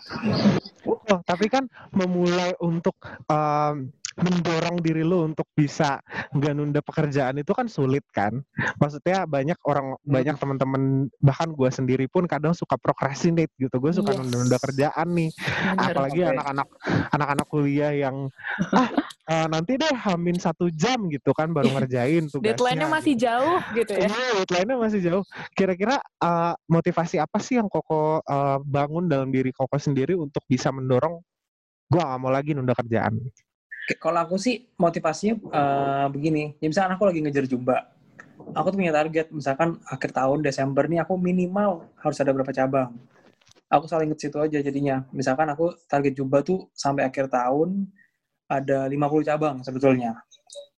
Oh, 1.05 1.21
tapi 1.21 1.45
kan 1.45 1.65
memulai 1.93 2.57
untuk 2.57 2.97
um, 3.29 3.89
mendorong 4.15 4.79
diri 4.79 5.03
lu 5.03 5.27
untuk 5.27 5.43
bisa 5.51 5.99
nggak 6.31 6.53
nunda 6.55 6.79
pekerjaan 6.79 7.35
itu 7.35 7.51
kan 7.51 7.67
sulit 7.67 8.03
kan. 8.15 8.39
Maksudnya 8.79 9.27
banyak 9.27 9.59
orang 9.67 9.99
banyak 10.07 10.35
teman-teman 10.39 11.11
bahkan 11.19 11.51
gua 11.51 11.67
sendiri 11.67 12.07
pun 12.07 12.23
kadang 12.23 12.55
suka 12.55 12.79
procrastinate 12.79 13.51
gitu. 13.59 13.75
Gue 13.75 13.91
suka 13.91 14.15
Yes. 14.15 14.23
nunda-nunda 14.23 14.57
kerjaan 14.63 15.07
nih. 15.11 15.29
Bener. 15.35 15.91
Apalagi 15.91 16.21
anak-anak 16.23 16.67
anak-anak 17.11 17.47
kuliah 17.51 17.91
yang 17.91 18.31
ah 18.79 18.87
eh, 19.27 19.47
nanti 19.51 19.75
deh 19.75 19.91
hamin 19.91 20.39
satu 20.39 20.71
jam 20.71 21.11
gitu 21.11 21.35
kan 21.35 21.51
baru 21.51 21.75
ngerjain 21.75 22.31
tugasnya. 22.31 22.55
Deadline-nya 22.55 22.87
masih 22.87 23.13
jauh 23.19 23.59
gitu 23.75 23.91
ya. 23.99 24.07
Iya, 24.07 24.29
deadline-nya 24.43 24.77
masih 24.79 24.99
jauh. 25.03 25.23
Kira-kira 25.51 25.99
eh, 25.99 26.53
motivasi 26.71 27.19
apa 27.19 27.37
sih 27.43 27.59
yang 27.59 27.67
Koko 27.67 28.23
eh, 28.23 28.57
bangun 28.63 29.11
dalam 29.11 29.27
diri 29.27 29.51
Koko 29.51 29.75
sendiri 29.75 30.15
untuk 30.15 30.47
bisa 30.47 30.71
mendorong 30.71 31.19
gua 31.91 32.15
gak 32.15 32.19
mau 32.23 32.31
lagi 32.31 32.55
nunda 32.55 32.71
kerjaan. 32.73 33.19
Kalau 33.85 34.19
aku 34.21 34.35
sih 34.41 34.65
motivasinya 34.81 35.35
eh, 35.37 36.07
begini. 36.09 36.57
Ya 36.57 36.67
misalkan 36.71 36.93
aku 36.97 37.03
lagi 37.05 37.19
ngejar 37.21 37.45
jumba 37.45 37.95
aku 38.53 38.67
tuh 38.71 38.77
punya 38.77 38.93
target. 38.93 39.27
Misalkan 39.33 39.79
akhir 39.87 40.11
tahun 40.13 40.39
Desember 40.45 40.85
nih 40.85 41.01
aku 41.01 41.17
minimal 41.17 41.87
harus 41.97 42.17
ada 42.21 42.31
berapa 42.35 42.51
cabang. 42.53 42.93
Aku 43.71 43.89
selalu 43.89 44.13
inget 44.13 44.19
situ 44.29 44.37
aja 44.37 44.57
jadinya. 44.61 45.01
Misalkan 45.09 45.49
aku 45.49 45.73
target 45.89 46.13
jumba 46.13 46.45
tuh 46.45 46.69
sampai 46.75 47.09
akhir 47.09 47.31
tahun 47.33 47.89
ada 48.45 48.85
50 48.85 49.25
cabang 49.25 49.55
sebetulnya. 49.65 50.21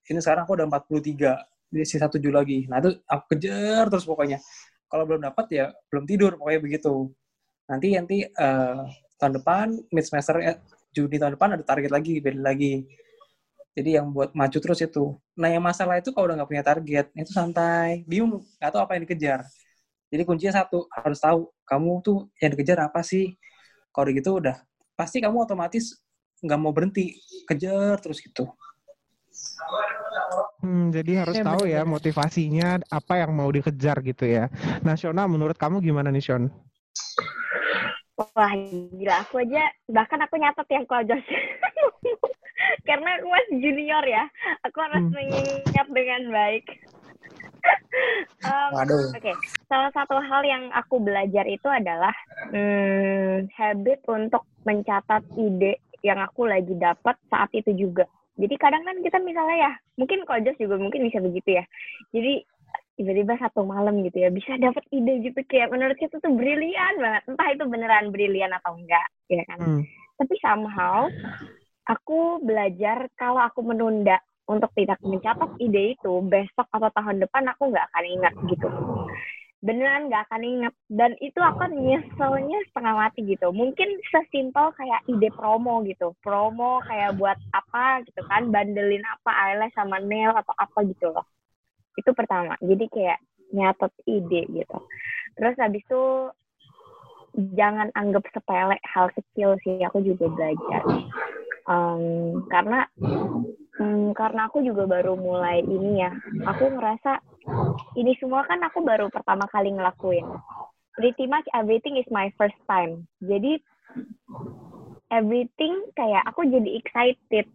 Ini 0.06 0.22
sekarang 0.22 0.46
aku 0.46 0.54
udah 0.54 0.66
43 0.70 1.74
jadi 1.74 1.84
sisa 1.84 2.06
7 2.06 2.22
lagi. 2.30 2.70
Nah 2.70 2.78
itu 2.78 2.94
aku 3.10 3.34
kejar 3.34 3.90
terus 3.90 4.06
pokoknya. 4.06 4.38
Kalau 4.86 5.02
belum 5.02 5.26
dapat 5.26 5.46
ya 5.50 5.66
belum 5.90 6.06
tidur 6.06 6.38
pokoknya 6.38 6.60
begitu. 6.62 7.10
Nanti 7.66 7.98
nanti 7.98 8.16
eh, 8.22 8.82
tahun 9.18 9.32
depan 9.42 9.66
mid 9.90 10.04
semester 10.06 10.38
eh, 10.38 10.62
Juni 10.96 11.20
tahun 11.20 11.36
depan 11.36 11.60
ada 11.60 11.64
target 11.64 11.92
lagi 11.92 12.24
beda 12.24 12.40
lagi. 12.40 12.88
Jadi 13.76 14.00
yang 14.00 14.08
buat 14.08 14.32
maju 14.32 14.56
terus 14.56 14.80
itu. 14.80 15.20
Nah 15.36 15.52
yang 15.52 15.60
masalah 15.60 16.00
itu 16.00 16.08
kalau 16.16 16.32
udah 16.32 16.40
nggak 16.40 16.48
punya 16.48 16.64
target 16.64 17.12
itu 17.12 17.28
santai. 17.36 18.08
Bingung 18.08 18.40
nggak 18.56 18.72
tahu 18.72 18.80
apa 18.80 18.96
yang 18.96 19.04
dikejar. 19.04 19.44
Jadi 20.08 20.22
kuncinya 20.24 20.64
satu 20.64 20.88
harus 20.88 21.20
tahu 21.20 21.52
kamu 21.68 21.92
tuh 22.00 22.18
yang 22.40 22.56
dikejar 22.56 22.88
apa 22.88 23.04
sih. 23.04 23.36
Kalau 23.92 24.08
gitu 24.08 24.40
udah 24.40 24.56
pasti 24.96 25.20
kamu 25.20 25.44
otomatis 25.44 26.00
nggak 26.40 26.56
mau 26.56 26.72
berhenti 26.72 27.20
kejar 27.44 28.00
terus 28.00 28.24
gitu. 28.24 28.48
Hmm, 30.64 30.88
jadi 30.88 31.12
harus 31.20 31.36
Ya, 31.36 31.44
tahu 31.44 31.62
ya 31.68 31.84
motivasinya 31.84 32.80
apa 32.88 33.20
yang 33.20 33.36
mau 33.36 33.52
dikejar 33.52 34.00
gitu 34.00 34.24
ya. 34.24 34.48
Shona, 34.96 35.28
menurut 35.28 35.60
kamu 35.60 35.84
gimana 35.84 36.08
nih, 36.08 36.24
Shon? 36.24 36.48
Wah, 38.16 38.52
gila. 38.96 39.28
Aku 39.28 39.44
aja, 39.44 39.68
bahkan 39.92 40.20
aku 40.24 40.40
nyatet 40.40 40.68
yang 40.72 40.88
Josh. 40.88 41.28
Karena 42.88 43.20
aku 43.20 43.28
masih 43.28 43.56
junior 43.60 44.04
ya. 44.08 44.24
Aku 44.64 44.80
harus 44.80 45.04
Hmm. 45.04 45.12
mengingat 45.12 45.88
dengan 45.92 46.22
baik. 46.32 46.64
Um, 48.46 48.78
Oke, 49.10 49.34
salah 49.66 49.90
satu 49.90 50.22
hal 50.22 50.46
yang 50.46 50.70
aku 50.70 51.02
belajar 51.02 51.42
itu 51.50 51.66
adalah 51.66 52.14
hmm, 52.54 53.50
habit 53.50 54.06
untuk 54.06 54.46
mencatat 54.62 55.26
ide 55.34 55.82
yang 56.06 56.22
aku 56.22 56.46
lagi 56.46 56.70
dapat 56.78 57.18
saat 57.26 57.50
itu 57.50 57.74
juga. 57.74 58.06
Jadi 58.38 58.54
kadang 58.54 58.86
kan 58.86 59.02
kita 59.02 59.18
misalnya 59.18 59.56
ya, 59.58 59.72
mungkin 59.98 60.22
Josh 60.46 60.62
juga 60.62 60.78
mungkin 60.78 61.10
bisa 61.10 61.18
begitu 61.18 61.58
ya. 61.58 61.64
Jadi 62.14 62.46
tiba-tiba 62.96 63.36
satu 63.36 63.62
malam 63.62 64.00
gitu 64.02 64.24
ya, 64.24 64.32
bisa 64.32 64.56
dapat 64.56 64.82
ide 64.90 65.20
gitu 65.20 65.40
kayak 65.44 65.70
menurut 65.70 65.96
kita 66.00 66.16
tuh 66.18 66.32
brilian 66.32 66.94
banget. 66.98 67.22
Entah 67.28 67.48
itu 67.52 67.64
beneran 67.68 68.08
brilian 68.10 68.52
atau 68.56 68.74
enggak, 68.74 69.08
ya 69.28 69.44
kan. 69.46 69.58
Hmm. 69.60 69.82
Tapi 70.16 70.34
somehow 70.40 71.06
aku 71.86 72.42
belajar 72.42 73.06
kalau 73.14 73.44
aku 73.44 73.62
menunda 73.62 74.18
untuk 74.46 74.70
tidak 74.78 74.98
mencatat 75.02 75.58
ide 75.58 75.98
itu 75.98 76.12
besok 76.26 76.66
atau 76.70 76.90
tahun 76.94 77.22
depan 77.22 77.50
aku 77.50 77.70
nggak 77.70 77.86
akan 77.90 78.04
ingat 78.06 78.34
gitu 78.46 78.68
beneran 79.64 80.06
nggak 80.06 80.30
akan 80.30 80.42
ingat 80.46 80.74
dan 80.86 81.16
itu 81.18 81.40
akan 81.42 81.74
nyeselnya 81.74 82.58
setengah 82.70 82.94
mati 82.94 83.26
gitu 83.26 83.50
mungkin 83.50 83.98
sesimpel 84.12 84.70
kayak 84.78 85.02
ide 85.10 85.32
promo 85.34 85.82
gitu 85.82 86.14
promo 86.22 86.78
kayak 86.86 87.18
buat 87.18 87.34
apa 87.50 88.06
gitu 88.06 88.20
kan 88.30 88.52
bandelin 88.52 89.02
apa 89.02 89.30
eyelash 89.32 89.74
sama 89.74 89.98
nail 89.98 90.30
atau 90.36 90.54
apa 90.54 90.78
gitu 90.86 91.10
loh 91.10 91.26
itu 91.96 92.10
pertama 92.12 92.54
jadi 92.62 92.84
kayak 92.92 93.18
nyatet 93.52 93.92
ide 94.06 94.42
gitu 94.52 94.78
terus 95.36 95.56
habis 95.60 95.82
itu 95.82 96.02
jangan 97.56 97.92
anggap 97.92 98.24
sepele 98.32 98.76
hal 98.84 99.12
kecil 99.12 99.56
sih 99.64 99.80
aku 99.84 100.00
juga 100.04 100.30
belajar 100.32 100.82
Em, 101.66 102.46
karena 102.46 102.86
Hmm, 103.76 104.16
karena 104.16 104.48
aku 104.48 104.64
juga 104.64 104.88
baru 104.88 105.20
mulai 105.20 105.60
ini 105.60 106.00
ya. 106.00 106.08
Aku 106.48 106.72
ngerasa 106.72 107.20
ini 107.92 108.16
semua 108.16 108.48
kan 108.48 108.64
aku 108.64 108.80
baru 108.80 109.12
pertama 109.12 109.44
kali 109.52 109.68
ngelakuin. 109.68 110.24
Pretty 110.96 111.28
much 111.28 111.44
everything 111.52 112.00
is 112.00 112.08
my 112.08 112.32
first 112.40 112.56
time. 112.64 113.04
Jadi 113.20 113.60
everything 115.12 115.84
kayak 115.92 116.24
aku 116.24 116.48
jadi 116.48 116.80
excited. 116.80 117.46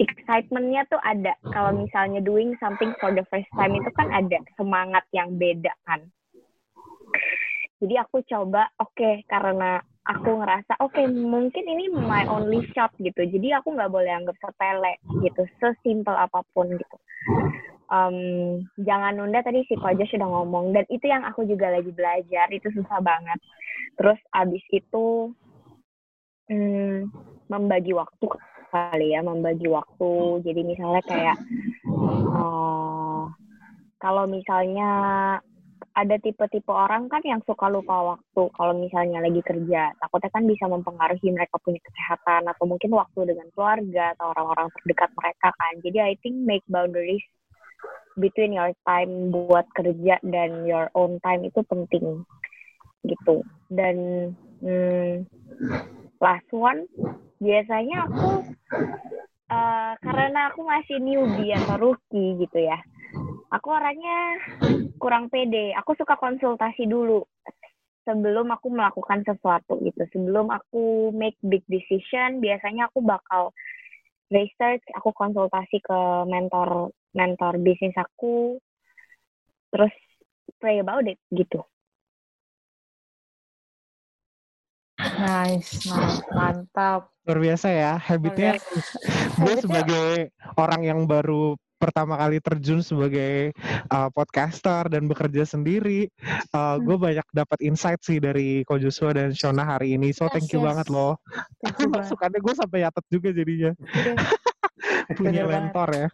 Excitementnya 0.00 0.88
tuh 0.88 1.00
ada. 1.04 1.36
Kalau 1.52 1.76
misalnya 1.76 2.24
doing 2.24 2.56
something 2.56 2.96
for 2.96 3.12
the 3.12 3.20
first 3.28 3.48
time 3.52 3.76
itu 3.76 3.92
kan 3.92 4.08
ada 4.08 4.40
semangat 4.56 5.04
yang 5.12 5.36
beda 5.36 5.76
kan. 5.84 6.00
Jadi 7.80 7.94
aku 7.96 8.24
coba, 8.24 8.68
oke, 8.80 9.24
karena 9.28 9.80
aku 10.04 10.40
ngerasa, 10.40 10.80
oke, 10.84 11.00
mungkin 11.08 11.64
ini 11.64 11.92
my 11.92 12.28
only 12.28 12.64
shot 12.72 12.92
gitu. 13.00 13.24
Jadi 13.24 13.56
aku 13.56 13.72
nggak 13.72 13.92
boleh 13.92 14.12
anggap 14.12 14.36
sepele 14.40 15.00
gitu, 15.20 15.44
sesimpel 15.60 16.12
apa 16.12 16.44
pun 16.52 16.72
gitu. 16.76 16.96
Em, 17.90 18.16
jangan 18.78 19.18
nunda 19.18 19.42
tadi 19.42 19.66
si 19.66 19.74
Koja 19.74 20.06
sudah 20.06 20.28
ngomong 20.28 20.70
dan 20.70 20.86
itu 20.86 21.10
yang 21.10 21.26
aku 21.26 21.42
juga 21.42 21.74
lagi 21.74 21.90
belajar 21.90 22.46
itu 22.54 22.68
susah 22.70 23.02
banget. 23.02 23.40
Terus 23.98 24.20
abis 24.30 24.62
itu 24.70 25.34
hmm, 26.52 27.10
membagi 27.50 27.90
waktu 27.96 28.26
kali 28.70 29.12
ya, 29.12 29.20
membagi 29.20 29.66
waktu. 29.66 30.40
Jadi 30.46 30.60
misalnya 30.62 31.02
kayak 31.04 31.36
eh, 31.90 33.22
kalau 34.00 34.24
misalnya 34.30 34.90
ada 35.90 36.16
tipe-tipe 36.22 36.70
orang 36.70 37.10
kan 37.10 37.20
yang 37.26 37.42
suka 37.42 37.66
lupa 37.66 38.16
waktu 38.16 38.42
kalau 38.54 38.74
misalnya 38.78 39.20
lagi 39.20 39.42
kerja. 39.42 39.90
Takutnya 39.98 40.30
kan 40.30 40.44
bisa 40.46 40.64
mempengaruhi 40.70 41.28
mereka 41.34 41.58
punya 41.60 41.82
kesehatan 41.82 42.46
atau 42.46 42.64
mungkin 42.64 42.94
waktu 42.94 43.26
dengan 43.26 43.50
keluarga 43.52 44.14
atau 44.16 44.30
orang-orang 44.32 44.70
terdekat 44.80 45.10
mereka 45.18 45.48
kan. 45.50 45.72
Jadi 45.82 45.98
I 45.98 46.14
think 46.22 46.40
make 46.46 46.64
boundaries 46.70 47.22
between 48.16 48.54
your 48.54 48.70
time 48.86 49.34
buat 49.34 49.66
kerja 49.74 50.22
dan 50.22 50.64
your 50.64 50.88
own 50.94 51.18
time 51.26 51.42
itu 51.42 51.60
penting 51.66 52.22
gitu. 53.02 53.42
Dan 53.68 53.96
hmm, 54.62 55.26
last 56.22 56.48
one 56.54 56.86
biasanya 57.40 58.06
aku 58.06 58.30
eh, 59.50 59.92
karena 59.98 60.40
aku 60.52 60.60
masih 60.62 60.96
newbie 61.00 61.56
atau 61.56 61.76
rookie 61.80 62.38
gitu 62.44 62.58
ya. 62.60 62.78
Aku 63.50 63.74
orangnya 63.74 64.38
kurang 65.02 65.26
pede. 65.26 65.74
Aku 65.74 65.98
suka 65.98 66.14
konsultasi 66.14 66.86
dulu 66.86 67.26
sebelum 68.06 68.52
aku 68.54 68.70
melakukan 68.70 69.26
sesuatu 69.26 69.80
gitu. 69.82 70.02
Sebelum 70.14 70.52
aku 70.52 71.10
make 71.16 71.36
big 71.42 71.64
decision, 71.66 72.38
biasanya 72.38 72.86
aku 72.92 73.02
bakal 73.02 73.50
research, 74.30 74.84
aku 74.94 75.10
konsultasi 75.10 75.82
ke 75.82 75.98
mentor 76.30 76.94
mentor 77.10 77.58
bisnis 77.58 77.96
aku, 77.98 78.62
terus 79.74 79.94
pray 80.62 80.78
about 80.78 81.02
it 81.10 81.18
gitu. 81.34 81.66
Nice, 85.20 85.84
nice. 85.84 86.24
mantap. 86.32 87.12
Luar 87.28 87.38
biasa 87.38 87.68
ya, 87.68 87.92
habitnya 88.00 88.56
gue 89.40 89.54
sebagai 89.60 90.32
orang 90.56 90.80
yang 90.88 91.00
baru 91.04 91.54
pertama 91.80 92.20
kali 92.20 92.44
terjun 92.44 92.84
sebagai 92.84 93.56
uh, 93.88 94.12
podcaster 94.12 94.84
dan 94.92 95.08
bekerja 95.08 95.48
sendiri, 95.48 96.12
uh, 96.52 96.76
gue 96.76 96.96
banyak 97.00 97.24
dapat 97.32 97.58
insight 97.64 98.04
sih 98.04 98.20
dari 98.20 98.60
Ko 98.68 98.76
Joshua 98.76 99.16
dan 99.16 99.32
Shona 99.32 99.64
hari 99.64 99.96
ini. 99.96 100.12
So 100.12 100.28
Yes, 100.28 100.32
thank 100.36 100.48
you 100.52 100.60
yes. 100.60 100.66
banget 100.68 100.86
loh. 100.92 101.16
Masukannya 101.64 102.40
gue 102.40 102.54
sampai 102.56 102.84
yatet 102.84 103.04
juga 103.08 103.28
jadinya. 103.32 103.72
Oke. 103.76 104.12
punya 105.16 105.48
mentor 105.48 105.88
ya. 105.96 106.08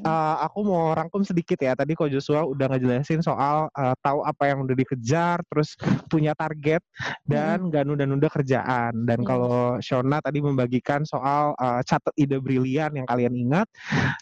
Uh, 0.00 0.36
aku 0.48 0.64
mau 0.64 0.96
rangkum 0.96 1.20
sedikit 1.26 1.60
ya. 1.60 1.76
Tadi 1.76 1.92
Ko 1.92 2.08
Joshua 2.08 2.48
udah 2.48 2.72
ngejelasin 2.72 3.20
soal 3.20 3.68
uh, 3.76 3.94
tahu 4.00 4.24
apa 4.24 4.48
yang 4.48 4.64
udah 4.64 4.76
dikejar, 4.76 5.44
terus 5.52 5.76
punya 6.08 6.32
target 6.32 6.80
dan 7.28 7.68
nggak 7.68 7.84
nunda-nunda 7.84 8.32
kerjaan. 8.32 9.04
Dan 9.04 9.26
Hmm. 9.26 9.28
kalau 9.28 9.58
Shona 9.82 10.22
tadi 10.22 10.38
membagikan 10.38 11.02
soal 11.02 11.58
uh, 11.58 11.82
catat 11.82 12.14
ide 12.14 12.38
brilian 12.38 12.94
yang 12.94 13.08
kalian 13.10 13.34
ingat 13.34 13.66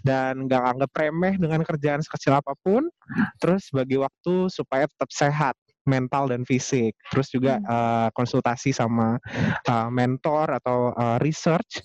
dan 0.01 0.49
nggak 0.49 0.65
anggap 0.65 0.91
remeh 0.97 1.37
dengan 1.37 1.61
kerjaan 1.61 2.01
sekecil 2.01 2.41
apa 2.41 2.57
pun. 2.65 2.89
Terus 3.37 3.69
bagi 3.69 4.01
waktu 4.01 4.49
supaya 4.49 4.89
tetap 4.89 5.13
sehat 5.13 5.55
mental 5.85 6.33
dan 6.33 6.49
fisik. 6.49 6.97
Terus 7.13 7.29
juga 7.29 7.61
uh, 7.61 8.09
konsultasi 8.17 8.73
sama 8.73 9.21
uh, 9.69 9.89
mentor 9.93 10.57
atau 10.57 10.97
uh, 10.97 11.21
research 11.21 11.85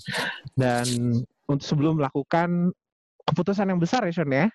dan 0.56 0.88
untuk 1.50 1.66
sebelum 1.66 1.98
melakukan 1.98 2.70
keputusan 3.26 3.70
yang 3.70 3.82
besar 3.82 4.06
ya 4.06 4.14
Sean 4.14 4.34
ya. 4.34 4.48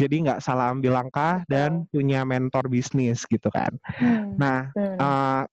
Jadi 0.00 0.24
nggak 0.24 0.40
salah 0.40 0.72
ambil 0.72 0.96
langkah 0.96 1.44
dan 1.48 1.84
punya 1.92 2.24
mentor 2.24 2.68
bisnis 2.68 3.24
gitu 3.28 3.48
kan. 3.52 3.72
Hmm, 4.00 4.36
Nah, 4.40 4.72
bener. 4.72 4.96
uh, 4.96 5.44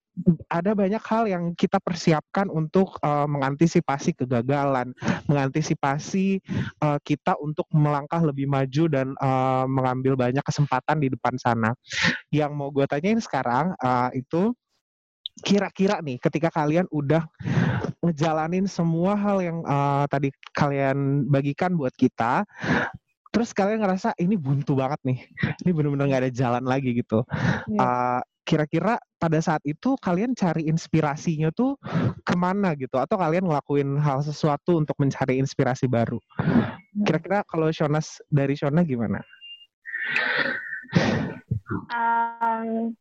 ada 0.49 0.73
banyak 0.73 1.03
hal 1.05 1.29
yang 1.29 1.53
kita 1.53 1.77
persiapkan 1.77 2.49
untuk 2.49 2.97
uh, 3.05 3.29
mengantisipasi 3.29 4.17
kegagalan, 4.17 4.89
mengantisipasi 5.29 6.41
uh, 6.81 6.97
kita 7.05 7.37
untuk 7.37 7.69
melangkah 7.69 8.23
lebih 8.25 8.49
maju 8.49 8.83
dan 8.89 9.13
uh, 9.21 9.69
mengambil 9.69 10.17
banyak 10.17 10.41
kesempatan 10.41 10.97
di 11.03 11.13
depan 11.13 11.37
sana. 11.37 11.77
Yang 12.33 12.51
mau 12.57 12.73
gue 12.73 12.89
tanyain 12.89 13.21
sekarang 13.21 13.77
uh, 13.77 14.09
itu 14.15 14.55
kira-kira 15.45 16.01
nih 16.01 16.17
ketika 16.17 16.49
kalian 16.49 16.89
udah 16.89 17.21
ngejalanin 18.07 18.65
semua 18.65 19.19
hal 19.19 19.43
yang 19.43 19.59
uh, 19.67 20.07
tadi 20.07 20.31
kalian 20.55 21.27
bagikan 21.27 21.75
buat 21.75 21.91
kita 21.93 22.47
terus 23.37 23.53
kalian 23.53 23.85
ngerasa 23.85 24.17
ini 24.17 24.33
buntu 24.33 24.73
banget 24.73 24.97
nih. 25.05 25.19
Ini 25.61 25.69
bener-bener 25.69 26.09
nggak 26.09 26.21
ada 26.25 26.31
jalan 26.33 26.65
lagi 26.65 26.97
gitu. 26.97 27.21
Iya. 27.69 27.77
Uh, 27.77 28.21
kira-kira 28.47 28.95
pada 29.19 29.37
saat 29.43 29.59
itu 29.67 29.99
kalian 29.99 30.31
cari 30.31 30.71
inspirasinya 30.71 31.51
tuh 31.51 31.75
ke 32.23 32.33
mana 32.33 32.73
gitu? 32.79 32.95
Atau 32.95 33.19
kalian 33.19 33.45
ngelakuin 33.45 33.99
hal 33.99 34.23
sesuatu 34.23 34.79
untuk 34.79 34.95
mencari 34.97 35.37
inspirasi 35.37 35.85
baru? 35.85 36.17
Kira-kira 37.03 37.43
kalau 37.45 37.67
Shonas 37.69 38.23
dari 38.31 38.55
Shona 38.55 38.87
gimana? 38.87 39.19
Um, 41.91 42.95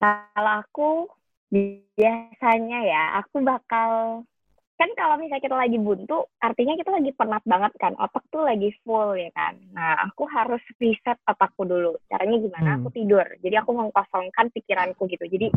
kalau 0.00 0.52
aku 0.62 0.88
biasanya 1.52 2.78
ya, 2.82 3.02
aku 3.20 3.44
bakal 3.44 4.24
kan 4.80 4.90
kalau 4.98 5.14
misalnya 5.14 5.46
kita 5.46 5.54
lagi 5.54 5.78
buntu, 5.78 6.26
artinya 6.42 6.74
kita 6.74 6.90
lagi 6.90 7.14
penat 7.14 7.44
banget 7.46 7.72
kan, 7.78 7.94
otak 8.02 8.24
tuh 8.34 8.42
lagi 8.42 8.74
full 8.82 9.14
ya 9.14 9.30
kan. 9.30 9.54
Nah, 9.70 9.94
aku 10.10 10.26
harus 10.26 10.58
reset 10.82 11.14
otakku 11.22 11.62
dulu. 11.62 11.94
Caranya 12.10 12.40
gimana? 12.42 12.70
Hmm. 12.74 12.76
Aku 12.82 12.88
tidur. 12.90 13.22
Jadi 13.38 13.54
aku 13.62 13.70
mengkosongkan 13.78 14.50
pikiranku 14.50 15.06
gitu. 15.06 15.22
Jadi 15.28 15.54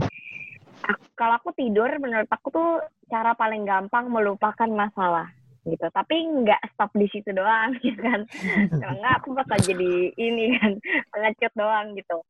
aku- 0.86 1.10
kalau 1.18 1.42
aku 1.42 1.58
tidur, 1.58 1.90
menurut 1.98 2.30
aku 2.30 2.54
tuh 2.54 2.70
cara 3.10 3.34
paling 3.34 3.66
gampang 3.66 4.14
melupakan 4.14 4.70
masalah 4.70 5.34
gitu. 5.66 5.86
Tapi 5.90 6.16
nggak 6.46 6.62
stop 6.74 6.92
di 6.94 7.08
situ 7.10 7.30
doang, 7.34 7.74
gitu 7.82 8.00
kan. 8.08 8.24
Kalau 8.70 8.96
nggak 9.02 9.16
aku 9.22 9.28
bakal 9.34 9.58
jadi 9.60 10.14
ini 10.16 10.56
kan, 10.62 10.72
pengecut 11.12 11.54
doang 11.58 11.98
gitu. 11.98 12.22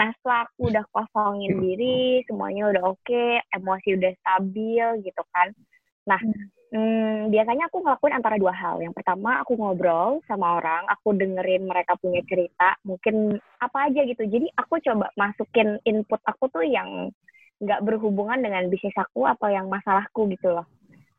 Nah 0.00 0.08
setelah 0.18 0.48
aku 0.48 0.60
udah 0.72 0.84
kosongin 0.90 1.60
diri, 1.60 2.24
semuanya 2.24 2.72
udah 2.72 2.82
oke, 2.96 3.26
emosi 3.52 3.88
udah 3.98 4.12
stabil 4.24 4.86
gitu 5.04 5.22
kan. 5.34 5.48
Nah 6.08 6.20
hmm, 6.72 7.28
biasanya 7.28 7.68
aku 7.68 7.84
ngelakuin 7.84 8.16
antara 8.16 8.36
dua 8.40 8.54
hal. 8.56 8.80
Yang 8.80 8.94
pertama 8.96 9.42
aku 9.44 9.58
ngobrol 9.58 10.24
sama 10.24 10.56
orang, 10.60 10.88
aku 10.88 11.12
dengerin 11.16 11.68
mereka 11.68 11.96
punya 12.00 12.24
cerita, 12.24 12.76
mungkin 12.86 13.36
apa 13.60 13.92
aja 13.92 14.00
gitu. 14.08 14.24
Jadi 14.24 14.48
aku 14.56 14.80
coba 14.80 15.12
masukin 15.18 15.76
input 15.84 16.20
aku 16.24 16.48
tuh 16.48 16.64
yang 16.64 17.12
nggak 17.58 17.82
berhubungan 17.82 18.38
dengan 18.38 18.70
bisnis 18.70 18.94
aku 18.94 19.26
atau 19.26 19.50
yang 19.50 19.66
masalahku 19.66 20.30
gitu 20.30 20.54
loh. 20.54 20.66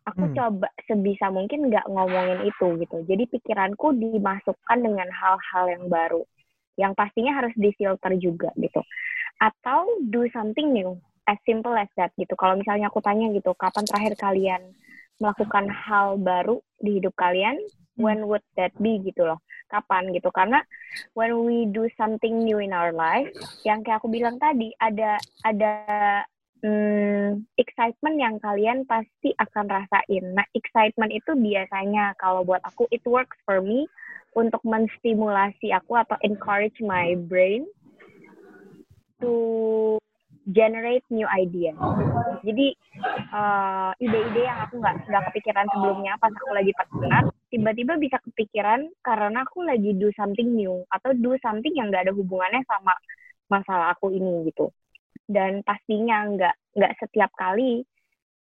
Aku 0.07 0.31
Hmm. 0.31 0.35
coba 0.35 0.67
sebisa 0.87 1.27
mungkin 1.29 1.67
nggak 1.67 1.85
ngomongin 1.91 2.47
itu 2.47 2.67
gitu. 2.79 2.97
Jadi 3.03 3.23
pikiranku 3.29 3.93
dimasukkan 3.99 4.79
dengan 4.79 5.09
hal-hal 5.11 5.65
yang 5.69 5.85
baru, 5.91 6.23
yang 6.79 6.95
pastinya 6.95 7.35
harus 7.35 7.53
difilter 7.59 8.15
juga 8.17 8.49
gitu. 8.55 8.81
Atau 9.39 9.99
do 10.07 10.25
something 10.31 10.71
new, 10.71 10.97
as 11.27 11.37
simple 11.45 11.75
as 11.75 11.91
that 11.99 12.11
gitu. 12.17 12.33
Kalau 12.39 12.55
misalnya 12.57 12.89
aku 12.89 12.99
tanya 13.03 13.29
gitu, 13.35 13.53
kapan 13.55 13.85
terakhir 13.85 14.13
kalian 14.17 14.61
melakukan 15.19 15.67
hal 15.67 16.15
baru 16.19 16.63
di 16.79 16.99
hidup 16.99 17.13
kalian? 17.19 17.59
When 17.99 18.31
would 18.31 18.43
that 18.55 18.71
be 18.79 19.03
gitu 19.03 19.27
loh? 19.27 19.43
Kapan 19.67 20.15
gitu? 20.15 20.31
Karena 20.31 20.63
when 21.13 21.43
we 21.43 21.67
do 21.69 21.85
something 21.99 22.47
new 22.47 22.63
in 22.63 22.71
our 22.71 22.95
life, 22.95 23.27
yang 23.67 23.83
kayak 23.83 23.99
aku 23.99 24.07
bilang 24.07 24.39
tadi, 24.39 24.71
ada 24.79 25.19
ada 25.43 25.71
hmm, 26.64 27.45
excitement 27.55 28.16
yang 28.20 28.36
kalian 28.39 28.84
pasti 28.88 29.36
akan 29.36 29.66
rasain. 29.68 30.24
Nah, 30.36 30.47
excitement 30.55 31.12
itu 31.12 31.36
biasanya 31.36 32.16
kalau 32.20 32.43
buat 32.43 32.64
aku 32.64 32.88
it 32.91 33.03
works 33.07 33.38
for 33.43 33.64
me 33.64 33.88
untuk 34.38 34.62
menstimulasi 34.62 35.74
aku 35.74 35.97
atau 35.97 36.16
encourage 36.22 36.78
my 36.84 37.18
brain 37.28 37.66
to 39.20 39.97
generate 40.49 41.05
new 41.12 41.28
idea. 41.30 41.76
Jadi 42.41 42.74
uh, 43.36 43.91
ide-ide 43.99 44.41
yang 44.47 44.60
aku 44.66 44.80
nggak 44.80 44.95
nggak 45.05 45.24
kepikiran 45.30 45.68
sebelumnya 45.70 46.18
pas 46.18 46.34
aku 46.34 46.51
lagi 46.55 46.72
penat, 46.74 47.26
tiba-tiba 47.53 47.93
bisa 47.99 48.18
kepikiran 48.24 48.89
karena 49.05 49.45
aku 49.45 49.62
lagi 49.62 49.93
do 49.97 50.10
something 50.18 50.55
new 50.55 50.82
atau 50.89 51.14
do 51.14 51.36
something 51.43 51.74
yang 51.76 51.93
nggak 51.93 52.10
ada 52.10 52.16
hubungannya 52.16 52.64
sama 52.66 52.93
masalah 53.49 53.93
aku 53.93 54.14
ini 54.14 54.49
gitu. 54.49 54.74
Dan 55.30 55.61
pastinya 55.61 56.25
nggak 56.25 56.55
nggak 56.73 56.93
setiap 56.97 57.30
kali 57.38 57.86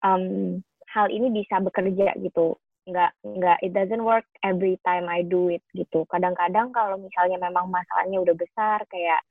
um, 0.06 0.62
hal 0.86 1.10
ini 1.10 1.34
bisa 1.34 1.58
bekerja 1.58 2.14
gitu. 2.22 2.54
Nggak 2.86 3.10
nggak 3.26 3.58
it 3.66 3.74
doesn't 3.74 4.06
work 4.06 4.26
every 4.46 4.78
time 4.86 5.10
I 5.10 5.26
do 5.26 5.50
it 5.50 5.66
gitu. 5.74 6.06
Kadang-kadang 6.06 6.70
kalau 6.70 6.94
misalnya 7.02 7.42
memang 7.42 7.66
masalahnya 7.66 8.22
udah 8.22 8.36
besar 8.38 8.86
kayak 8.86 9.26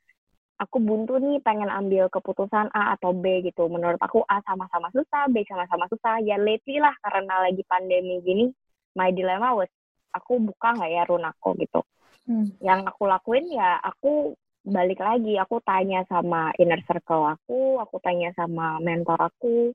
aku 0.59 0.79
buntu 0.79 1.19
nih 1.19 1.39
pengen 1.43 1.67
ambil 1.67 2.07
keputusan 2.11 2.71
A 2.75 2.99
atau 2.99 3.15
B 3.15 3.43
gitu. 3.47 3.67
Menurut 3.71 3.99
aku 3.99 4.23
A 4.27 4.43
sama-sama 4.43 4.91
susah, 4.91 5.31
B 5.31 5.43
sama-sama 5.47 5.87
susah. 5.87 6.19
Ya 6.23 6.35
lately 6.35 6.79
lah 6.83 6.95
karena 6.99 7.47
lagi 7.47 7.63
pandemi 7.67 8.19
gini, 8.23 8.51
my 8.95 9.11
dilemma 9.11 9.55
was 9.55 9.71
aku 10.15 10.39
buka 10.39 10.75
nggak 10.75 10.91
ya 10.91 11.03
Runako 11.07 11.49
gitu. 11.59 11.81
Hmm. 12.25 12.47
Yang 12.63 12.79
aku 12.89 13.03
lakuin 13.05 13.45
ya 13.51 13.77
aku 13.83 14.33
balik 14.65 14.97
lagi, 14.97 15.37
aku 15.37 15.61
tanya 15.61 16.01
sama 16.09 16.49
inner 16.57 16.81
circle 16.89 17.37
aku, 17.37 17.77
aku 17.77 18.01
tanya 18.01 18.33
sama 18.33 18.81
mentor 18.81 19.21
aku, 19.21 19.69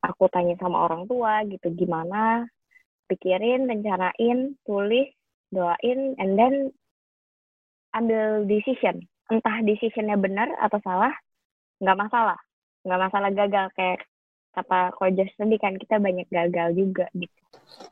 aku 0.00 0.24
tanya 0.30 0.54
sama 0.62 0.86
orang 0.86 1.10
tua 1.10 1.42
gitu 1.50 1.74
gimana, 1.74 2.46
pikirin, 3.10 3.66
rencanain, 3.66 4.54
tulis, 4.62 5.10
doain, 5.50 6.14
and 6.22 6.38
then 6.38 6.70
ambil 7.90 8.46
decision. 8.46 9.02
Entah 9.30 9.62
decisionnya 9.66 10.14
benar 10.14 10.50
atau 10.62 10.78
salah 10.82 11.14
nggak 11.82 11.98
masalah. 11.98 12.38
Nggak 12.86 13.00
masalah 13.10 13.30
gagal 13.34 13.66
kayak 13.74 13.98
kata 14.54 14.94
Kojas 14.94 15.30
tadi 15.34 15.56
kan 15.58 15.74
kita 15.78 15.98
banyak 15.98 16.26
gagal 16.30 16.74
juga 16.74 17.06
gitu. 17.14 17.40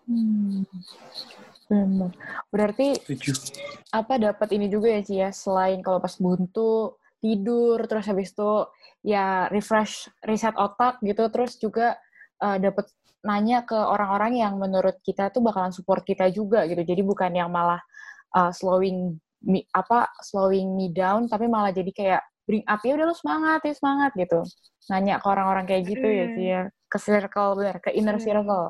Hmm. 0.06 0.66
Benar. 1.68 2.12
Berarti 2.48 2.96
Setuju. 2.96 3.32
apa 3.92 4.16
dapat 4.16 4.48
ini 4.56 4.72
juga 4.72 4.88
ya 4.88 5.00
Ci 5.04 5.14
ya 5.20 5.28
selain 5.28 5.84
kalau 5.84 6.00
pas 6.00 6.16
buntu 6.16 6.96
tidur 7.20 7.84
terus 7.84 8.08
habis 8.08 8.32
itu 8.32 8.52
ya 9.04 9.46
refresh 9.52 10.08
reset 10.24 10.54
otak 10.56 10.96
gitu 11.04 11.28
terus 11.28 11.60
juga 11.60 11.98
uh, 12.40 12.56
dapat 12.56 12.88
nanya 13.26 13.66
ke 13.66 13.74
orang-orang 13.74 14.38
yang 14.38 14.54
menurut 14.56 14.96
kita 15.02 15.28
tuh 15.28 15.42
bakalan 15.42 15.74
support 15.74 16.06
kita 16.06 16.30
juga 16.30 16.64
gitu 16.70 16.80
jadi 16.86 17.02
bukan 17.02 17.34
yang 17.34 17.50
malah 17.50 17.82
uh, 18.38 18.54
slowing 18.54 19.18
me, 19.42 19.66
apa 19.74 20.06
slowing 20.22 20.72
me 20.78 20.94
down 20.94 21.26
tapi 21.26 21.50
malah 21.50 21.74
jadi 21.74 21.90
kayak 21.90 22.22
bring 22.46 22.62
up 22.64 22.80
ya 22.86 22.94
udah 22.96 23.06
lu 23.10 23.16
semangat 23.18 23.60
ya 23.66 23.74
semangat 23.74 24.10
gitu 24.14 24.40
nanya 24.88 25.18
ke 25.20 25.26
orang-orang 25.28 25.66
kayak 25.66 25.82
gitu 25.90 26.06
ya 26.06 26.24
Ci 26.32 26.42
ya 26.46 26.60
ke 26.88 26.98
circle 27.02 27.50
benar 27.58 27.76
ke 27.82 27.90
inner 27.92 28.16
Hmm. 28.16 28.24
circle 28.24 28.66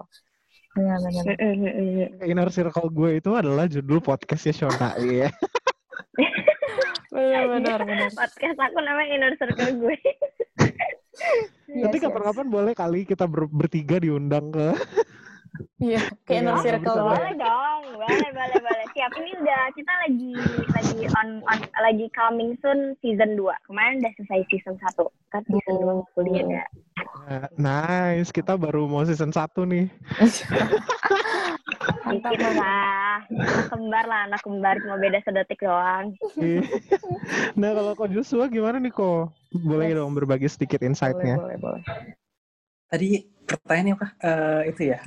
benar. 0.79 1.25
Benar 1.27 2.09
inner 2.25 2.49
circle 2.55 2.89
gue 2.95 3.11
itu 3.19 3.31
adalah 3.35 3.67
judul 3.67 3.99
podcastnya 3.99 4.55
Shona 4.55 4.95
iya. 5.03 5.29
Benar 7.11 7.45
benar 7.51 7.79
benar. 7.83 8.11
podcast 8.15 8.59
aku 8.63 8.79
namanya 8.79 9.11
inner 9.11 9.33
circle 9.37 9.73
gue. 9.83 9.99
Yes, 11.69 11.83
Nanti 11.83 11.99
yes. 11.99 12.05
kapan-kapan 12.07 12.47
boleh 12.47 12.73
kali 12.79 13.03
kita 13.03 13.27
ber- 13.27 13.51
bertiga 13.51 13.99
diundang 13.99 14.55
ke 14.55 14.71
Iya, 15.79 16.03
kayak 16.27 16.41
inner 16.43 16.55
Iya, 16.59 16.63
circle 16.63 16.83
bersama. 16.83 17.07
banget. 17.07 17.19
Boleh 17.19 17.35
dong, 17.39 17.83
boleh, 17.99 18.29
boleh, 18.35 18.59
boleh. 18.63 18.87
Siap, 18.95 19.11
ini 19.15 19.31
udah, 19.43 19.63
kita 19.75 19.93
lagi 20.07 20.35
lagi 20.75 20.99
on, 21.19 21.29
on 21.47 21.59
lagi 21.79 22.07
coming 22.15 22.51
soon 22.59 22.99
season 22.99 23.39
2. 23.39 23.51
Kemarin 23.67 24.03
udah 24.03 24.13
selesai 24.19 24.41
season 24.51 24.75
1. 24.79 25.07
Kan 25.31 25.43
season 25.47 25.75
2 25.83 26.15
kuliah 26.19 26.47
ya. 26.47 26.65
Nice, 27.55 28.35
kita 28.35 28.59
baru 28.59 28.91
mau 28.91 29.07
season 29.07 29.31
1 29.31 29.67
nih. 29.67 29.87
Mantap, 32.09 32.35
lah. 32.41 33.21
Anak 33.29 33.67
kembar 33.69 34.05
lah, 34.09 34.21
anak 34.27 34.41
kembar. 34.43 34.75
Cuma 34.81 34.97
beda 34.97 35.19
sedetik 35.23 35.61
doang. 35.61 36.17
Nah, 37.55 37.71
kalau 37.77 37.93
kok 37.95 38.11
Joshua 38.11 38.49
gimana 38.49 38.81
nih 38.81 38.91
kok? 38.91 39.31
Boleh 39.53 39.93
dong 39.95 40.17
berbagi 40.17 40.49
sedikit 40.49 40.81
Boleh, 40.81 40.91
insight-nya. 40.91 41.37
boleh, 41.37 41.57
boleh. 41.61 41.83
Tadi 42.89 43.09
pertanyaannya 43.45 43.93
apa? 43.95 44.07
Eh, 44.25 44.63
itu 44.73 44.83
ya. 44.97 45.01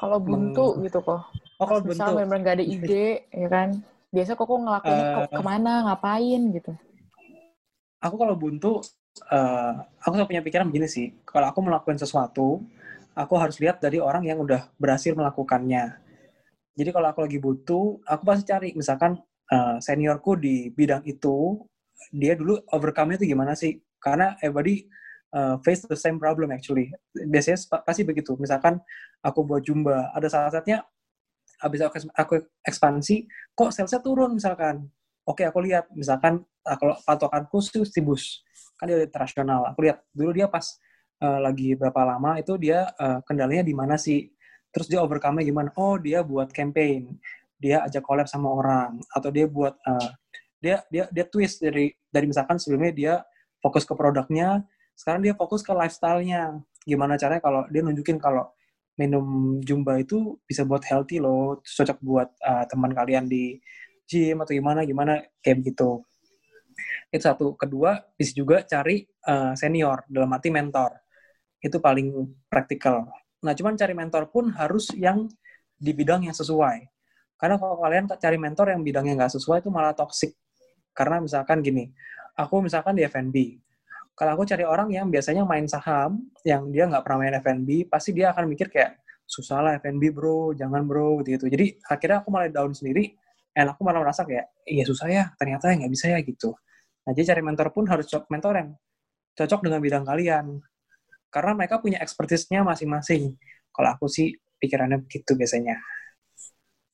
Kalau 0.00 0.16
buntu 0.16 0.80
gitu 0.80 0.98
kok. 1.04 1.28
Oh, 1.60 1.66
kalau 1.68 1.84
Misal 1.84 2.16
bentuk. 2.16 2.24
benar-benar 2.24 2.40
gak 2.40 2.56
ada 2.56 2.64
ide, 2.64 3.06
ya 3.28 3.48
kan? 3.52 3.68
Biasa 4.08 4.32
kok 4.32 4.46
kok 4.48 4.58
ngelakuinnya 4.64 5.04
Eh. 5.04 5.12
kok 5.12 5.26
ke 5.36 5.42
mana, 5.44 5.72
ngapain 5.84 6.40
gitu. 6.56 6.72
Aku 8.00 8.16
kalau 8.16 8.32
buntu, 8.32 8.80
eh, 9.28 9.72
aku 10.00 10.12
selalu 10.16 10.30
punya 10.32 10.42
pikiran 10.42 10.66
begini 10.72 10.88
sih. 10.88 11.12
Kalau 11.28 11.52
aku 11.52 11.60
melakukan 11.60 12.00
sesuatu, 12.00 12.64
aku 13.12 13.34
harus 13.36 13.60
lihat 13.60 13.76
dari 13.84 14.00
orang 14.00 14.24
yang 14.24 14.40
udah 14.40 14.72
berhasil 14.80 15.12
melakukannya. 15.12 16.00
Jadi 16.80 16.90
kalau 16.96 17.12
aku 17.12 17.20
lagi 17.28 17.36
butuh, 17.36 18.00
aku 18.08 18.22
pasti 18.24 18.44
cari. 18.48 18.68
Misalkan 18.72 19.20
eh, 19.52 19.76
seniorku 19.84 20.40
di 20.40 20.72
bidang 20.72 21.04
itu, 21.04 21.60
dia 22.08 22.32
dulu 22.38 22.56
overcome-nya 22.72 23.20
itu 23.20 23.36
gimana 23.36 23.52
sih? 23.52 23.76
Karena 24.00 24.32
everybody 24.40 24.88
eh, 25.34 25.56
face 25.62 25.86
the 25.86 25.98
same 25.98 26.18
problem 26.18 26.50
actually. 26.54 26.90
Biasanya 27.14 27.82
pasti 27.86 28.02
begitu. 28.02 28.34
Misalkan 28.38 28.78
aku 29.22 29.44
buat 29.46 29.62
jumba, 29.64 30.10
ada 30.14 30.26
salah 30.26 30.50
satunya 30.50 30.82
habis 31.60 31.80
aku, 31.84 31.96
aku 32.16 32.34
ekspansi, 32.64 33.28
kok 33.52 33.70
salesnya 33.70 34.00
turun 34.00 34.32
misalkan. 34.34 34.88
Oke, 35.28 35.44
aku 35.44 35.60
lihat 35.62 35.92
misalkan 35.92 36.40
ah, 36.64 36.76
kalau 36.80 36.96
patokanku 37.04 37.60
Stibus, 37.60 38.42
kan 38.80 38.88
dia 38.88 39.04
internasional. 39.04 39.68
Aku 39.70 39.84
lihat 39.84 40.00
dulu 40.10 40.32
dia 40.32 40.48
pas 40.48 40.64
eh, 41.20 41.40
lagi 41.40 41.76
berapa 41.76 42.00
lama 42.16 42.40
itu 42.40 42.56
dia 42.56 42.88
eh, 42.96 43.20
kendalanya 43.28 43.62
di 43.62 43.74
mana 43.76 44.00
sih? 44.00 44.32
Terus 44.72 44.86
dia 44.88 45.04
overcome-nya 45.04 45.44
gimana? 45.44 45.68
Oh, 45.76 46.00
dia 46.00 46.24
buat 46.24 46.48
campaign, 46.54 47.20
dia 47.60 47.84
ajak 47.84 48.02
collab 48.06 48.26
sama 48.30 48.48
orang, 48.48 49.02
atau 49.12 49.28
dia 49.28 49.44
buat 49.44 49.76
eh, 49.76 50.10
dia 50.60 50.76
dia 50.88 51.04
dia 51.12 51.24
twist 51.28 51.60
dari 51.60 51.92
dari 52.08 52.26
misalkan 52.28 52.56
sebelumnya 52.56 52.92
dia 52.92 53.14
fokus 53.60 53.84
ke 53.84 53.92
produknya, 53.92 54.64
sekarang 55.00 55.24
dia 55.24 55.32
fokus 55.32 55.64
ke 55.64 55.72
lifestyle-nya. 55.72 56.60
Gimana 56.84 57.16
caranya 57.16 57.40
kalau 57.40 57.64
dia 57.72 57.80
nunjukin 57.80 58.20
kalau 58.20 58.52
minum 59.00 59.56
jumba 59.64 59.96
itu 59.96 60.36
bisa 60.44 60.68
buat 60.68 60.84
healthy 60.84 61.24
loh, 61.24 61.64
cocok 61.64 61.98
buat 62.04 62.28
uh, 62.44 62.68
teman 62.68 62.92
kalian 62.92 63.24
di 63.24 63.56
gym 64.04 64.44
atau 64.44 64.52
gimana 64.52 64.84
gimana 64.84 65.24
kayak 65.40 65.64
begitu. 65.64 66.04
Itu 67.08 67.24
satu. 67.24 67.56
Kedua, 67.56 67.96
bisa 68.12 68.36
juga 68.36 68.60
cari 68.68 69.00
uh, 69.24 69.56
senior 69.56 70.04
dalam 70.04 70.28
arti 70.36 70.52
mentor. 70.52 70.92
Itu 71.64 71.80
paling 71.80 72.12
praktikal. 72.52 73.08
Nah, 73.40 73.56
cuman 73.56 73.80
cari 73.80 73.96
mentor 73.96 74.28
pun 74.28 74.52
harus 74.52 74.92
yang 74.92 75.24
di 75.80 75.96
bidang 75.96 76.28
yang 76.28 76.36
sesuai. 76.36 76.84
Karena 77.40 77.56
kalau 77.56 77.80
kalian 77.80 78.04
cari 78.20 78.36
mentor 78.36 78.68
yang 78.68 78.84
bidangnya 78.84 79.16
nggak 79.24 79.32
sesuai 79.32 79.64
itu 79.64 79.72
malah 79.72 79.96
toxic. 79.96 80.36
Karena 80.92 81.24
misalkan 81.24 81.64
gini, 81.64 81.88
aku 82.36 82.60
misalkan 82.60 82.92
di 82.92 83.08
F&B, 83.08 83.56
kalau 84.20 84.36
aku 84.36 84.44
cari 84.44 84.68
orang 84.68 84.92
yang 84.92 85.08
biasanya 85.08 85.48
main 85.48 85.64
saham, 85.64 86.28
yang 86.44 86.68
dia 86.68 86.84
nggak 86.84 87.00
pernah 87.00 87.24
main 87.24 87.40
F&B, 87.40 87.88
pasti 87.88 88.12
dia 88.12 88.36
akan 88.36 88.52
mikir 88.52 88.68
kayak, 88.68 89.00
susah 89.24 89.64
lah 89.64 89.72
F&B 89.80 90.12
bro, 90.12 90.52
jangan 90.52 90.84
bro, 90.84 91.24
gitu. 91.24 91.48
Jadi 91.48 91.80
akhirnya 91.88 92.20
aku 92.20 92.28
malah 92.28 92.52
down 92.52 92.76
sendiri, 92.76 93.16
dan 93.56 93.72
aku 93.72 93.80
malah 93.80 94.04
merasa 94.04 94.28
kayak, 94.28 94.52
iya 94.68 94.84
susah 94.84 95.08
ya, 95.08 95.24
ternyata 95.40 95.72
nggak 95.72 95.88
bisa 95.88 96.12
ya 96.12 96.20
gitu. 96.20 96.52
Nah, 97.08 97.16
jadi 97.16 97.32
cari 97.32 97.40
mentor 97.40 97.72
pun 97.72 97.88
harus 97.88 98.04
cocok 98.12 98.28
mentor 98.28 98.60
yang 98.60 98.68
cocok 99.40 99.60
dengan 99.64 99.80
bidang 99.80 100.04
kalian. 100.04 100.46
Karena 101.32 101.52
mereka 101.56 101.80
punya 101.80 101.96
expertise-nya 102.04 102.60
masing-masing. 102.60 103.40
Kalau 103.72 103.88
aku 103.88 104.04
sih 104.04 104.36
pikirannya 104.60 105.00
begitu 105.00 105.32
biasanya. 105.32 105.80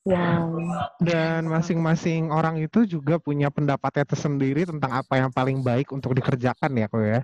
Wow. 0.07 0.54
Dan 1.02 1.50
masing-masing 1.50 2.30
orang 2.30 2.62
itu 2.62 2.86
juga 2.86 3.18
punya 3.18 3.50
pendapatnya 3.50 4.07
tersendiri 4.07 4.62
tentang 4.62 4.94
apa 4.94 5.18
yang 5.18 5.34
paling 5.34 5.66
baik 5.66 5.90
untuk 5.90 6.14
dikerjakan 6.14 6.70
ya 6.78 6.86
kok 6.86 7.02
ya. 7.02 7.20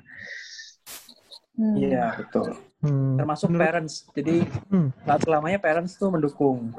Hmm. 1.55 1.77
Iya, 1.79 2.05
betul. 2.19 2.59
Hmm. 2.83 3.15
Termasuk 3.23 3.55
Menurut- 3.55 3.63
parents. 3.63 3.95
Jadi 4.11 4.37
Hmm. 4.67 4.91
nggak 5.07 5.19
selamanya 5.23 5.59
parents 5.63 5.95
tuh 5.95 6.11
mendukung. 6.11 6.75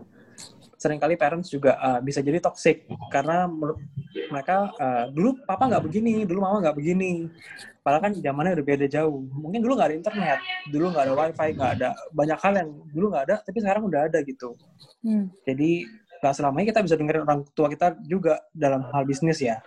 Seringkali 0.84 1.16
parents 1.16 1.48
juga 1.48 1.80
uh, 1.80 2.04
bisa 2.04 2.20
jadi 2.20 2.44
toxic 2.44 2.84
karena 3.08 3.48
menurut 3.48 3.80
mereka 4.28 4.68
uh, 4.76 5.08
dulu 5.16 5.40
papa 5.48 5.72
nggak 5.72 5.84
begini, 5.88 6.28
dulu 6.28 6.44
mama 6.44 6.60
nggak 6.60 6.76
begini. 6.76 7.32
Padahal 7.80 8.04
kan 8.04 8.12
zamannya 8.20 8.60
udah 8.60 8.66
beda 8.68 8.88
jauh. 8.92 9.24
Mungkin 9.32 9.64
dulu 9.64 9.80
nggak 9.80 9.88
ada 9.88 9.96
internet, 9.96 10.40
dulu 10.68 10.92
nggak 10.92 11.06
ada 11.08 11.14
wifi, 11.16 11.50
nggak 11.56 11.72
ada 11.80 11.90
banyak 12.12 12.40
hal 12.44 12.54
yang 12.60 12.70
dulu 12.92 13.06
nggak 13.16 13.24
ada, 13.32 13.36
tapi 13.48 13.58
sekarang 13.64 13.84
udah 13.88 14.02
ada 14.12 14.20
gitu. 14.28 14.60
Hmm. 15.08 15.32
Jadi 15.48 15.88
nggak 16.20 16.34
selamanya 16.36 16.68
kita 16.76 16.82
bisa 16.84 16.96
dengerin 17.00 17.24
orang 17.24 17.48
tua 17.56 17.68
kita 17.72 17.96
juga 18.04 18.44
dalam 18.52 18.84
hal 18.92 19.08
bisnis 19.08 19.40
ya. 19.40 19.64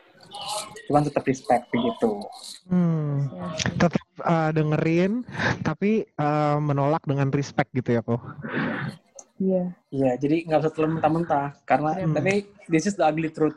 Cuman 0.84 1.00
tetap 1.08 1.24
respect 1.24 1.64
begitu. 1.72 2.20
Hmm. 2.68 3.32
Tetap 3.80 4.04
uh, 4.20 4.52
dengerin 4.52 5.24
tapi 5.64 6.04
uh, 6.20 6.60
menolak 6.60 7.00
dengan 7.08 7.32
respect 7.32 7.72
gitu 7.72 7.96
ya 7.96 8.04
kok. 8.04 8.20
Iya. 9.36 9.62
Iya, 9.92 10.10
jadi 10.16 10.36
nggak 10.48 10.60
usah 10.64 10.72
telan 10.72 10.92
mentah-mentah. 10.96 11.46
Karena, 11.68 11.90
Hmm. 12.00 12.16
tapi 12.16 12.48
this 12.72 12.88
is 12.88 12.96
the 12.96 13.04
ugly 13.04 13.28
truth. 13.28 13.56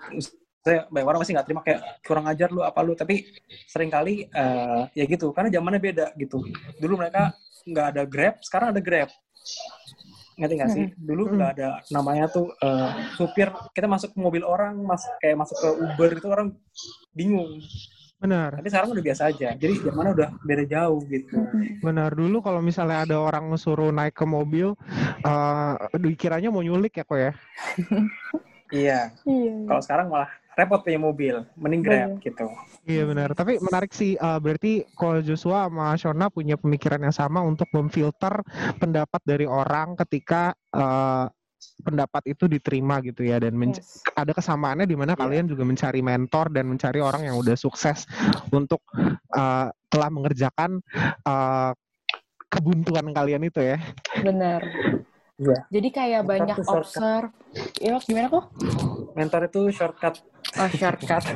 Saya, 0.60 0.84
banyak 0.92 1.08
orang 1.08 1.20
masih 1.24 1.34
nggak 1.40 1.48
terima 1.48 1.62
kayak 1.64 1.82
kurang 2.04 2.28
ajar 2.28 2.52
lu 2.52 2.62
apa 2.68 2.80
lu. 2.84 2.92
Tapi 2.94 3.24
sering 3.64 3.88
kali 3.88 4.28
eh, 4.28 4.82
ya 4.92 5.04
gitu, 5.08 5.32
karena 5.32 5.48
zamannya 5.48 5.80
beda 5.80 6.12
gitu. 6.20 6.44
Dulu 6.84 7.00
mereka 7.00 7.32
nggak 7.64 7.88
ada 7.96 8.04
Grab, 8.04 8.36
sekarang 8.44 8.76
ada 8.76 8.82
Grab. 8.84 9.10
Ngerti 10.40 10.54
nggak 10.56 10.72
sih? 10.72 10.86
Dulu 11.00 11.36
nggak 11.36 11.52
ada 11.60 11.70
namanya 11.96 12.28
tuh 12.28 12.52
eh, 12.60 12.92
supir, 13.16 13.48
kita 13.72 13.88
masuk 13.88 14.12
ke 14.12 14.20
mobil 14.20 14.44
orang, 14.44 14.76
mas, 14.84 15.04
kayak 15.24 15.40
masuk 15.40 15.56
ke 15.56 15.70
Uber 15.80 16.12
itu 16.12 16.28
orang 16.28 16.52
bingung. 17.16 17.60
Benar. 18.20 18.60
Tapi 18.60 18.68
sekarang 18.68 18.90
udah 18.92 19.06
biasa 19.08 19.22
aja. 19.32 19.50
Jadi 19.56 19.74
zamannya 19.80 20.12
udah 20.12 20.30
beda 20.44 20.64
jauh 20.68 21.00
gitu. 21.08 21.40
Benar 21.80 22.12
dulu 22.12 22.44
kalau 22.44 22.60
misalnya 22.60 23.08
ada 23.08 23.16
orang 23.16 23.56
suruh 23.56 23.96
naik 23.96 24.12
ke 24.12 24.28
mobil, 24.28 24.76
uh, 25.24 25.74
dikiranya 25.96 26.52
mau 26.52 26.60
nyulik 26.60 27.00
ya 27.00 27.04
kok 27.08 27.20
ya. 27.20 27.32
Iya. 28.70 29.10
Iya. 29.26 29.66
Kalau 29.66 29.82
sekarang 29.82 30.14
malah 30.14 30.30
repot 30.54 30.86
punya 30.86 31.02
mobil, 31.02 31.42
mending 31.58 31.82
Grab 31.82 32.22
gitu. 32.22 32.46
Iya 32.86 33.10
benar. 33.10 33.34
Tapi 33.34 33.58
menarik 33.58 33.90
sih. 33.98 34.14
uh, 34.20 34.38
berarti 34.38 34.86
kalau 34.94 35.26
Joshua 35.26 35.66
sama 35.66 35.98
Shona 35.98 36.30
punya 36.30 36.54
pemikiran 36.54 37.02
yang 37.02 37.16
sama 37.16 37.42
untuk 37.42 37.66
memfilter 37.74 38.46
pendapat 38.78 39.22
dari 39.26 39.50
orang 39.50 39.98
ketika 40.06 40.54
uh, 40.70 41.26
pendapat 41.84 42.36
itu 42.36 42.48
diterima 42.48 43.00
gitu 43.04 43.24
ya 43.24 43.40
dan 43.40 43.56
Yes. 43.80 44.04
ada 44.16 44.32
kesamaannya 44.32 44.88
di 44.88 44.96
mana 44.96 45.14
Iya. 45.16 45.22
kalian 45.24 45.46
juga 45.52 45.64
mencari 45.68 46.00
mentor 46.04 46.52
dan 46.52 46.66
mencari 46.68 47.00
orang 47.00 47.28
yang 47.28 47.36
udah 47.40 47.56
sukses 47.60 48.08
untuk 48.52 48.84
uh, 49.36 49.68
telah 49.90 50.10
mengerjakan 50.12 50.80
uh, 51.28 51.72
kebuntuan 52.50 53.14
kalian 53.14 53.46
itu 53.46 53.62
ya. 53.62 53.78
Benar. 54.26 54.62
Iya. 55.40 55.60
Jadi 55.72 55.90
kayak 55.96 56.22
Mentor 56.28 56.32
banyak 56.36 56.58
observe. 56.68 57.32
Ya, 57.80 57.96
gimana 58.04 58.28
kok? 58.28 58.46
Mentor 59.16 59.42
itu 59.48 59.62
shortcut. 59.72 60.20
Oh, 60.60 60.70
shortcut. 60.76 61.24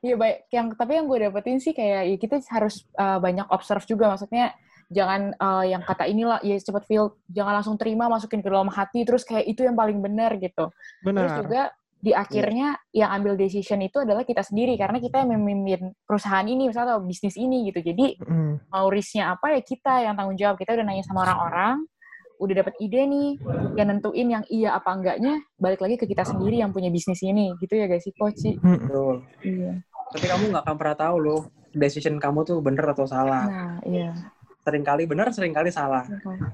Iya, 0.00 0.16
baik. 0.16 0.48
Yang 0.48 0.66
tapi 0.80 0.96
yang 0.96 1.04
gue 1.04 1.28
dapetin 1.28 1.60
sih 1.60 1.76
kayak 1.76 2.08
ya 2.08 2.16
kita 2.16 2.40
harus 2.48 2.88
uh, 2.96 3.20
banyak 3.20 3.44
observe 3.52 3.84
juga. 3.84 4.08
Maksudnya 4.08 4.56
jangan 4.90 5.32
uh, 5.38 5.62
yang 5.62 5.86
kata 5.86 6.10
inilah 6.10 6.42
ya 6.42 6.58
cepet 6.58 6.82
feel, 6.84 7.14
jangan 7.30 7.62
langsung 7.62 7.78
terima 7.78 8.10
masukin 8.10 8.42
ke 8.42 8.50
dalam 8.50 8.66
hati 8.66 9.06
terus 9.06 9.22
kayak 9.22 9.46
itu 9.46 9.62
yang 9.62 9.78
paling 9.78 10.02
benar 10.02 10.34
gitu. 10.36 10.74
Terus 11.00 11.06
Benar. 11.06 11.38
juga 11.46 11.62
di 12.00 12.16
akhirnya 12.16 12.80
yang 12.96 13.12
ambil 13.12 13.36
decision 13.36 13.78
itu 13.84 14.00
adalah 14.00 14.24
kita 14.24 14.40
sendiri 14.40 14.72
karena 14.80 14.96
kita 14.98 15.20
yang 15.20 15.36
memimpin 15.36 15.92
perusahaan 16.08 16.42
ini 16.48 16.72
misalnya 16.72 16.96
atau 16.96 17.04
bisnis 17.04 17.36
ini 17.38 17.70
gitu. 17.70 17.84
Jadi 17.84 18.18
Mm, 18.24 18.72
mau 18.72 18.88
risknya 18.90 19.36
apa 19.36 19.54
ya 19.54 19.60
kita 19.62 20.10
yang 20.10 20.18
tanggung 20.18 20.34
jawab. 20.34 20.56
Kita 20.58 20.74
udah 20.74 20.84
nanya 20.84 21.04
sama 21.04 21.28
orang-orang, 21.28 21.84
udah 22.40 22.54
dapat 22.64 22.74
ide 22.80 23.04
nih, 23.04 23.30
yang 23.76 23.86
nentuin 23.92 24.28
yang 24.32 24.44
iya 24.48 24.74
apa 24.74 24.90
enggaknya, 24.96 25.44
balik 25.60 25.84
lagi 25.84 26.00
ke 26.00 26.08
kita 26.08 26.24
sendiri 26.24 26.58
yang 26.58 26.72
punya 26.72 26.88
bisnis 26.88 27.20
ini. 27.20 27.52
Gitu 27.60 27.76
ya 27.76 27.86
guys, 27.86 28.02
sih, 28.02 28.16
Coach. 28.16 28.42
mm. 28.48 28.58
Betul. 28.58 29.16
Iya. 29.44 29.72
Tapi 30.10 30.26
kamu 30.26 30.44
nggak 30.56 30.64
akan 30.66 30.76
pernah 30.80 30.96
tahu 30.98 31.16
loh 31.20 31.40
decision 31.70 32.18
kamu 32.18 32.42
tuh 32.42 32.58
bener 32.64 32.82
atau 32.82 33.06
salah. 33.06 33.44
Nah, 33.46 33.76
iya. 33.86 34.10
Seringkali 34.60 35.08
bener, 35.08 35.32
sering 35.32 35.56
kali 35.56 35.72
salah. 35.72 36.04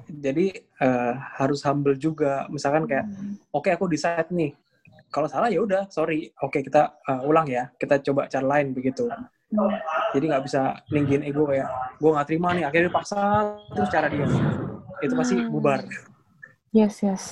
Jadi 0.07 0.55
eh, 0.57 1.13
harus 1.37 1.59
humble 1.67 1.99
juga. 1.99 2.47
Misalkan 2.47 2.87
kayak, 2.87 3.05
oke 3.51 3.67
aku 3.67 3.85
decide 3.91 4.31
nih. 4.31 4.55
Kalau 5.07 5.27
salah 5.27 5.47
ya 5.47 5.63
udah, 5.63 5.87
sorry. 5.91 6.31
Oke 6.39 6.63
kita 6.63 6.99
eh, 7.03 7.27
ulang 7.27 7.47
ya. 7.47 7.67
Kita 7.75 7.99
coba 7.99 8.31
cara 8.31 8.59
lain 8.59 8.71
begitu. 8.71 9.07
jadi 10.11 10.25
nggak 10.27 10.43
bisa 10.43 10.75
ninggin 10.91 11.23
ego 11.23 11.47
kayak 11.47 11.71
gue 12.03 12.09
nggak 12.11 12.27
terima 12.27 12.51
nih 12.51 12.67
akhirnya 12.67 12.91
dipaksa 12.91 13.47
terus 13.71 13.87
cara 13.87 14.11
dia 14.11 14.27
itu 14.99 15.15
pasti 15.15 15.39
bubar 15.47 15.87
Yes, 16.75 16.99
yes. 17.01 17.23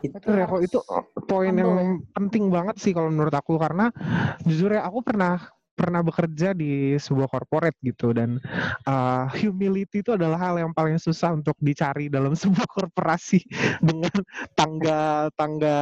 Itu. 0.00 0.16
Betul 0.16 0.40
ya, 0.40 0.48
kok 0.48 0.62
itu 0.64 0.78
poin 1.28 1.52
yang 1.52 2.02
penting 2.16 2.48
banget 2.48 2.80
sih 2.80 2.92
kalau 2.96 3.12
menurut 3.12 3.32
aku 3.32 3.60
karena 3.60 3.92
jujur 4.48 4.72
ya 4.72 4.82
aku 4.84 5.04
pernah 5.04 5.40
pernah 5.80 6.04
bekerja 6.04 6.52
di 6.52 7.00
sebuah 7.00 7.32
corporate 7.32 7.80
gitu 7.80 8.12
dan 8.12 8.36
uh, 8.84 9.24
humility 9.32 10.04
itu 10.04 10.12
adalah 10.12 10.36
hal 10.36 10.60
yang 10.60 10.76
paling 10.76 11.00
susah 11.00 11.32
untuk 11.32 11.56
dicari 11.56 12.12
dalam 12.12 12.36
sebuah 12.40 12.68
korporasi 12.68 13.40
dengan 13.80 14.12
tangga 14.52 15.32
tangga 15.40 15.78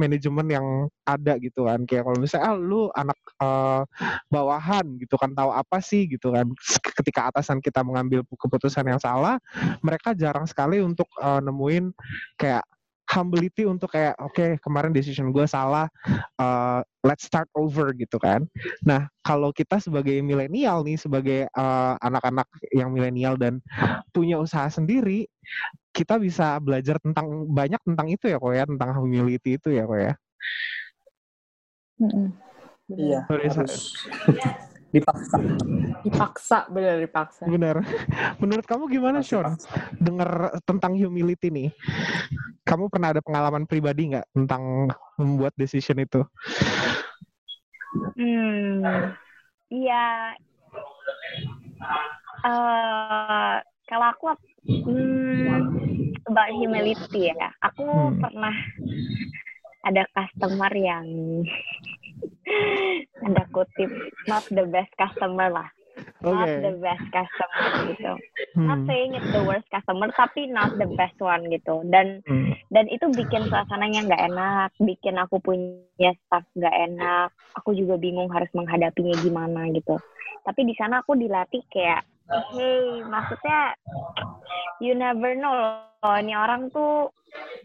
manajemen 0.00 0.48
yang 0.48 0.66
ada 1.04 1.36
gitu 1.36 1.68
kan. 1.68 1.84
Kayak 1.84 2.08
kalau 2.08 2.18
misalnya 2.24 2.48
ah, 2.48 2.56
lu 2.56 2.88
anak 2.96 3.18
uh, 3.44 3.84
bawahan 4.32 4.96
gitu 4.96 5.20
kan 5.20 5.36
tahu 5.36 5.52
apa 5.52 5.84
sih? 5.84 6.08
gitu 6.08 6.32
kan. 6.32 6.48
Ketika 6.96 7.28
atasan 7.28 7.60
kita 7.60 7.84
mengambil 7.84 8.24
keputusan 8.24 8.88
yang 8.88 8.98
salah 8.98 9.36
mereka 9.84 10.16
jarang 10.16 10.48
sekali 10.48 10.80
untuk 10.80 11.06
uh, 11.20 11.42
nemuin 11.44 11.92
kayak 12.40 12.64
humility 13.12 13.68
untuk 13.68 13.92
kayak 13.92 14.16
oke 14.16 14.56
kemarin 14.64 14.90
decision 14.90 15.28
gue 15.28 15.44
salah 15.44 15.84
uh, 16.40 16.80
let's 17.04 17.28
start 17.28 17.46
over 17.52 17.92
gitu 17.92 18.16
kan. 18.16 18.48
Nah 18.88 19.06
kalau 19.20 19.52
kita 19.52 19.76
sebagai 19.76 20.16
milenial 20.24 20.80
nih 20.80 20.96
sebagai 20.96 21.40
uh, 21.52 21.94
anak-anak 22.00 22.48
yang 22.72 22.88
milenial 22.88 23.36
dan 23.36 23.60
punya 24.16 24.40
usaha 24.40 24.66
sendiri 24.72 25.28
kita 25.92 26.16
bisa 26.16 26.56
belajar 26.56 26.96
tentang 27.04 27.44
banyak 27.52 27.78
tentang 27.84 28.08
itu 28.08 28.32
ya 28.32 28.40
kok 28.40 28.54
ya 28.56 28.64
tentang 28.64 28.90
humility 28.96 29.60
itu 29.60 29.68
ya 29.76 29.84
kok 29.84 30.00
ya. 30.00 30.14
Mm-mm. 32.00 32.28
iya 32.96 33.20
Sorry, 33.28 33.46
harus 33.46 33.94
dipaksa. 34.92 35.38
Dipaksa, 36.02 36.58
bener 36.68 37.00
dipaksa. 37.00 37.44
benar 37.46 37.80
menurut 38.42 38.66
kamu 38.66 38.86
gimana 38.90 39.18
Sean 39.24 39.56
dengar 39.98 40.54
tentang 40.62 40.94
humility 40.94 41.48
nih. 41.50 41.68
Kamu 42.62 42.86
pernah 42.86 43.10
ada 43.10 43.22
pengalaman 43.24 43.66
pribadi 43.66 44.14
nggak 44.14 44.26
tentang 44.38 44.86
membuat 45.18 45.50
decision 45.58 45.98
itu? 45.98 46.22
Hmm, 48.14 49.10
iya. 49.72 50.36
Eh, 52.42 53.54
kalau 53.90 54.06
aku 54.14 54.24
hmm, 54.86 55.58
about 56.30 56.50
humility 56.54 57.30
ya, 57.34 57.50
aku 57.62 57.82
Hmm. 57.82 58.18
pernah 58.22 58.54
ada 59.82 60.02
customer 60.14 60.70
yang 60.74 61.06
ada 63.22 63.44
kutip 63.54 63.90
not 64.26 64.42
the 64.50 64.66
best 64.66 64.90
customer 64.98 65.48
lah, 65.50 65.68
not 66.26 66.50
Oke. 66.50 66.58
the 66.62 66.72
best 66.82 67.06
customer 67.14 67.66
gitu. 67.94 68.12
Hmm. 68.58 68.66
Not 68.66 68.80
saying 68.90 69.14
it's 69.14 69.30
the 69.30 69.42
worst 69.46 69.68
customer, 69.70 70.10
tapi 70.18 70.50
not 70.50 70.74
the 70.76 70.88
best 70.98 71.16
one 71.22 71.46
gitu. 71.48 71.86
Dan 71.88 72.20
Hmm. 72.26 72.54
dan 72.74 72.90
itu 72.90 73.06
bikin 73.14 73.46
suasananya 73.46 74.10
nggak 74.10 74.24
enak, 74.34 74.70
bikin 74.82 75.16
aku 75.22 75.38
punya 75.38 76.12
staff 76.26 76.44
nggak 76.58 76.76
enak. 76.92 77.30
Aku 77.62 77.76
juga 77.76 78.00
bingung 78.00 78.32
harus 78.32 78.50
menghadapinya 78.56 79.14
gimana 79.22 79.70
gitu. 79.70 80.00
Tapi 80.42 80.66
di 80.66 80.74
sana 80.74 81.06
aku 81.06 81.14
dilatih 81.14 81.62
kayak, 81.70 82.02
hey, 82.58 83.04
maksudnya 83.06 83.78
you 84.82 84.98
never 84.98 85.38
know 85.38 85.54
loh, 85.54 86.16
ini 86.18 86.34
orang 86.34 86.66
tuh 86.74 87.14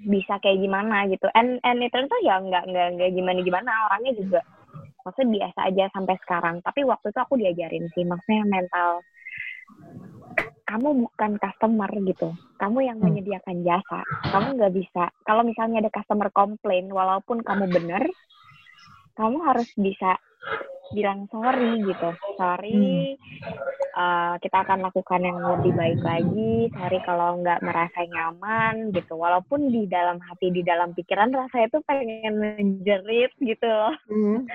bisa 0.05 0.38
kayak 0.45 0.61
gimana 0.61 1.09
gitu. 1.09 1.25
And 1.34 1.57
and 1.65 1.82
it 1.82 1.89
turns 1.89 2.11
out 2.13 2.21
ya 2.21 2.38
nggak 2.38 2.69
nggak 2.69 2.88
nggak 2.99 3.11
gimana 3.17 3.39
gimana 3.41 3.71
orangnya 3.89 4.13
juga 4.13 4.41
maksudnya 5.08 5.47
biasa 5.47 5.60
aja 5.72 5.86
sampai 5.95 6.16
sekarang. 6.20 6.60
Tapi 6.60 6.84
waktu 6.84 7.16
itu 7.16 7.20
aku 7.24 7.39
diajarin 7.39 7.88
sih, 7.95 8.03
maksudnya 8.03 8.43
mental 8.43 8.99
kamu 10.68 11.08
bukan 11.08 11.39
customer 11.39 11.88
gitu. 12.03 12.36
Kamu 12.60 12.84
yang 12.84 12.99
Hmm. 12.99 13.08
menyediakan 13.08 13.64
jasa. 13.64 14.03
Kamu 14.28 14.60
nggak 14.60 14.76
bisa. 14.76 15.08
Kalau 15.24 15.47
misalnya 15.47 15.88
ada 15.88 15.91
customer 15.95 16.28
komplain, 16.36 16.91
walaupun 16.91 17.39
kamu 17.39 17.72
benar, 17.72 18.03
kamu 19.16 19.39
harus 19.47 19.72
bisa 19.80 20.20
bilang 20.93 21.27
sorry 21.31 21.83
gitu. 21.83 22.09
Sorry, 22.38 23.17
uh, 23.97 24.35
kita 24.39 24.57
akan 24.63 24.88
lakukan 24.88 25.21
yang 25.23 25.39
lebih 25.41 25.73
baik 25.75 25.99
lagi. 26.03 26.69
Sorry 26.71 26.99
kalau 27.03 27.41
nggak 27.43 27.63
merasa 27.63 28.05
nyaman 28.07 28.95
gitu. 28.95 29.17
Walaupun 29.17 29.71
di 29.71 29.89
dalam 29.89 30.21
hati, 30.23 30.53
di 30.53 30.63
dalam 30.63 30.93
pikiran 30.95 31.33
rasanya 31.33 31.67
tuh 31.73 31.83
pengen 31.83 32.39
menjerit 32.39 33.31
gitu 33.39 33.67
loh. 33.67 33.95
Hmm. 34.07 34.47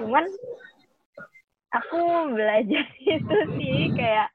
Cuman 0.00 0.24
aku 1.76 2.00
belajar 2.32 2.84
itu 3.04 3.38
sih 3.58 3.92
kayak 3.92 4.28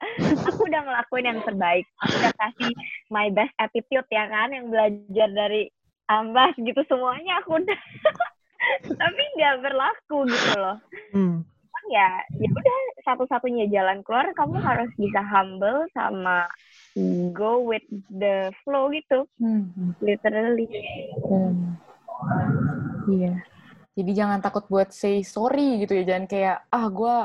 aku 0.46 0.68
udah 0.68 0.82
ngelakuin 0.84 1.28
yang 1.32 1.40
terbaik 1.42 1.84
aku 2.04 2.14
udah 2.22 2.34
kasih 2.38 2.72
my 3.10 3.28
best 3.32 3.54
attitude 3.58 4.06
ya 4.12 4.28
kan 4.30 4.52
yang 4.54 4.70
belajar 4.70 5.28
dari 5.32 5.72
ambas 6.06 6.52
gitu 6.60 6.80
semuanya 6.86 7.40
aku 7.42 7.58
udah 7.58 7.80
tapi 8.86 9.22
nggak 9.38 9.56
berlaku 9.62 10.18
gitu 10.28 10.50
loh 10.58 10.78
Hmm. 11.12 11.44
Cuman 11.44 11.84
ya 11.92 12.08
ya 12.40 12.48
udah 12.48 12.78
satu-satunya 13.04 13.68
jalan 13.68 14.00
keluar 14.06 14.32
kamu 14.32 14.56
harus 14.60 14.88
bisa 14.96 15.20
humble 15.20 15.84
sama 15.92 16.48
go 17.32 17.60
with 17.64 17.84
the 18.08 18.48
flow 18.64 18.88
gitu 18.92 19.28
Hmm. 19.40 19.92
literally 20.00 20.68
Hmm. 21.26 21.76
Iya. 23.10 23.34
Jadi 23.92 24.10
jangan 24.14 24.38
takut 24.40 24.64
buat 24.70 24.88
say 24.94 25.20
sorry 25.26 25.82
gitu 25.84 25.92
ya. 26.00 26.14
Jangan 26.14 26.26
kayak, 26.30 26.56
ah 26.70 26.86
gue 26.88 27.16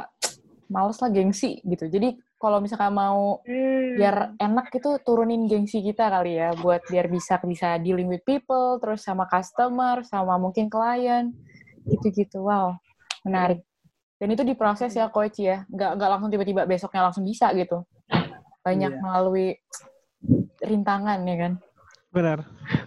males 0.68 1.00
lah 1.00 1.12
gengsi 1.14 1.62
gitu. 1.64 1.88
Jadi 1.88 2.18
kalau 2.38 2.62
misalkan 2.62 2.94
mau 2.94 3.42
Hmm. 3.44 3.98
biar 3.98 4.16
enak 4.38 4.70
itu 4.78 5.02
turunin 5.02 5.50
gengsi 5.50 5.82
kita 5.82 6.08
kali 6.08 6.38
ya. 6.38 6.54
Buat 6.54 6.86
biar 6.88 7.10
bisa 7.10 7.42
bisa 7.42 7.82
dealing 7.82 8.06
with 8.06 8.22
people, 8.24 8.78
terus 8.78 9.02
sama 9.02 9.26
customer, 9.26 10.06
sama 10.06 10.38
mungkin 10.38 10.70
klien. 10.70 11.34
Gitu-gitu. 11.90 12.46
Wow. 12.46 12.78
Menarik. 13.26 13.66
Dan 14.18 14.34
itu 14.34 14.46
diproses 14.46 14.94
ya 14.94 15.10
coach 15.10 15.42
ya. 15.42 15.66
Nggak, 15.70 15.92
nggak 15.98 16.10
langsung 16.10 16.30
tiba-tiba 16.30 16.62
besoknya 16.66 17.06
langsung 17.10 17.26
bisa 17.26 17.50
gitu. 17.54 17.86
Banyak 18.62 18.92
Iya. 18.98 19.02
melalui 19.02 19.48
rintangan 20.62 21.22
ya 21.26 21.36
kan. 21.38 21.54
Benar. 22.18 22.40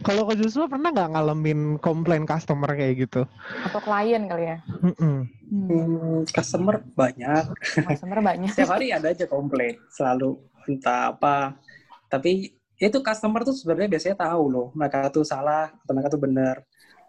Kalau 0.03 0.27
ke 0.27 0.35
Joshua 0.37 0.67
pernah 0.67 0.91
nggak 0.91 1.11
ngalamin 1.15 1.61
komplain 1.79 2.27
customer 2.27 2.71
kayak 2.75 2.95
gitu? 3.07 3.23
Atau 3.65 3.81
klien 3.81 4.23
kali 4.27 4.45
ya. 4.51 4.57
Mm-mm. 4.83 5.17
Hmm. 5.51 5.67
Hmm, 5.67 6.19
customer 6.31 6.79
banyak 6.95 7.45
Customer 7.91 8.19
banyak. 8.23 8.51
setiap 8.55 8.71
hari 8.79 8.95
ada 8.95 9.11
aja 9.11 9.27
komplain 9.27 9.75
selalu 9.91 10.39
entah 10.71 11.11
apa 11.11 11.59
tapi 12.07 12.55
itu 12.79 12.99
customer 13.03 13.43
tuh 13.43 13.55
sebenarnya 13.59 13.91
biasanya 13.91 14.17
tahu 14.31 14.45
loh 14.47 14.67
mereka 14.79 15.11
tuh 15.11 15.27
salah 15.27 15.75
atau 15.75 15.91
mereka 15.91 16.15
tuh 16.15 16.23
benar 16.23 16.57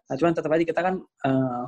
nah 0.09 0.15
cuman 0.17 0.33
tetap 0.33 0.49
aja 0.57 0.65
kita 0.65 0.81
kan 0.81 0.95
eh, 0.99 1.63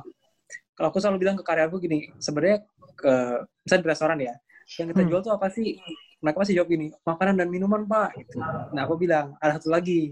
kalau 0.74 0.88
aku 0.90 0.98
selalu 0.98 1.18
bilang 1.22 1.36
ke 1.38 1.44
karyaku 1.46 1.78
gini 1.78 2.10
sebenarnya 2.18 2.66
ke 2.98 3.14
misalnya 3.62 3.82
di 3.86 3.90
restoran 3.94 4.18
ya 4.18 4.34
yang 4.82 4.86
kita 4.90 5.02
Hmm. 5.06 5.10
jual 5.14 5.20
tuh 5.22 5.32
apa 5.38 5.46
sih 5.54 5.78
mereka 6.24 6.42
pasti 6.42 6.54
jawab 6.58 6.68
gini 6.72 6.88
makanan 7.06 7.34
dan 7.38 7.48
minuman 7.52 7.84
pak 7.86 8.16
gitu. 8.18 8.42
nah 8.74 8.82
aku 8.82 8.98
bilang 8.98 9.36
ada 9.38 9.60
satu 9.60 9.70
lagi 9.70 10.10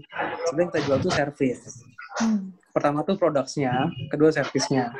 sebenarnya 0.53 0.69
yang 0.69 0.71
kita 0.77 0.81
jual 0.85 0.99
tuh 1.01 1.13
service 1.17 1.81
Hmm. 2.21 2.53
pertama 2.69 3.01
tuh 3.01 3.17
produknya, 3.17 3.89
kedua 4.05 4.29
servisnya. 4.29 4.93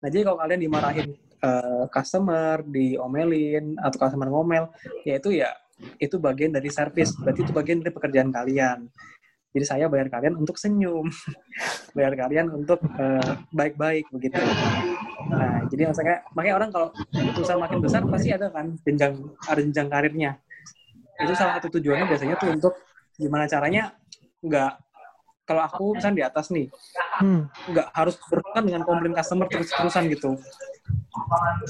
Nah 0.00 0.08
jadi 0.08 0.24
kalau 0.24 0.40
kalian 0.40 0.60
dimarahin 0.64 1.08
eh, 1.44 1.84
customer, 1.92 2.64
diomelin 2.64 3.76
atau 3.76 4.00
customer 4.00 4.32
ngomel, 4.32 4.72
ya 5.04 5.20
itu 5.20 5.28
ya 5.44 5.52
itu 6.00 6.16
bagian 6.16 6.56
dari 6.56 6.72
servis. 6.72 7.12
Berarti 7.20 7.44
itu 7.44 7.52
bagian 7.52 7.84
dari 7.84 7.92
pekerjaan 7.92 8.32
kalian. 8.32 8.88
Jadi 9.52 9.64
saya 9.68 9.92
bayar 9.92 10.08
kalian 10.08 10.40
untuk 10.40 10.56
senyum, 10.56 11.04
bayar 11.96 12.16
kalian 12.16 12.48
untuk 12.48 12.80
eh, 12.80 13.32
baik-baik 13.52 14.08
begitu. 14.08 14.40
Nah 15.28 15.68
jadi 15.68 15.92
maksudnya 15.92 16.24
makanya 16.32 16.54
orang 16.64 16.70
kalau 16.72 16.88
perusahaan 17.12 17.60
makin 17.60 17.80
besar 17.84 18.00
pasti 18.08 18.32
ada 18.32 18.48
kan 18.48 18.72
jenjang 18.88 19.20
ada 19.44 19.60
jenjang 19.60 19.88
karirnya. 19.92 20.40
Itu 21.20 21.36
salah 21.36 21.60
satu 21.60 21.76
tujuannya 21.76 22.08
biasanya 22.08 22.40
tuh 22.40 22.56
untuk 22.56 22.72
gimana 23.20 23.44
caranya 23.44 23.92
nggak 24.40 24.84
kalau 25.44 25.62
aku 25.62 25.84
misalnya 25.96 26.16
di 26.18 26.24
atas 26.24 26.48
nih 26.50 26.68
Hmm. 27.14 27.46
nggak 27.64 27.88
harus 27.94 28.18
berurusan 28.26 28.64
dengan 28.66 28.82
komplain 28.82 29.14
customer 29.14 29.46
terus-terusan 29.46 30.10
gitu. 30.10 30.30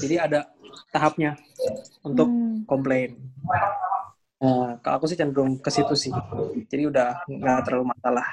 Jadi 0.01 0.15
ada 0.17 0.39
tahapnya 0.89 1.37
untuk 2.01 2.27
Hmm. 2.27 2.65
komplain. 2.65 3.15
Nah, 4.41 4.77
kalau 4.83 4.95
aku 4.99 5.05
sih 5.07 5.15
cenderung 5.15 5.61
ke 5.61 5.69
situ 5.71 5.93
sih. 5.95 6.11
Jadi 6.67 6.89
udah 6.89 7.23
nggak 7.29 7.63
terlalu 7.63 7.93
masalah. 7.95 8.25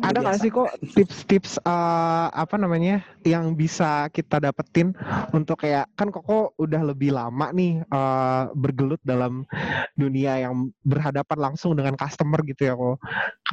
Ada 0.00 0.18
nggak 0.24 0.38
sih 0.40 0.48
kok 0.48 0.68
tips-tips 0.96 1.60
eh, 1.60 2.26
apa 2.32 2.56
namanya 2.56 3.04
yang 3.20 3.52
bisa 3.52 4.08
kita 4.08 4.40
dapetin 4.40 4.96
untuk 5.36 5.60
kayak 5.60 5.92
kan 5.92 6.08
koko 6.08 6.56
udah 6.56 6.80
lebih 6.88 7.12
lama 7.12 7.52
nih 7.52 7.84
eh, 7.84 8.42
bergelut 8.56 9.00
dalam 9.04 9.44
dunia 9.92 10.48
yang 10.48 10.72
berhadapan 10.80 11.52
langsung 11.52 11.76
dengan 11.76 12.00
customer 12.00 12.40
gitu 12.48 12.64
ya 12.64 12.74
kok. 12.74 12.96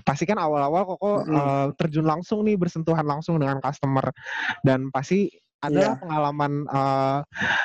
Pasti 0.07 0.23
kan 0.23 0.39
awal-awal 0.39 0.87
koko 0.95 1.11
Mm. 1.25 1.35
eh, 1.35 1.67
terjun 1.79 2.07
langsung 2.07 2.43
nih 2.47 2.55
bersentuhan 2.55 3.03
langsung 3.03 3.35
dengan 3.35 3.59
customer 3.59 4.11
dan 4.63 4.87
pasti 4.91 5.27
adalah 5.67 5.93
Iya. 5.95 6.01
pengalaman 6.01 6.51
eh, 6.65 7.19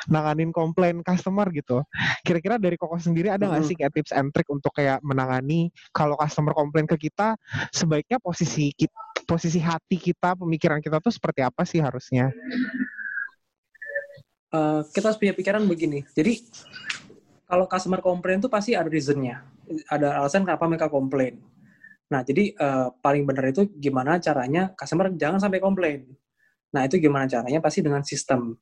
nanganin 0.07 0.51
komplain 0.51 1.01
customer 1.01 1.47
gitu. 1.53 1.81
Kira-kira 2.21 2.57
dari 2.57 2.75
Koko 2.75 2.97
sendiri 2.97 3.29
ada 3.29 3.45
nggak 3.45 3.61
Mhm. 3.61 3.69
sih 3.69 3.75
kayak 3.77 3.93
tips 3.93 4.11
and 4.11 4.29
trick 4.31 4.49
untuk 4.49 4.73
kayak 4.73 4.99
menangani 5.01 5.69
kalau 5.91 6.17
customer 6.17 6.51
komplain 6.51 6.85
ke 6.85 6.97
kita, 6.97 7.37
sebaiknya 7.69 8.17
posisi 8.17 8.73
kita, 8.73 8.97
posisi 9.23 9.61
hati 9.61 9.95
kita, 9.95 10.35
pemikiran 10.35 10.81
kita 10.81 10.97
tuh 10.99 11.13
seperti 11.13 11.41
apa 11.41 11.61
sih 11.63 11.79
harusnya? 11.79 12.29
Eh, 14.51 14.81
kita 14.91 15.07
harus 15.07 15.19
punya 15.19 15.31
pikiran 15.31 15.63
begini. 15.63 16.03
Jadi 16.11 16.43
kalau 17.47 17.67
customer 17.67 18.03
komplain 18.03 18.39
itu 18.43 18.51
pasti 18.51 18.75
ada 18.75 18.87
reasonnya, 18.87 19.43
ada 19.87 20.19
alasan 20.19 20.43
kenapa 20.43 20.67
mereka 20.67 20.91
komplain. 20.91 21.39
Nah, 22.11 22.19
jadi 22.27 22.51
eh, 22.51 22.87
paling 22.99 23.23
benar 23.23 23.47
itu 23.47 23.71
gimana 23.71 24.19
caranya 24.19 24.75
customer 24.75 25.07
jangan 25.15 25.39
sampai 25.39 25.63
komplain. 25.63 26.03
Nah, 26.71 26.81
itu 26.87 26.99
gimana 27.01 27.27
caranya? 27.27 27.59
Pasti 27.59 27.79
dengan 27.83 28.03
sistem. 28.03 28.55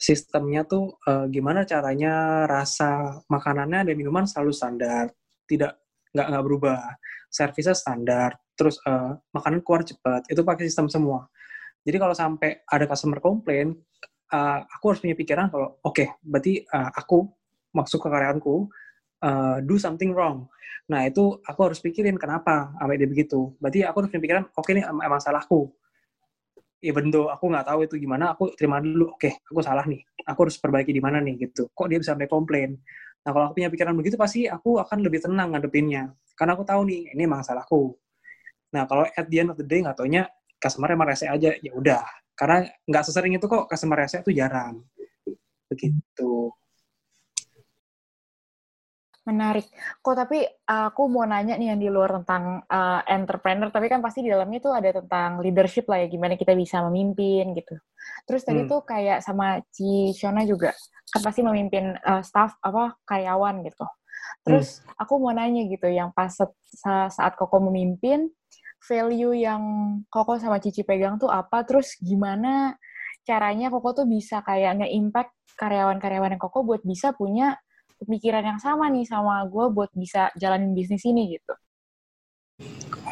Sistemnya 0.00 0.64
tuh 0.64 0.96
eh, 1.04 1.26
gimana 1.28 1.68
caranya 1.68 2.44
rasa 2.48 3.20
makanannya 3.28 3.92
dan 3.92 3.94
minuman 3.96 4.24
selalu 4.24 4.52
standar, 4.56 5.12
tidak 5.44 5.76
nggak 6.16 6.26
nggak 6.32 6.44
berubah. 6.44 6.80
Servisnya 7.28 7.76
standar, 7.76 8.40
terus 8.56 8.80
eh, 8.84 9.12
makanan 9.36 9.60
keluar 9.60 9.84
cepat. 9.84 10.24
Itu 10.32 10.40
pakai 10.40 10.64
sistem 10.68 10.88
semua. 10.88 11.28
Jadi 11.84 11.96
kalau 12.00 12.16
sampai 12.16 12.64
ada 12.68 12.84
customer 12.88 13.20
komplain, 13.20 13.76
uh, 14.32 14.58
aku 14.66 14.84
harus 14.94 15.00
punya 15.02 15.16
pikiran 15.18 15.50
kalau 15.50 15.78
oke 15.82 16.22
berarti 16.22 16.62
uh, 16.70 16.90
aku 16.94 17.26
masuk 17.74 18.06
ke 18.06 18.08
karyawanku 18.10 18.70
uh, 19.22 19.58
do 19.62 19.76
something 19.76 20.14
wrong 20.14 20.46
nah 20.90 21.06
itu 21.06 21.38
aku 21.46 21.60
harus 21.70 21.78
pikirin 21.78 22.18
kenapa 22.18 22.74
sampai 22.78 22.98
dia 22.98 23.06
begitu 23.06 23.54
berarti 23.62 23.86
aku 23.86 23.96
harus 24.02 24.10
punya 24.10 24.22
pikiran 24.22 24.44
oke 24.54 24.70
ini 24.74 24.82
em- 24.82 25.04
emang 25.06 25.20
salahku 25.22 25.70
even 26.80 27.12
though 27.12 27.28
aku 27.28 27.48
nggak 27.52 27.66
tahu 27.68 27.78
itu 27.86 27.94
gimana. 28.00 28.34
Aku 28.34 28.52
terima 28.56 28.80
dulu. 28.80 29.14
Oke 29.14 29.40
aku 29.44 29.60
salah 29.60 29.84
nih. 29.84 30.00
Aku 30.26 30.48
harus 30.48 30.56
perbaiki 30.56 30.92
di 30.92 31.00
mana 31.00 31.20
nih 31.20 31.48
gitu. 31.48 31.68
Kok 31.72 31.86
dia 31.88 31.98
bisa 32.00 32.16
sampai 32.16 32.28
komplain? 32.28 32.76
Nah 33.24 33.30
kalau 33.36 33.44
aku 33.52 33.60
punya 33.60 33.68
pikiran 33.68 33.94
begitu 33.96 34.16
pasti 34.16 34.48
aku 34.48 34.80
akan 34.80 34.98
lebih 35.04 35.20
tenang 35.24 35.52
ngadepinnya. 35.52 36.12
Karena 36.34 36.56
aku 36.56 36.64
tahu 36.64 36.88
nih 36.88 37.12
ini 37.12 37.22
emang 37.28 37.44
salahku. 37.44 37.94
Nah 38.72 38.88
kalau 38.88 39.04
at 39.04 39.26
the 39.28 39.36
end 39.44 39.52
of 39.52 39.56
the 39.60 39.66
day 39.66 39.84
nggak 39.84 39.96
taunya 39.96 40.24
customer 40.56 40.88
emang 40.92 41.08
rese 41.12 41.28
aja. 41.28 41.52
Ya 41.60 41.72
udah. 41.76 42.04
Karena 42.32 42.64
nggak 42.88 43.04
sesering 43.04 43.36
itu 43.36 43.44
kok 43.44 43.68
customer 43.68 44.00
rese 44.00 44.24
itu 44.24 44.32
jarang. 44.32 44.80
Begitu 45.68 46.50
Menarik. 49.30 49.70
Kok 50.02 50.14
tapi 50.18 50.42
uh, 50.42 50.90
aku 50.90 51.06
mau 51.06 51.22
nanya 51.22 51.54
nih 51.54 51.70
yang 51.70 51.78
di 51.78 51.86
luar 51.86 52.18
tentang 52.18 52.66
uh, 52.66 53.00
entrepreneur, 53.06 53.70
tapi 53.70 53.86
kan 53.86 54.02
pasti 54.02 54.26
di 54.26 54.30
dalamnya 54.34 54.58
tuh 54.58 54.74
ada 54.74 54.90
tentang 54.90 55.38
leadership 55.38 55.86
lah 55.86 56.02
ya, 56.02 56.10
gimana 56.10 56.34
kita 56.34 56.58
bisa 56.58 56.82
memimpin 56.90 57.54
gitu. 57.54 57.78
Terus 58.26 58.42
tadi 58.42 58.66
Hmm. 58.66 58.70
tuh 58.74 58.82
kayak 58.82 59.22
sama 59.22 59.62
Ci 59.70 60.10
Shona 60.10 60.42
juga, 60.42 60.74
kan 61.14 61.22
pasti 61.22 61.46
memimpin 61.46 61.94
uh, 62.02 62.26
staff 62.26 62.58
apa 62.58 62.98
karyawan 63.06 63.62
gitu. 63.62 63.86
Terus 64.42 64.82
aku 64.98 65.22
mau 65.22 65.30
nanya 65.30 65.64
gitu, 65.70 65.86
yang 65.86 66.10
pas 66.10 66.34
saat 67.10 67.32
Koko 67.38 67.62
memimpin, 67.70 68.28
value 68.82 69.36
yang 69.36 69.62
Koko 70.10 70.36
sama 70.40 70.58
Cici 70.58 70.82
pegang 70.82 71.16
tuh 71.20 71.30
apa? 71.30 71.62
Terus 71.62 71.94
gimana 72.00 72.74
caranya 73.22 73.68
Koko 73.70 73.92
tuh 73.92 74.06
bisa 74.08 74.40
kayak 74.40 74.80
nge-impact 74.80 75.32
karyawan-karyawan 75.60 76.36
yang 76.36 76.42
Koko 76.42 76.64
buat 76.64 76.80
bisa 76.82 77.12
punya 77.12 77.60
pemikiran 78.00 78.44
yang 78.50 78.60
sama 78.66 78.84
nih 78.94 79.04
sama 79.12 79.34
gue 79.52 79.64
buat 79.76 79.90
bisa 80.02 80.22
jalanin 80.40 80.72
bisnis 80.78 81.04
ini 81.10 81.22
gitu. 81.38 81.54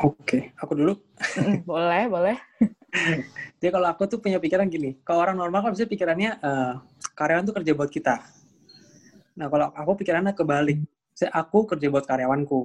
oke 0.05 0.39
aku 0.59 0.73
dulu 0.75 0.95
boleh, 1.69 2.03
boleh. 2.11 2.37
jadi 3.61 3.71
kalau 3.75 3.89
aku 3.93 4.03
tuh 4.09 4.19
punya 4.23 4.39
pikiran 4.41 4.67
gini 4.69 4.97
kalau 5.05 5.21
orang 5.25 5.37
normal 5.39 5.61
kan 5.65 5.73
bisa 5.77 5.85
pikirannya 5.89 6.31
eh, 6.41 6.73
karyawan 7.19 7.45
tuh 7.49 7.55
kerja 7.61 7.73
buat 7.77 7.91
kita 7.93 8.15
nah 9.39 9.47
kalau 9.53 9.71
aku 9.73 9.93
pikirannya 10.03 10.33
kebalik 10.35 10.79
saya 11.15 11.31
aku 11.35 11.67
kerja 11.71 11.87
buat 11.91 12.05
karyawanku 12.07 12.61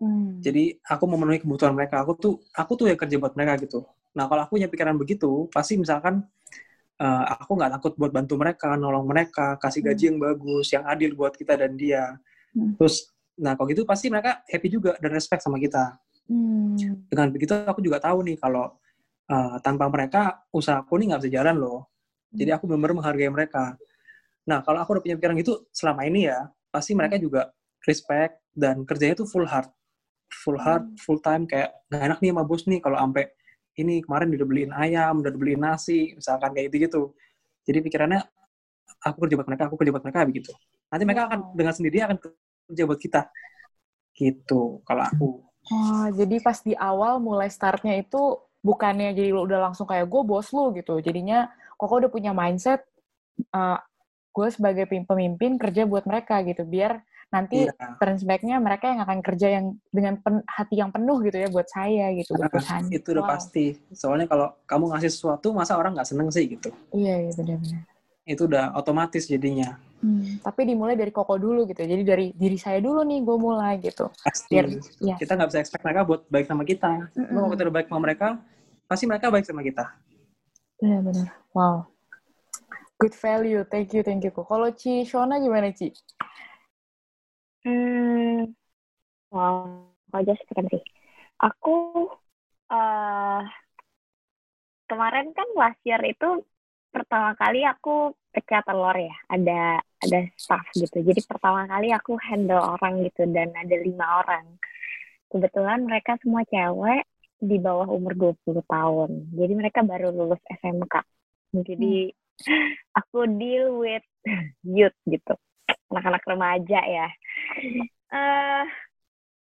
Hmm. 0.00 0.40
jadi 0.40 0.80
aku 0.88 1.04
memenuhi 1.04 1.38
kebutuhan 1.44 1.76
mereka 1.76 2.00
aku 2.00 2.12
tuh 2.16 2.34
aku 2.56 2.72
tuh 2.78 2.86
yang 2.88 2.98
kerja 3.00 3.16
buat 3.20 3.36
mereka 3.36 3.60
gitu 3.64 3.84
nah 4.16 4.26
kalau 4.26 4.42
aku 4.48 4.56
punya 4.58 4.68
pikiran 4.72 4.96
begitu 4.96 5.46
pasti 5.52 5.76
misalkan 5.78 6.24
eh, 7.00 7.24
aku 7.40 7.52
nggak 7.56 7.72
takut 7.80 7.92
buat 7.96 8.12
bantu 8.12 8.36
mereka 8.36 8.76
nolong 8.76 9.08
mereka 9.08 9.56
kasih 9.56 9.80
gaji 9.80 10.12
yang 10.12 10.18
bagus 10.20 10.66
yang 10.70 10.84
adil 10.84 11.16
buat 11.16 11.32
kita 11.34 11.56
dan 11.56 11.74
dia. 11.74 12.16
Hmm. 12.50 12.74
terus 12.74 13.06
nah 13.38 13.54
kalau 13.54 13.70
gitu 13.70 13.86
pasti 13.86 14.10
mereka 14.10 14.42
happy 14.50 14.68
juga 14.68 14.98
dan 15.00 15.10
respect 15.16 15.40
sama 15.40 15.56
kita. 15.56 15.96
Hmm. 16.30 16.78
dengan 17.10 17.34
begitu 17.34 17.58
aku 17.66 17.82
juga 17.82 17.98
tahu 17.98 18.22
nih 18.22 18.38
kalau 18.38 18.70
eh, 19.26 19.56
tanpa 19.64 19.90
mereka 19.90 20.46
usahaku 20.54 21.00
nih 21.00 21.06
nggak 21.14 21.20
bisa 21.26 21.32
jalan 21.40 21.56
loh. 21.58 21.80
Jadi 22.30 22.50
aku 22.54 22.70
benar-benar 22.70 22.94
menghargai 23.02 23.26
mereka. 23.26 23.74
Nah 24.46 24.62
kalau 24.62 24.78
aku 24.82 24.98
udah 24.98 25.02
punya 25.02 25.16
pikiran 25.18 25.34
gitu 25.42 25.66
selama 25.74 26.06
ini 26.06 26.30
ya 26.30 26.46
pasti 26.70 26.94
mereka 26.94 27.18
juga 27.18 27.50
respect 27.82 28.38
dan 28.54 28.86
kerjanya 28.86 29.18
tuh 29.18 29.26
full 29.26 29.46
hard. 29.46 29.66
Full 30.30 30.58
hard 30.62 30.94
full 31.02 31.18
time 31.18 31.50
kayak 31.50 31.74
nggak 31.90 32.02
enak 32.06 32.18
nih 32.22 32.30
sama 32.30 32.42
bos 32.46 32.62
nih 32.70 32.78
kalau 32.78 32.96
sampai 33.02 33.26
ini 33.78 34.02
kemarin 34.04 34.28
udah 34.34 34.46
beliin 34.48 34.72
ayam 34.74 35.20
udah 35.22 35.32
beliin 35.34 35.62
nasi 35.62 36.14
misalkan 36.18 36.50
kayak 36.54 36.66
gitu 36.72 36.76
gitu 36.86 37.02
jadi 37.66 37.78
pikirannya 37.84 38.20
aku 39.04 39.16
kerja 39.26 39.34
buat 39.38 39.48
mereka 39.48 39.62
aku 39.70 39.76
kerja 39.80 39.92
buat 39.94 40.04
mereka 40.06 40.20
begitu 40.28 40.52
nanti 40.90 41.04
mereka 41.06 41.22
akan 41.30 41.40
Wow. 41.40 41.56
dengan 41.56 41.74
sendirinya 41.76 42.04
akan 42.12 42.18
kerja 42.70 42.82
buat 42.88 43.00
kita 43.00 43.20
gitu 44.18 44.82
kalau 44.86 45.02
aku 45.06 45.28
Oh, 45.70 46.06
jadi 46.18 46.42
pas 46.42 46.58
di 46.66 46.74
awal 46.74 47.22
mulai 47.22 47.46
startnya 47.46 47.94
itu 48.02 48.18
bukannya 48.60 49.14
jadi 49.14 49.30
lu 49.30 49.46
udah 49.46 49.70
langsung 49.70 49.86
kayak 49.86 50.06
gue 50.10 50.22
bos 50.26 50.50
lu 50.50 50.74
gitu. 50.74 50.98
Jadinya 50.98 51.46
Koko 51.78 52.02
udah 52.02 52.10
punya 52.12 52.32
mindset 52.36 52.82
uh, 53.54 53.78
gue 54.34 54.48
sebagai 54.52 54.84
pem- 54.90 55.06
pemimpin 55.06 55.56
kerja 55.62 55.86
buat 55.86 56.04
mereka 56.10 56.42
gitu. 56.46 56.62
Biar 56.66 57.02
nanti 57.30 57.70
Iya. 57.70 57.94
turns 58.02 58.26
back-nya 58.26 58.58
mereka 58.58 58.90
yang 58.90 59.00
akan 59.06 59.18
kerja 59.22 59.46
yang 59.54 59.78
dengan 59.94 60.18
pen- 60.18 60.42
hati 60.50 60.82
yang 60.82 60.90
penuh 60.90 61.22
gitu 61.22 61.38
ya 61.38 61.46
buat 61.46 61.70
saya 61.70 62.10
gitu, 62.18 62.34
buat 62.34 62.50
perusahaan. 62.50 62.90
itu 62.90 63.08
udah 63.14 63.24
Wow. 63.24 63.32
pasti. 63.38 63.66
Soalnya 63.94 64.26
kalau 64.26 64.50
kamu 64.66 64.84
ngasih 64.90 65.10
sesuatu, 65.14 65.54
masa 65.54 65.78
orang 65.78 65.94
nggak 65.94 66.10
seneng 66.10 66.28
sih 66.34 66.50
gitu. 66.50 66.74
Iya, 66.90 67.30
iya 67.30 67.32
benar-benar. 67.38 67.82
Itu 68.26 68.42
udah 68.50 68.74
otomatis 68.74 69.30
jadinya. 69.30 69.78
Hmm, 70.00 70.40
tapi 70.40 70.64
dimulai 70.64 70.96
dari 70.96 71.12
Koko 71.12 71.36
dulu 71.36 71.68
gitu. 71.70 71.84
Jadi 71.84 72.02
dari 72.02 72.26
diri 72.34 72.56
saya 72.56 72.80
dulu 72.82 73.04
nih 73.04 73.20
gue 73.22 73.36
mulai 73.36 73.78
gitu. 73.78 74.10
Pasti. 74.10 74.50
Biar 74.50 74.66
ya. 74.98 75.14
Kita 75.20 75.36
nggak 75.38 75.48
bisa 75.54 75.60
expect 75.60 75.84
mereka 75.86 76.00
buat 76.08 76.20
baik 76.26 76.46
sama 76.48 76.64
kita. 76.66 77.10
Mm-mm. 77.14 77.36
Kalau 77.36 77.48
kita 77.52 77.62
udah 77.68 77.74
baik 77.78 77.86
sama 77.92 78.00
mereka, 78.00 78.28
pasti 78.88 79.04
mereka 79.06 79.26
baik 79.30 79.44
sama 79.46 79.62
kita. 79.62 79.84
Benar-benar. 80.80 81.28
Wow. 81.52 81.86
Good 82.98 83.14
value. 83.16 83.62
Thank 83.68 83.92
you, 83.92 84.02
thank 84.02 84.24
you. 84.24 84.32
Kalau 84.32 84.68
Ci 84.72 85.04
Shona 85.04 85.36
gimana, 85.38 85.68
Ci? 85.70 85.92
Hmm, 87.64 88.52
wow, 89.32 89.56
aja 90.18 90.32
sekian 90.40 90.66
sih. 90.72 90.82
Aku 91.46 91.70
eh 92.72 93.42
kemarin 94.88 95.26
kan 95.36 95.48
last 95.56 95.80
year 95.86 96.00
itu 96.04 96.42
pertama 96.90 97.30
kali 97.38 97.62
aku 97.62 98.12
pecah 98.34 98.62
telur 98.66 98.96
ya, 98.98 99.14
ada 99.30 99.78
ada 100.02 100.18
staff 100.34 100.66
gitu. 100.74 100.98
Jadi 101.02 101.20
pertama 101.22 101.66
kali 101.70 101.94
aku 101.94 102.18
handle 102.18 102.62
orang 102.74 103.06
gitu 103.06 103.22
dan 103.30 103.54
ada 103.54 103.76
lima 103.78 104.06
orang. 104.22 104.44
Kebetulan 105.30 105.80
mereka 105.86 106.18
semua 106.22 106.42
cewek 106.48 107.06
di 107.40 107.56
bawah 107.62 107.88
umur 107.90 108.14
20 108.18 108.64
tahun. 108.66 109.10
Jadi 109.34 109.52
mereka 109.54 109.80
baru 109.86 110.10
lulus 110.14 110.42
SMK. 110.50 110.94
Jadi 111.54 112.10
aku 113.00 113.18
deal 113.38 113.78
with 113.78 114.06
youth 114.76 114.96
gitu. 115.06 115.34
Anak-anak 115.90 116.22
remaja 116.26 116.80
ya 116.86 117.08
eh 118.10 118.64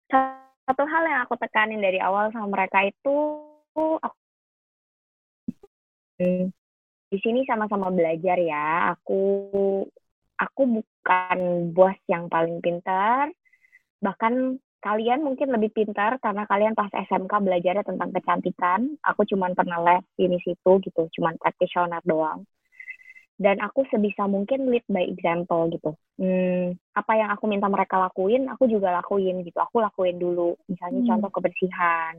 satu 0.09 0.83
hal 0.87 1.03
yang 1.07 1.21
aku 1.23 1.35
tekanin 1.39 1.83
dari 1.83 1.99
awal 2.01 2.31
sama 2.33 2.47
mereka 2.53 2.83
itu 2.85 3.15
aku 4.01 4.17
di 7.07 7.17
sini 7.23 7.47
sama-sama 7.47 7.87
belajar 7.93 8.35
ya. 8.41 8.91
Aku 8.97 9.21
aku 10.37 10.61
bukan 10.67 11.39
bos 11.71 11.97
yang 12.11 12.27
paling 12.27 12.59
pintar. 12.59 13.31
Bahkan 14.03 14.59
kalian 14.83 15.25
mungkin 15.25 15.49
lebih 15.49 15.73
pintar 15.73 16.21
karena 16.21 16.45
kalian 16.45 16.77
pas 16.77 16.91
SMK 16.93 17.31
belajarnya 17.31 17.85
tentang 17.85 18.09
kecantikan. 18.13 18.97
Aku 19.07 19.23
cuman 19.29 19.55
pernah 19.55 19.79
les 19.81 20.03
ini 20.19 20.37
situ 20.43 20.71
gitu, 20.83 21.09
cuman 21.17 21.39
practitioner 21.39 22.01
doang. 22.03 22.43
Dan 23.37 23.61
aku 23.61 23.85
sebisa 23.93 24.25
mungkin 24.25 24.73
lead 24.73 24.81
by 24.89 25.05
example 25.05 25.69
gitu. 25.69 25.93
Hmm, 26.17 26.73
apa 26.97 27.13
yang 27.13 27.29
aku 27.29 27.45
minta 27.45 27.69
mereka 27.69 28.01
lakuin, 28.01 28.49
aku 28.49 28.65
juga 28.65 28.89
lakuin 28.89 29.45
gitu. 29.45 29.61
Aku 29.61 29.77
lakuin 29.77 30.17
dulu. 30.17 30.57
Misalnya 30.65 31.05
Hmm. 31.05 31.09
contoh 31.13 31.29
kebersihan. 31.37 32.17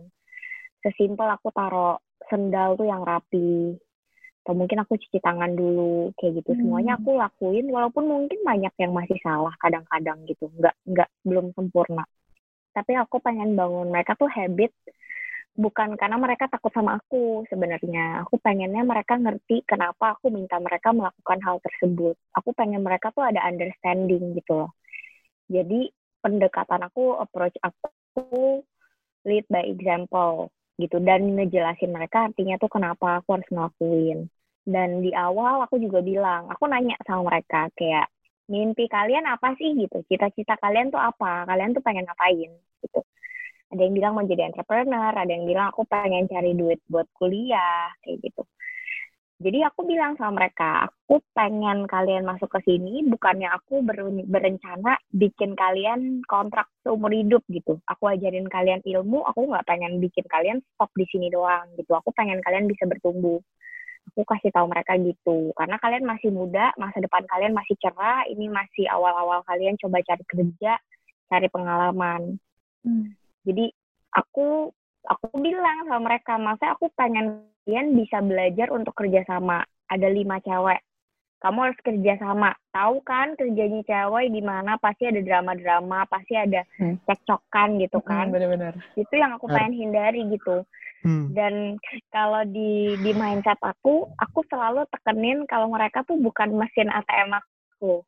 Sesimpel 0.79 1.27
aku 1.27 1.51
taruh 1.51 1.99
sendal 2.31 2.79
tuh 2.79 2.87
yang 2.87 3.03
rapi. 3.03 3.75
Atau 4.47 4.55
mungkin 4.55 4.79
aku 4.81 4.95
cuci 4.95 5.19
tangan 5.19 5.59
dulu 5.59 6.15
kayak 6.23 6.39
gitu. 6.39 6.55
Hmm. 6.55 6.61
Semuanya 6.63 6.93
aku 6.95 7.19
lakuin 7.19 7.67
walaupun 7.67 8.07
mungkin 8.07 8.39
banyak 8.47 8.73
yang 8.79 8.95
masih 8.95 9.19
salah 9.19 9.53
kadang-kadang 9.59 10.23
gitu. 10.31 10.47
Nggak 10.55 10.79
nggak 10.87 11.11
belum 11.27 11.51
sempurna. 11.59 12.07
Tapi 12.71 12.95
aku 12.95 13.19
pengen 13.19 13.59
bangun 13.59 13.91
mereka 13.91 14.15
tuh 14.15 14.31
habit 14.31 14.71
bukan 15.59 15.99
karena 15.99 16.17
mereka 16.23 16.47
takut 16.47 16.71
sama 16.71 17.03
aku 17.03 17.43
sebenarnya. 17.51 18.23
Aku 18.23 18.39
pengennya 18.39 18.87
mereka 18.87 19.19
ngerti 19.19 19.67
kenapa 19.67 20.15
aku 20.15 20.31
minta 20.31 20.57
mereka 20.63 20.95
melakukan 20.95 21.43
hal 21.43 21.59
tersebut. 21.59 22.15
Aku 22.39 22.55
pengen 22.55 22.87
mereka 22.87 23.11
tuh 23.11 23.27
ada 23.27 23.43
understanding 23.43 24.39
gitu 24.39 24.65
loh. 24.65 24.71
Jadi 25.51 25.91
pendekatan 26.23 26.87
aku, 26.87 27.19
approach 27.19 27.59
aku 27.59 28.63
lead 29.27 29.45
by 29.51 29.67
example 29.67 30.55
gitu 30.79 31.03
dan 31.03 31.27
ngejelasin 31.35 31.91
mereka 31.91 32.31
artinya 32.31 32.55
tuh 32.63 32.71
kenapa 32.71 33.19
aku 33.19 33.43
harus 33.43 33.49
ngelakuin. 33.51 34.31
Dan 34.63 35.03
di 35.03 35.11
awal 35.17 35.65
aku 35.67 35.81
juga 35.83 36.05
bilang, 36.05 36.47
aku 36.53 36.71
nanya 36.71 36.95
sama 37.03 37.35
mereka 37.35 37.67
kayak 37.75 38.07
mimpi 38.47 38.87
kalian 38.87 39.27
apa 39.27 39.57
sih 39.59 39.75
gitu, 39.75 40.05
cita-cita 40.07 40.55
kalian 40.61 40.93
tuh 40.93 41.01
apa, 41.01 41.49
kalian 41.49 41.73
tuh 41.75 41.83
pengen 41.83 42.05
ngapain 42.07 42.53
gitu 42.85 43.01
ada 43.69 43.81
yang 43.85 43.95
bilang 43.95 44.13
mau 44.17 44.25
jadi 44.25 44.49
entrepreneur, 44.49 45.13
ada 45.13 45.29
yang 45.29 45.45
bilang 45.45 45.69
aku 45.69 45.85
pengen 45.85 46.25
cari 46.25 46.57
duit 46.57 46.81
buat 46.89 47.05
kuliah, 47.13 47.93
kayak 48.01 48.25
gitu. 48.25 48.43
Jadi 49.39 49.63
aku 49.63 49.87
bilang 49.87 50.19
sama 50.19 50.43
mereka, 50.43 50.91
aku 50.91 51.23
pengen 51.31 51.87
kalian 51.87 52.27
masuk 52.27 52.51
ke 52.51 52.59
sini, 52.67 53.07
bukannya 53.07 53.47
aku 53.55 53.87
berencana 54.27 54.99
bikin 55.15 55.55
kalian 55.55 56.27
kontrak 56.27 56.67
seumur 56.83 57.15
hidup 57.15 57.47
gitu. 57.47 57.79
Aku 57.87 58.11
ajarin 58.11 58.51
kalian 58.51 58.83
ilmu, 58.83 59.23
aku 59.23 59.47
nggak 59.47 59.63
pengen 59.69 60.03
bikin 60.03 60.27
kalian 60.27 60.59
stop 60.75 60.91
di 60.99 61.07
sini 61.07 61.31
doang 61.31 61.71
gitu. 61.79 61.95
Aku 61.95 62.11
pengen 62.19 62.43
kalian 62.43 62.67
bisa 62.67 62.83
bertumbuh. 62.91 63.39
Aku 64.11 64.25
kasih 64.27 64.51
tahu 64.51 64.73
mereka 64.73 64.97
gitu, 64.97 65.53
karena 65.53 65.77
kalian 65.77 66.09
masih 66.09 66.33
muda, 66.33 66.73
masa 66.81 66.97
depan 66.97 67.29
kalian 67.29 67.53
masih 67.53 67.77
cerah, 67.77 68.25
ini 68.25 68.49
masih 68.49 68.89
awal-awal 68.89 69.45
kalian 69.45 69.77
coba 69.77 70.01
cari 70.01 70.25
kerja, 70.25 70.81
cari 71.29 71.47
pengalaman. 71.53 72.41
Hmm 72.81 73.18
jadi 73.47 73.71
aku 74.17 74.73
aku 75.07 75.27
bilang 75.39 75.87
sama 75.87 75.99
mereka 76.03 76.35
masa 76.41 76.75
aku 76.75 76.91
pengen 76.99 77.47
kalian 77.69 78.01
bisa 78.01 78.25
belajar 78.25 78.73
untuk 78.73 78.97
kerja 78.97 79.29
sama. 79.29 79.61
Ada 79.93 80.09
lima 80.09 80.41
cewek. 80.41 80.81
Kamu 81.45 81.69
harus 81.69 81.79
kerja 81.85 82.17
sama. 82.17 82.57
Tahu 82.73 83.05
kan 83.05 83.37
kerjanya 83.37 83.85
cewek 83.85 84.33
gimana 84.33 84.81
pasti 84.81 85.05
ada 85.05 85.21
drama-drama 85.21 86.09
pasti 86.09 86.33
ada 86.33 86.65
hmm. 86.81 87.05
cekcokan 87.05 87.77
gitu 87.77 88.01
hmm, 88.01 88.09
kan. 88.09 88.25
hmm, 88.27 88.35
benar-benar 88.35 88.75
itu 88.97 89.15
yang 89.21 89.37
aku 89.37 89.53
pengen 89.53 89.77
hindari 89.77 90.25
gitu. 90.33 90.65
Hmm. 90.99 91.31
dan 91.31 91.79
kalau 92.11 92.43
di 92.43 92.99
di 93.07 93.15
mindset 93.15 93.55
aku 93.63 94.11
aku 94.19 94.43
selalu 94.51 94.83
tekenin 94.91 95.47
kalau 95.47 95.71
mereka 95.71 96.03
tuh 96.03 96.19
bukan 96.19 96.51
mesin 96.59 96.91
ATM 96.91 97.39
aku 97.39 98.03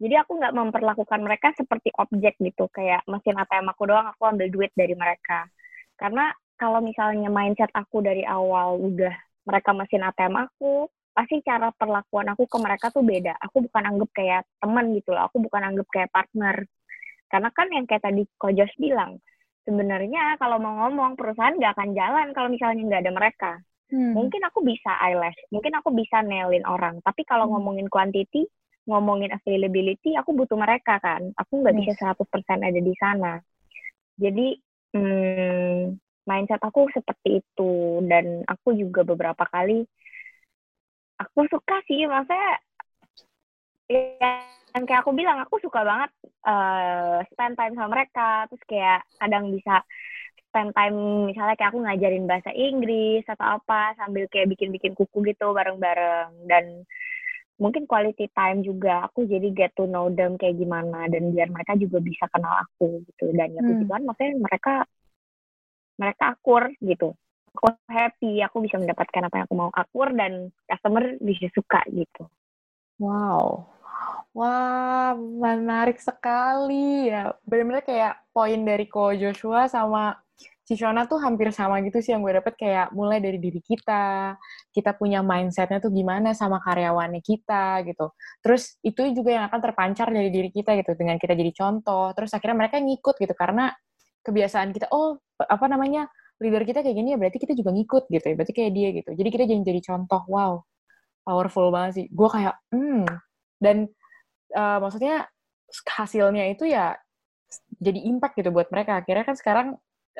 jadi 0.00 0.24
aku 0.24 0.40
nggak 0.40 0.56
memperlakukan 0.56 1.20
mereka 1.20 1.52
seperti 1.52 1.92
objek 2.00 2.40
gitu, 2.40 2.72
kayak 2.72 3.04
mesin 3.04 3.36
ATM 3.36 3.68
aku 3.68 3.84
doang, 3.84 4.08
aku 4.08 4.24
ambil 4.24 4.48
duit 4.48 4.72
dari 4.72 4.96
mereka. 4.96 5.44
Karena 6.00 6.32
kalau 6.56 6.80
misalnya 6.80 7.28
mindset 7.28 7.68
aku 7.76 8.00
dari 8.00 8.24
awal 8.24 8.80
udah 8.80 9.12
mereka 9.44 9.76
mesin 9.76 10.00
ATM 10.00 10.40
aku, 10.40 10.88
pasti 11.12 11.44
cara 11.44 11.68
perlakuan 11.76 12.32
aku 12.32 12.48
ke 12.48 12.56
mereka 12.56 12.88
tuh 12.88 13.04
beda. 13.04 13.36
Aku 13.44 13.60
bukan 13.68 13.84
anggap 13.92 14.10
kayak 14.16 14.42
teman 14.56 14.88
gitu 14.96 15.12
loh, 15.12 15.28
aku 15.28 15.36
bukan 15.44 15.62
anggap 15.68 15.86
kayak 15.92 16.08
partner. 16.08 16.64
Karena 17.28 17.48
kan 17.52 17.68
yang 17.68 17.84
kayak 17.84 18.00
tadi 18.00 18.24
Kojos 18.40 18.72
bilang, 18.80 19.20
sebenarnya 19.68 20.40
kalau 20.40 20.56
mau 20.56 20.88
ngomong 20.88 21.12
perusahaan 21.20 21.52
nggak 21.52 21.76
akan 21.76 21.90
jalan 21.92 22.26
kalau 22.32 22.48
misalnya 22.48 22.82
nggak 22.88 23.02
ada 23.04 23.12
mereka. 23.12 23.52
Hmm. 23.92 24.16
Mungkin 24.16 24.40
aku 24.48 24.64
bisa 24.64 24.96
eyelash, 25.02 25.36
mungkin 25.52 25.76
aku 25.76 25.92
bisa 25.92 26.24
nailin 26.24 26.64
orang, 26.64 27.02
tapi 27.04 27.26
kalau 27.26 27.50
hmm. 27.50 27.52
ngomongin 27.58 27.88
quantity, 27.90 28.46
ngomongin 28.88 29.32
availability, 29.34 30.16
aku 30.16 30.32
butuh 30.36 30.56
mereka 30.56 30.96
kan. 31.00 31.32
Aku 31.36 31.60
nggak 31.60 31.76
bisa 31.76 31.92
100% 31.96 32.60
ada 32.60 32.80
di 32.80 32.94
sana. 32.96 33.32
Jadi, 34.16 34.56
hmm, 34.96 35.96
mindset 36.28 36.62
aku 36.62 36.88
seperti 36.92 37.44
itu. 37.44 38.00
Dan 38.04 38.44
aku 38.48 38.76
juga 38.76 39.04
beberapa 39.04 39.44
kali, 39.48 39.84
aku 41.20 41.40
suka 41.48 41.80
sih, 41.88 42.04
maksudnya, 42.08 42.60
yang 43.90 44.84
kayak 44.86 45.02
aku 45.02 45.12
bilang, 45.12 45.42
aku 45.42 45.58
suka 45.58 45.82
banget 45.82 46.10
uh, 46.46 47.20
spend 47.34 47.58
time 47.58 47.74
sama 47.76 47.90
mereka. 47.90 48.46
Terus 48.48 48.62
kayak 48.64 49.00
kadang 49.18 49.50
bisa 49.50 49.82
spend 50.50 50.74
time 50.74 51.30
misalnya 51.30 51.54
kayak 51.54 51.70
aku 51.70 51.80
ngajarin 51.86 52.26
bahasa 52.26 52.50
Inggris 52.50 53.22
atau 53.30 53.62
apa 53.62 53.94
sambil 53.94 54.26
kayak 54.26 54.50
bikin-bikin 54.50 54.98
kuku 54.98 55.30
gitu 55.30 55.54
bareng-bareng 55.54 56.50
dan 56.50 56.82
mungkin 57.60 57.84
quality 57.84 58.32
time 58.32 58.64
juga 58.64 59.04
aku 59.04 59.28
jadi 59.28 59.52
get 59.52 59.70
to 59.76 59.84
know 59.84 60.08
them 60.08 60.40
kayak 60.40 60.56
gimana 60.56 61.06
dan 61.12 61.30
biar 61.30 61.52
mereka 61.52 61.76
juga 61.76 62.00
bisa 62.00 62.24
kenal 62.32 62.64
aku 62.64 63.04
gitu 63.04 63.30
dan 63.36 63.52
ya 63.52 63.60
puji 63.60 63.84
hmm. 63.84 63.88
Tuhan 63.92 64.02
maksudnya 64.08 64.32
mereka 64.40 64.74
mereka 66.00 66.22
akur 66.32 66.62
gitu 66.80 67.12
aku 67.52 67.66
happy 67.92 68.40
aku 68.40 68.56
bisa 68.64 68.80
mendapatkan 68.80 69.28
apa 69.28 69.34
yang 69.36 69.46
aku 69.46 69.56
mau 69.60 69.70
akur 69.76 70.08
dan 70.16 70.48
customer 70.64 71.20
bisa 71.20 71.52
suka 71.52 71.84
gitu 71.92 72.24
wow 72.96 73.68
Wah, 74.30 75.18
menarik 75.18 75.98
sekali 75.98 77.10
ya. 77.10 77.34
Benar-benar 77.42 77.82
kayak 77.82 78.14
poin 78.30 78.62
dari 78.62 78.86
Ko 78.86 79.10
Joshua 79.10 79.66
sama 79.66 80.22
Cishona 80.70 81.10
tuh 81.10 81.18
hampir 81.18 81.50
sama 81.50 81.82
gitu 81.82 81.98
sih 81.98 82.14
yang 82.14 82.22
gue 82.22 82.38
dapet 82.38 82.54
kayak 82.54 82.94
mulai 82.94 83.18
dari 83.18 83.42
diri 83.42 83.58
kita, 83.58 84.38
kita 84.70 84.94
punya 84.94 85.18
mindsetnya 85.18 85.82
tuh 85.82 85.90
gimana 85.90 86.30
sama 86.30 86.62
karyawannya 86.62 87.18
kita 87.26 87.82
gitu. 87.90 88.14
Terus 88.38 88.78
itu 88.86 89.02
juga 89.10 89.34
yang 89.34 89.44
akan 89.50 89.58
terpancar 89.58 90.14
dari 90.14 90.30
diri 90.30 90.54
kita 90.54 90.78
gitu 90.78 90.94
dengan 90.94 91.18
kita 91.18 91.34
jadi 91.34 91.50
contoh. 91.50 92.14
Terus 92.14 92.30
akhirnya 92.30 92.56
mereka 92.62 92.78
ngikut 92.78 93.18
gitu 93.18 93.34
karena 93.34 93.74
kebiasaan 94.22 94.70
kita, 94.70 94.86
oh 94.94 95.18
apa 95.42 95.66
namanya 95.66 96.06
leader 96.38 96.62
kita 96.62 96.86
kayak 96.86 96.94
gini 96.94 97.08
ya 97.12 97.18
berarti 97.18 97.42
kita 97.42 97.52
juga 97.58 97.74
ngikut 97.74 98.06
gitu 98.06 98.24
ya, 98.30 98.34
berarti 98.38 98.54
kayak 98.54 98.72
dia 98.72 98.88
gitu. 98.94 99.10
Jadi 99.18 99.28
kita 99.34 99.44
jadi 99.50 99.62
jadi 99.66 99.80
contoh, 99.90 100.22
wow, 100.30 100.52
powerful 101.26 101.74
banget 101.74 101.92
sih. 101.98 102.06
Gue 102.14 102.28
kayak, 102.30 102.54
hmm, 102.70 103.10
dan 103.58 103.90
uh, 104.54 104.78
maksudnya 104.78 105.26
hasilnya 105.98 106.46
itu 106.46 106.70
ya 106.70 106.94
jadi 107.82 108.06
impact 108.06 108.38
gitu 108.38 108.54
buat 108.54 108.70
mereka. 108.70 109.02
Akhirnya 109.02 109.26
kan 109.26 109.34
sekarang 109.34 109.68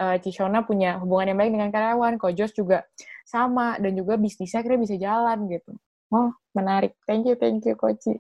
uh, 0.01 0.17
Cishona 0.17 0.65
punya 0.65 0.97
hubungan 0.97 1.37
yang 1.37 1.39
baik 1.39 1.53
dengan 1.53 1.71
karyawan, 1.71 2.17
Kojos 2.17 2.57
juga 2.57 2.89
sama, 3.29 3.77
dan 3.77 3.93
juga 3.93 4.17
bisnisnya 4.17 4.65
akhirnya 4.65 4.81
bisa 4.81 4.97
jalan 4.97 5.39
gitu. 5.53 5.77
Oh, 6.11 6.35
menarik. 6.57 6.97
Thank 7.05 7.29
you, 7.29 7.37
thank 7.39 7.63
you, 7.69 7.79
Koci. 7.79 8.19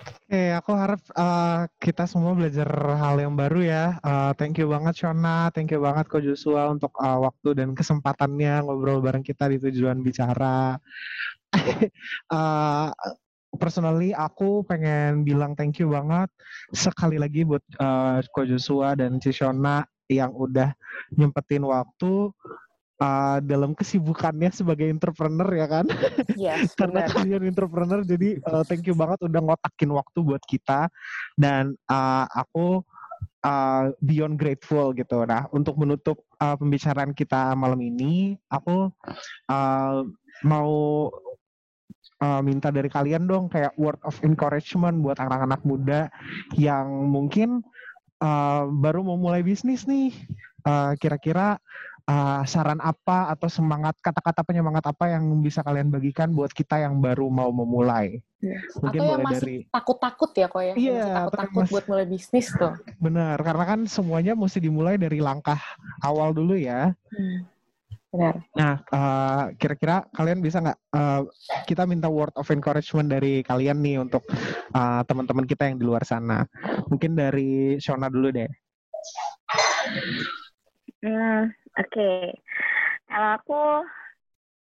Oke, 0.00 0.54
aku 0.54 0.70
harap 0.78 1.02
uh, 1.18 1.66
kita 1.82 2.06
semua 2.06 2.38
belajar 2.38 2.70
hal 2.70 3.18
yang 3.18 3.34
baru 3.34 3.66
ya. 3.66 3.98
Uh, 3.98 4.30
thank 4.38 4.54
you 4.62 4.70
banget 4.70 5.02
Shona, 5.02 5.50
thank 5.50 5.74
you 5.74 5.82
banget 5.82 6.06
Ko 6.06 6.22
Joshua 6.22 6.70
untuk 6.70 6.94
uh, 7.02 7.18
waktu 7.26 7.58
dan 7.58 7.74
kesempatannya 7.74 8.62
ngobrol 8.62 9.02
bareng 9.02 9.26
kita 9.26 9.50
di 9.50 9.58
tujuan 9.58 9.98
bicara. 10.06 10.78
uh, 12.30 12.88
personally 13.58 14.14
aku 14.14 14.62
pengen 14.62 15.26
bilang 15.26 15.58
thank 15.58 15.82
you 15.82 15.90
banget 15.90 16.30
sekali 16.70 17.18
lagi 17.18 17.42
buat 17.42 17.62
uh, 17.82 18.22
Ko 18.30 18.46
Joshua 18.46 18.94
dan 18.94 19.18
Cishona 19.18 19.82
yang 20.10 20.34
udah 20.34 20.74
nyempetin 21.14 21.62
waktu 21.62 22.34
uh, 23.00 23.38
dalam 23.40 23.72
kesibukannya 23.72 24.50
sebagai 24.50 24.90
entrepreneur 24.90 25.48
ya 25.54 25.66
kan? 25.70 25.86
Yes, 26.34 26.74
Karena 26.80 27.06
kalian 27.06 27.46
entrepreneur 27.46 28.02
jadi 28.02 28.42
uh, 28.50 28.66
thank 28.66 28.84
you 28.90 28.98
banget 28.98 29.22
udah 29.24 29.40
ngotakin 29.40 29.90
waktu 29.94 30.18
buat 30.20 30.42
kita 30.44 30.90
dan 31.38 31.78
uh, 31.86 32.26
aku 32.34 32.82
uh, 33.46 33.94
beyond 34.04 34.36
grateful 34.36 34.92
gitu. 34.92 35.24
Nah, 35.24 35.48
untuk 35.54 35.78
menutup 35.80 36.26
uh, 36.42 36.54
pembicaraan 36.58 37.16
kita 37.16 37.56
malam 37.56 37.80
ini, 37.80 38.36
aku 38.52 38.92
uh, 39.48 40.00
mau 40.44 40.72
uh, 42.20 42.40
minta 42.44 42.68
dari 42.68 42.88
kalian 42.92 43.24
dong 43.24 43.48
kayak 43.48 43.72
word 43.80 43.98
of 44.04 44.16
encouragement 44.24 45.00
buat 45.00 45.16
anak-anak 45.20 45.60
muda 45.64 46.12
yang 46.56 47.08
mungkin 47.08 47.64
uh, 48.20 48.68
baru 48.68 49.02
mau 49.02 49.18
mulai 49.18 49.40
bisnis 49.40 49.88
nih, 49.88 50.14
uh, 50.64 50.94
kira-kira 51.00 51.58
uh, 52.06 52.42
saran 52.46 52.78
apa 52.80 53.32
atau 53.32 53.48
semangat 53.50 53.96
kata-kata 53.98 54.44
penyemangat 54.46 54.84
apa 54.88 55.10
yang 55.12 55.24
bisa 55.40 55.64
kalian 55.64 55.88
bagikan 55.90 56.30
buat 56.30 56.52
kita 56.52 56.80
yang 56.80 57.00
baru 57.00 57.26
mau 57.32 57.50
memulai? 57.50 58.20
Yeah. 58.40 58.60
Mungkin 58.80 59.00
atau 59.00 59.10
yang 59.12 59.20
masih 59.24 59.36
dari 59.36 59.56
takut-takut 59.68 60.30
ya 60.32 60.46
kok 60.48 60.62
ya? 60.64 60.74
Iya, 60.76 61.04
takut-takut 61.28 61.64
buat 61.68 61.84
mulai 61.88 62.06
bisnis 62.08 62.46
tuh. 62.56 62.72
Benar, 62.96 63.36
karena 63.40 63.64
kan 63.64 63.80
semuanya 63.84 64.32
mesti 64.32 64.58
dimulai 64.62 64.96
dari 64.96 65.20
langkah 65.20 65.60
awal 66.00 66.32
dulu 66.32 66.56
ya. 66.56 66.96
Hmm. 67.12 67.44
Benar. 68.10 68.42
Nah, 68.58 68.74
uh, 68.90 69.44
kira-kira 69.54 70.02
kalian 70.10 70.42
bisa 70.42 70.58
nggak 70.58 70.78
uh, 70.90 71.22
kita 71.62 71.86
minta 71.86 72.10
word 72.10 72.34
of 72.34 72.50
encouragement 72.50 73.06
dari 73.06 73.46
kalian 73.46 73.78
nih 73.78 74.02
untuk 74.02 74.26
uh, 74.74 75.06
teman-teman 75.06 75.46
kita 75.46 75.70
yang 75.70 75.78
di 75.78 75.86
luar 75.86 76.02
sana. 76.02 76.42
Mungkin 76.90 77.14
dari 77.14 77.78
Shona 77.78 78.10
dulu 78.10 78.34
deh. 78.34 78.50
Hmm, 81.06 81.54
oke. 81.78 81.86
Okay. 81.86 82.34
Kalau 83.06 83.30
aku 83.38 83.62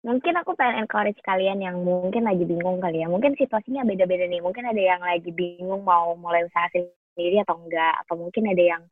mungkin 0.05 0.37
aku 0.37 0.53
pengen 0.57 0.85
encourage 0.85 1.21
kalian 1.25 1.65
yang 1.65 1.81
mungkin 1.81 2.29
lagi 2.29 2.45
bingung 2.45 2.77
kali 2.77 3.01
ya. 3.01 3.09
Mungkin 3.09 3.41
situasinya 3.41 3.89
beda-beda 3.89 4.29
nih. 4.29 4.45
Mungkin 4.45 4.69
ada 4.69 4.81
yang 4.81 5.01
lagi 5.01 5.33
bingung 5.33 5.81
mau 5.81 6.13
mulai 6.13 6.45
usaha 6.45 6.69
sendiri 6.77 7.41
atau 7.41 7.57
enggak 7.57 8.05
atau 8.05 8.21
mungkin 8.21 8.53
ada 8.53 8.65
yang 8.77 8.83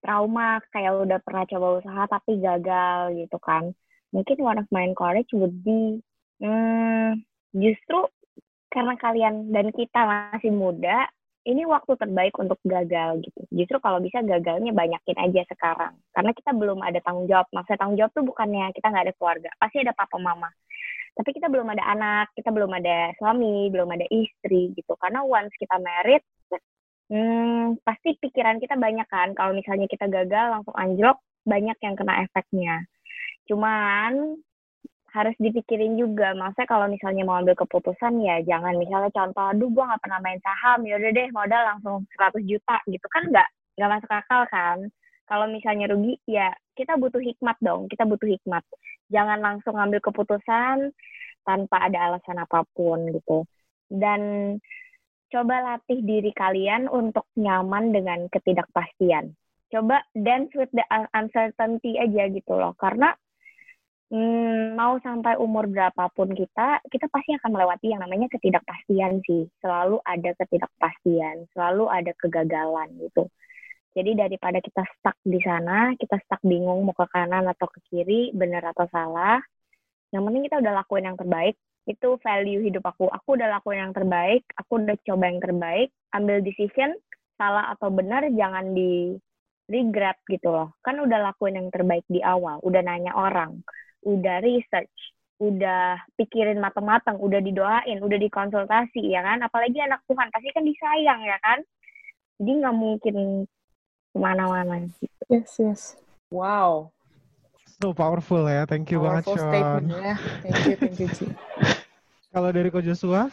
trauma 0.00 0.62
kayak 0.70 1.04
udah 1.04 1.18
pernah 1.22 1.44
coba 1.48 1.66
usaha 1.82 2.02
tapi 2.06 2.38
gagal 2.38 3.18
gitu 3.18 3.38
kan 3.42 3.74
mungkin 4.14 4.36
one 4.40 4.58
of 4.60 4.68
my 4.72 4.86
courage 4.96 5.28
would 5.34 5.54
be 5.66 6.00
hmm, 6.40 7.20
justru 7.52 8.08
karena 8.68 8.94
kalian 9.00 9.48
dan 9.50 9.72
kita 9.72 10.00
masih 10.04 10.52
muda 10.52 11.08
ini 11.48 11.64
waktu 11.64 11.96
terbaik 11.96 12.36
untuk 12.36 12.60
gagal 12.60 13.24
gitu. 13.24 13.40
Justru 13.48 13.80
kalau 13.80 14.04
bisa 14.04 14.20
gagalnya 14.20 14.68
banyakin 14.68 15.16
aja 15.16 15.48
sekarang. 15.48 15.96
Karena 16.12 16.36
kita 16.36 16.52
belum 16.52 16.84
ada 16.84 17.00
tanggung 17.00 17.24
jawab. 17.24 17.48
Maksudnya 17.56 17.80
tanggung 17.80 17.96
jawab 17.96 18.12
tuh 18.12 18.24
bukannya 18.28 18.68
kita 18.76 18.92
nggak 18.92 19.04
ada 19.08 19.14
keluarga. 19.16 19.50
Pasti 19.56 19.80
ada 19.80 19.96
papa 19.96 20.20
mama. 20.20 20.52
Tapi 21.16 21.30
kita 21.32 21.48
belum 21.48 21.72
ada 21.72 21.84
anak, 21.88 22.36
kita 22.36 22.52
belum 22.52 22.68
ada 22.76 23.16
suami, 23.16 23.72
belum 23.72 23.88
ada 23.90 24.06
istri 24.12 24.76
gitu. 24.76 24.92
Karena 25.00 25.24
once 25.24 25.50
kita 25.56 25.80
married, 25.80 26.22
hmm, 27.10 27.82
pasti 27.84 28.16
pikiran 28.20 28.60
kita 28.62 28.76
banyak 28.76 29.08
kan. 29.08 29.32
Kalau 29.36 29.52
misalnya 29.56 29.86
kita 29.90 30.06
gagal 30.08 30.46
langsung 30.52 30.76
anjlok, 30.76 31.18
banyak 31.48 31.76
yang 31.80 31.94
kena 31.96 32.24
efeknya. 32.24 32.84
Cuman 33.48 34.36
harus 35.16 35.34
dipikirin 35.40 35.96
juga. 35.96 36.36
Maksudnya 36.36 36.68
kalau 36.68 36.86
misalnya 36.86 37.24
mau 37.24 37.40
ambil 37.40 37.56
keputusan 37.56 38.20
ya 38.20 38.44
jangan 38.44 38.76
misalnya 38.76 39.10
contoh, 39.12 39.44
aduh 39.50 39.68
gue 39.72 39.84
nggak 39.88 40.02
pernah 40.04 40.20
main 40.20 40.40
saham, 40.44 40.84
yaudah 40.84 41.10
deh 41.16 41.28
modal 41.32 41.62
langsung 41.64 41.96
100 42.12 42.44
juta 42.44 42.76
gitu 42.86 43.06
kan 43.08 43.24
nggak 43.32 43.48
nggak 43.80 43.90
masuk 43.98 44.10
akal 44.12 44.42
kan. 44.52 44.78
Kalau 45.28 45.46
misalnya 45.48 45.92
rugi 45.92 46.16
ya 46.28 46.52
kita 46.76 46.96
butuh 47.00 47.20
hikmat 47.20 47.56
dong, 47.60 47.88
kita 47.88 48.04
butuh 48.08 48.28
hikmat. 48.28 48.64
Jangan 49.12 49.38
langsung 49.40 49.76
ambil 49.76 50.00
keputusan 50.04 50.92
tanpa 51.44 51.76
ada 51.88 52.12
alasan 52.12 52.38
apa 52.40 52.64
pun 52.76 53.08
gitu. 53.12 53.48
Dan 53.88 54.20
coba 55.28 55.56
latih 55.60 56.00
diri 56.00 56.32
kalian 56.32 56.88
untuk 56.88 57.28
nyaman 57.36 57.92
dengan 57.92 58.28
ketidakpastian. 58.32 59.36
Coba 59.68 60.00
dance 60.16 60.52
with 60.56 60.72
the 60.72 60.84
uncertainty 61.12 62.00
aja 62.00 62.32
gitu 62.32 62.56
loh. 62.56 62.72
Karena 62.80 63.12
hmm, 64.08 64.72
mau 64.72 64.96
sampai 65.04 65.36
umur 65.36 65.68
berapapun 65.68 66.32
kita, 66.32 66.80
kita 66.88 67.06
pasti 67.12 67.36
akan 67.36 67.50
melewati 67.52 67.92
yang 67.92 68.00
namanya 68.00 68.32
ketidakpastian 68.32 69.20
sih. 69.28 69.44
Selalu 69.60 70.00
ada 70.04 70.32
ketidakpastian, 70.40 71.44
selalu 71.52 71.84
ada 71.92 72.12
kegagalan 72.16 72.88
gitu. 72.96 73.28
Jadi 73.92 74.16
daripada 74.16 74.62
kita 74.64 74.84
stuck 74.96 75.16
di 75.26 75.40
sana, 75.44 75.92
kita 76.00 76.16
stuck 76.24 76.40
bingung 76.44 76.86
mau 76.86 76.96
ke 76.96 77.04
kanan 77.12 77.44
atau 77.50 77.66
ke 77.68 77.80
kiri, 77.90 78.30
benar 78.32 78.72
atau 78.72 78.86
salah, 78.88 79.42
yang 80.08 80.24
penting 80.24 80.42
kita 80.48 80.56
udah 80.64 80.72
lakuin 80.80 81.04
yang 81.12 81.18
terbaik. 81.20 81.56
Itu 81.88 82.20
value 82.20 82.60
hidup 82.68 82.84
aku. 82.84 83.08
Aku 83.08 83.40
udah 83.40 83.48
lakuin 83.48 83.88
yang 83.88 83.96
terbaik, 83.96 84.44
aku 84.60 84.84
udah 84.84 84.96
coba 85.08 85.24
yang 85.32 85.40
terbaik, 85.40 85.88
ambil 86.12 86.44
decision, 86.44 86.92
salah 87.40 87.72
atau 87.72 87.88
benar 87.88 88.28
jangan 88.28 88.76
di 88.76 89.16
regret 89.72 90.20
gitu 90.28 90.52
loh. 90.52 90.76
Kan 90.84 91.00
udah 91.00 91.32
lakuin 91.32 91.56
yang 91.56 91.68
terbaik 91.72 92.04
di 92.12 92.20
awal, 92.20 92.60
udah 92.60 92.84
nanya 92.84 93.16
orang 93.16 93.64
udah 94.06 94.36
research, 94.44 94.94
udah 95.42 95.98
pikirin 96.14 96.62
matang-matang, 96.62 97.18
udah 97.18 97.40
didoain, 97.42 97.98
udah 97.98 98.18
dikonsultasi, 98.18 99.10
ya 99.10 99.24
kan? 99.24 99.42
Apalagi 99.42 99.78
anak 99.82 100.04
Tuhan, 100.06 100.30
pasti 100.30 100.48
kan 100.54 100.64
disayang, 100.66 101.20
ya 101.26 101.38
kan? 101.42 101.58
Jadi 102.38 102.50
nggak 102.62 102.76
mungkin 102.76 103.16
ke 104.14 104.18
mana-mana. 104.18 104.86
Gitu. 104.86 105.22
Yes, 105.30 105.52
yes. 105.58 105.82
Wow. 106.30 106.94
So 107.78 107.94
powerful 107.94 108.46
ya, 108.46 108.66
thank 108.66 108.90
you 108.90 108.98
Powerful 108.98 109.38
banget 109.38 109.42
Sean. 109.42 109.50
statement 109.50 109.88
ya. 109.94 110.14
Thank 110.42 110.60
you, 110.66 110.76
thank 110.78 110.98
you, 110.98 111.08
Ci. 111.10 111.26
Kalau 112.28 112.52
dari 112.52 112.68
Ko 112.68 112.84
Joshua? 112.84 113.32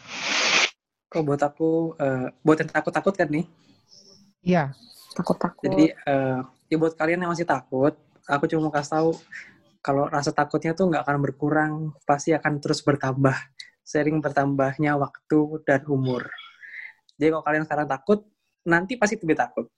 Kok 1.11 1.23
buat 1.27 1.41
aku, 1.43 1.99
eh, 1.99 2.31
buat 2.39 2.57
yang 2.63 2.71
takut-takut 2.71 3.11
kan 3.11 3.27
nih. 3.27 3.45
Iya. 4.39 4.71
Takut-takut. 5.15 5.67
Jadi, 5.67 5.91
eh, 5.91 6.39
ya 6.71 6.75
buat 6.79 6.95
kalian 6.95 7.27
yang 7.27 7.31
masih 7.31 7.43
takut, 7.43 7.91
aku 8.23 8.47
cuma 8.47 8.67
mau 8.67 8.73
kasih 8.73 8.91
tahu 8.95 9.09
kalau 9.85 10.09
rasa 10.09 10.33
takutnya 10.33 10.73
tuh 10.73 10.89
nggak 10.89 11.03
akan 11.05 11.17
berkurang, 11.21 11.73
pasti 12.07 12.33
akan 12.33 12.57
terus 12.63 12.81
bertambah. 12.81 13.35
Sering 13.85 14.17
bertambahnya 14.17 14.97
waktu 14.97 15.61
dan 15.67 15.85
umur. 15.85 16.25
Jadi 17.19 17.29
kalau 17.35 17.45
kalian 17.45 17.63
sekarang 17.69 17.87
takut, 17.91 18.19
nanti 18.65 18.97
pasti 18.97 19.19
lebih 19.21 19.37
takut. 19.37 19.69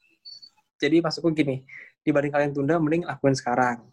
Jadi 0.80 1.03
maksudku 1.03 1.34
gini, 1.36 1.65
dibanding 2.05 2.32
kalian 2.32 2.51
tunda, 2.55 2.80
mending 2.80 3.03
lakuin 3.03 3.36
sekarang. 3.36 3.84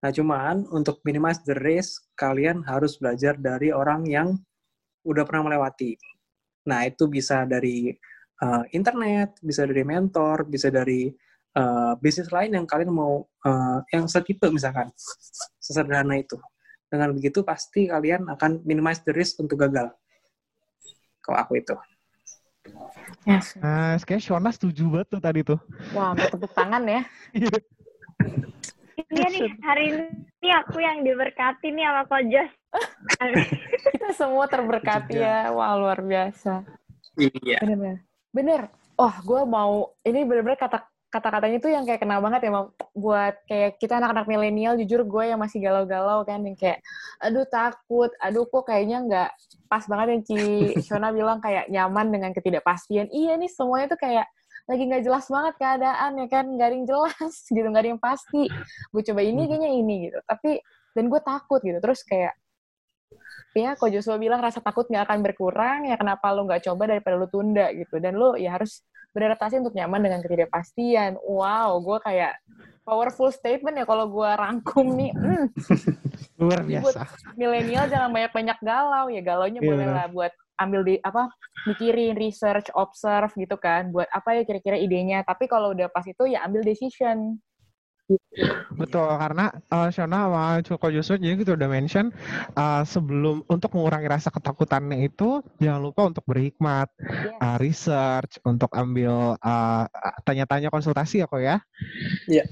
Nah 0.00 0.10
cuman 0.14 0.64
untuk 0.72 1.04
minimize 1.04 1.44
the 1.44 1.52
risk, 1.58 2.08
kalian 2.16 2.64
harus 2.64 2.96
belajar 2.96 3.36
dari 3.36 3.68
orang 3.68 4.08
yang 4.08 4.40
udah 5.04 5.24
pernah 5.24 5.48
melewati. 5.48 5.96
Nah 6.68 6.84
itu 6.84 7.08
bisa 7.08 7.48
dari 7.48 7.92
uh, 8.44 8.64
internet, 8.72 9.40
bisa 9.40 9.64
dari 9.64 9.82
mentor, 9.84 10.44
bisa 10.48 10.68
dari 10.68 11.08
uh, 11.56 11.92
bisnis 11.98 12.30
lain 12.30 12.54
yang 12.54 12.66
kalian 12.68 12.92
mau 12.92 13.24
uh, 13.46 13.78
yang 13.90 14.06
setipe 14.06 14.46
misalkan 14.52 14.90
sesederhana 15.58 16.20
itu 16.20 16.38
dengan 16.90 17.14
begitu 17.14 17.46
pasti 17.46 17.86
kalian 17.86 18.26
akan 18.34 18.62
minimize 18.66 19.02
the 19.06 19.14
risk 19.14 19.38
untuk 19.38 19.58
gagal 19.58 19.90
kalau 21.22 21.38
aku 21.40 21.58
itu 21.58 21.74
Yes. 23.24 23.56
Nah, 23.56 23.96
kayak 24.04 24.22
Shona 24.22 24.52
setuju 24.52 24.84
banget 24.88 25.08
tuh 25.16 25.20
tadi 25.20 25.40
tuh. 25.40 25.56
Wah, 25.96 26.12
mau 26.12 26.28
tepuk 26.28 26.52
tangan 26.52 26.84
ya. 26.84 27.02
Iya 29.10 29.26
nih, 29.32 29.48
hari 29.64 29.96
ini 29.96 30.48
aku 30.54 30.76
yang 30.78 31.00
diberkati 31.00 31.72
nih 31.72 31.88
sama 31.88 32.04
Ko 32.04 32.20
Jos. 32.20 32.52
Kita 33.94 34.10
semua 34.14 34.46
terberkati 34.46 35.18
ya. 35.18 35.50
Wah, 35.50 35.74
luar 35.78 36.00
biasa. 36.02 36.62
iya. 37.18 37.58
Bener-bener. 37.62 37.98
Bener. 38.30 38.60
Wah, 38.94 39.16
gue 39.24 39.42
mau, 39.48 39.96
ini 40.04 40.22
bener-bener 40.28 40.60
kata 40.60 40.90
kata-katanya 41.10 41.58
tuh 41.58 41.74
yang 41.74 41.82
kayak 41.82 42.06
kena 42.06 42.22
banget 42.22 42.46
ya 42.46 42.50
buat 42.94 43.34
kayak 43.50 43.82
kita 43.82 43.98
anak-anak 43.98 44.30
milenial 44.30 44.78
jujur 44.78 45.02
gue 45.02 45.34
yang 45.34 45.42
masih 45.42 45.58
galau-galau 45.58 46.22
kan 46.22 46.38
yang 46.46 46.54
kayak 46.54 46.78
aduh 47.18 47.42
takut. 47.50 48.14
Aduh 48.22 48.46
kok 48.46 48.70
kayaknya 48.70 49.02
nggak 49.02 49.30
pas 49.66 49.84
banget 49.90 50.06
yang 50.14 50.22
Ci 50.22 50.38
Shona 50.86 51.10
bilang 51.10 51.42
kayak 51.42 51.66
nyaman 51.66 52.14
dengan 52.14 52.30
ketidakpastian. 52.30 53.10
Iya 53.10 53.34
nih 53.42 53.50
semuanya 53.50 53.90
tuh 53.90 54.00
kayak 54.00 54.26
lagi 54.70 54.82
nggak 54.86 55.02
jelas 55.02 55.26
banget 55.26 55.54
keadaan 55.58 56.10
ya 56.14 56.26
kan? 56.30 56.44
Nggak 56.46 56.66
ada 56.70 56.74
yang 56.78 56.86
jelas 56.86 57.34
gitu 57.58 57.66
nggak 57.66 57.82
ada 57.82 57.90
yang 57.90 58.02
pasti. 58.02 58.42
Gue 58.94 59.02
coba 59.02 59.20
ini 59.26 59.42
kayaknya 59.50 59.70
ini 59.74 59.94
gitu. 60.08 60.18
Tapi 60.22 60.62
dan 60.94 61.04
gue 61.10 61.20
takut 61.26 61.58
gitu. 61.58 61.78
Terus 61.82 62.00
kayak 62.06 62.38
ya 63.50 63.74
kok 63.74 63.90
Joshua 63.90 64.14
bilang 64.16 64.38
rasa 64.38 64.62
takut 64.62 64.86
nggak 64.86 65.10
akan 65.10 65.18
berkurang 65.26 65.78
ya 65.90 65.98
kenapa 65.98 66.30
lo 66.30 66.46
nggak 66.46 66.70
coba 66.70 66.94
daripada 66.94 67.18
lo 67.18 67.26
tunda 67.26 67.70
gitu. 67.74 67.98
Dan 67.98 68.16
lo 68.16 68.38
ya 68.38 68.54
harus 68.54 68.86
beradaptasi 69.10 69.58
untuk 69.58 69.74
nyaman 69.74 70.00
dengan 70.06 70.20
ketidakpastian. 70.22 71.18
Wow 71.26 71.82
gue 71.82 71.98
kayak 72.02 72.38
powerful 72.86 73.30
statement 73.30 73.76
ya 73.78 73.86
kalau 73.86 74.06
gue 74.10 74.30
rangkum 74.30 74.86
nih. 74.94 75.12
Hmm, 75.20 75.46
Luar 76.40 76.64
biasa. 76.64 77.04
milenial 77.36 77.84
jangan 77.86 78.10
banyak-banyak 78.10 78.58
galau 78.64 79.12
ya. 79.12 79.20
Galaunya 79.20 79.60
Iya, 79.60 79.68
boleh 79.68 79.86
lah 79.86 80.06
buat 80.08 80.32
ambil 80.56 80.80
di 80.84 80.94
apa 81.00 81.28
mikirin 81.68 82.16
research 82.16 82.72
observe 82.72 83.32
gitu 83.36 83.60
kan. 83.60 83.92
Buat 83.92 84.08
apa 84.08 84.40
ya 84.40 84.42
kira-kira 84.48 84.80
idenya. 84.80 85.20
Tapi 85.22 85.46
kalau 85.46 85.76
udah 85.76 85.92
pas 85.92 86.04
itu 86.08 86.24
ya 86.28 86.42
ambil 86.48 86.64
decision 86.64 87.36
Betul, 88.74 89.06
karena 89.06 89.54
uh, 89.70 89.88
Shona 89.92 90.26
sama 90.26 90.42
Ko 90.78 90.88
Joshua 90.90 91.20
jadi 91.20 91.36
kita 91.38 91.54
udah 91.54 91.68
mention 91.70 92.10
uh, 92.58 92.82
sebelum 92.82 93.46
untuk 93.46 93.70
mengurangi 93.76 94.10
rasa 94.10 94.34
ketakutannya 94.34 95.06
itu 95.06 95.44
jangan 95.62 95.82
lupa 95.82 96.10
untuk 96.10 96.24
berhikmat, 96.26 96.90
Yes. 96.98 97.38
uh, 97.42 97.56
research, 97.60 98.32
untuk 98.42 98.70
ambil 98.74 99.38
uh, 99.38 99.84
tanya-tanya 100.26 100.72
konsultasi 100.72 101.22
ya 101.22 101.26
kok 101.30 101.42
ya. 101.42 101.62
Iya. 102.26 102.44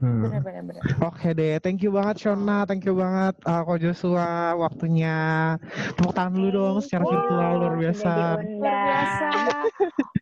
Hmm. 0.00 0.24
bener 0.24 0.40
bener 0.40 0.64
bener 0.64 0.82
Oke 1.04 1.36
deh, 1.36 1.60
thank 1.60 1.84
you 1.84 1.92
banget 1.92 2.24
Shona, 2.24 2.64
thank 2.64 2.88
you 2.88 2.96
banget 2.96 3.36
uh, 3.44 3.60
Ko 3.68 3.76
Joshua 3.76 4.56
waktunya. 4.56 5.60
Tepuk 5.92 6.16
tangan 6.16 6.32
dulu 6.32 6.48
dong 6.48 6.76
secara 6.80 7.04
virtual 7.04 7.52
luar 7.60 7.74
biasa. 7.76 8.08
Luar 8.08 8.40
biasa. 8.40 9.28
Diundang. 9.40 9.68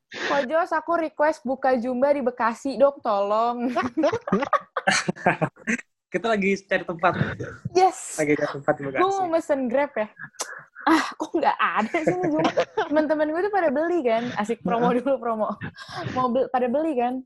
Kojos 0.09 0.72
aku 0.72 0.92
request 0.98 1.44
buka 1.44 1.76
Jumba 1.76 2.10
di 2.10 2.24
Bekasi 2.24 2.80
dong 2.80 2.98
tolong. 3.05 3.68
Kita 6.12 6.26
lagi 6.32 6.56
cari 6.64 6.82
tempat. 6.82 7.12
Yes. 7.76 8.16
Lagi 8.16 8.32
cari 8.34 8.50
tempat 8.59 8.72
di 8.80 8.82
gue 8.88 8.98
mau 8.98 8.98
Bekasi 8.98 9.24
mesen 9.28 9.60
grab 9.68 9.92
ya. 9.94 10.09
Ah 10.88 11.05
kok 11.12 11.30
nggak 11.36 11.59
ada 11.60 11.96
sih 12.02 12.16
nih 12.16 12.28
Jumba? 12.32 12.52
Teman-teman 12.88 13.28
gue 13.28 13.40
tuh 13.44 13.52
pada 13.52 13.68
beli 13.68 14.00
kan. 14.02 14.24
Asik 14.40 14.64
promo 14.64 14.88
dulu 14.96 15.20
promo. 15.20 15.48
Mau 16.16 16.32
beli, 16.32 16.48
pada 16.48 16.66
beli 16.66 16.92
kan 16.96 17.20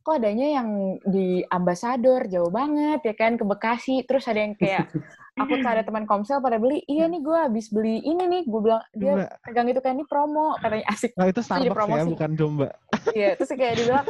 kok 0.00 0.16
adanya 0.16 0.60
yang 0.60 0.68
di 1.04 1.44
ambasador 1.52 2.24
jauh 2.26 2.48
banget 2.48 3.04
ya 3.04 3.14
kan 3.14 3.36
ke 3.36 3.44
Bekasi 3.44 4.02
terus 4.08 4.24
ada 4.26 4.40
yang 4.40 4.56
kayak 4.56 4.88
aku 5.36 5.60
tuh 5.60 5.68
ada 5.68 5.84
teman 5.84 6.08
komsel 6.08 6.40
pada 6.40 6.56
beli 6.56 6.80
iya 6.88 7.04
nih 7.04 7.20
gue 7.20 7.36
habis 7.36 7.68
beli 7.68 8.00
ini 8.00 8.24
nih 8.24 8.42
gue 8.48 8.60
bilang 8.64 8.82
dia 8.96 9.28
pegang 9.44 9.68
itu 9.68 9.80
kan 9.84 9.96
ini 9.96 10.04
promo 10.08 10.56
katanya 10.58 10.84
asik 10.88 11.12
Nah 11.20 11.28
itu 11.28 11.40
Starbucks 11.44 11.68
ya, 11.68 11.76
promosi. 11.76 12.10
bukan 12.16 12.30
Jomba. 12.32 12.68
Iya, 13.12 13.36
terus 13.36 13.52
kayak 13.52 13.74
dia 13.76 13.84
bilang, 13.92 14.06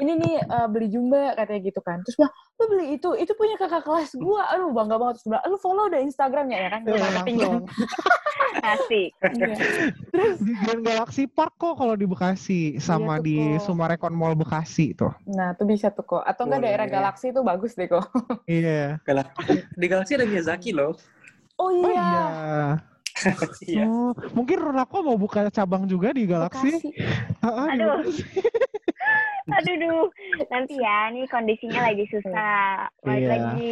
ini 0.00 0.12
nih 0.20 0.34
eh, 0.44 0.68
beli 0.68 0.88
Jumba 0.92 1.32
katanya 1.36 1.60
gitu 1.64 1.80
kan. 1.80 1.98
Terus 2.04 2.16
bilang, 2.20 2.34
lu 2.60 2.66
beli 2.68 2.86
itu 2.94 3.08
itu 3.14 3.32
punya 3.32 3.56
kakak 3.56 3.80
kelas 3.80 4.12
gua 4.14 4.44
aduh 4.46 4.68
bangga 4.68 4.94
banget 4.94 5.14
terus 5.16 5.26
bilang, 5.26 5.44
lu 5.44 5.56
follow 5.56 5.88
deh 5.88 6.00
instagramnya 6.00 6.58
ya 6.58 6.68
kan 6.68 6.80
Gua 6.82 6.92
Iya, 6.92 7.00
kan 7.00 7.12
langsung. 7.16 7.60
Asik. 8.60 9.10
Iya. 9.16 9.56
di 10.36 10.52
Grand 10.54 10.82
Galaxy 10.82 11.24
Park 11.24 11.56
kok 11.56 11.74
kalau 11.74 11.94
di 11.94 12.04
Bekasi 12.04 12.60
sama 12.76 13.16
tuh, 13.16 13.24
di 13.24 13.36
kok. 13.56 13.64
Sumarekon 13.64 14.12
Mall 14.12 14.34
Bekasi 14.34 14.92
tuh. 14.92 15.14
nah 15.24 15.54
tuh 15.54 15.64
bisa 15.64 15.88
tuh 15.88 16.04
kok 16.04 16.20
atau 16.20 16.44
enggak 16.44 16.60
daerah 16.62 16.86
galaksi 16.86 17.30
tuh 17.30 17.40
bagus 17.40 17.72
deh 17.72 17.86
kok 17.86 18.04
Iya. 18.46 19.00
Galak- 19.02 19.32
Di 19.72 19.86
Galaxy 19.86 20.12
ada 20.14 20.24
Miyazaki 20.24 20.70
loh. 20.70 20.92
oh 21.56 21.64
Oh 21.64 21.70
iya 21.72 21.88
iya. 21.88 22.24
Iya. 23.62 23.84
Oh, 23.84 24.12
mungkin 24.32 24.56
Runako 24.58 25.04
mau 25.04 25.12
buka 25.14 25.44
cabang 25.48 25.84
juga 25.84 26.08
di 26.10 26.24
Galaxy. 26.24 26.72
Bekasi. 26.72 26.88
Aduh. 27.44 28.00
Aduh, 29.58 29.74
duh. 29.76 30.06
Nanti 30.48 30.74
ya, 30.76 31.10
nih 31.10 31.26
kondisinya 31.26 31.80
lagi 31.82 32.04
susah. 32.06 32.86
Lagi, 33.02 33.20
Iya. 33.22 33.28
lagi 33.28 33.70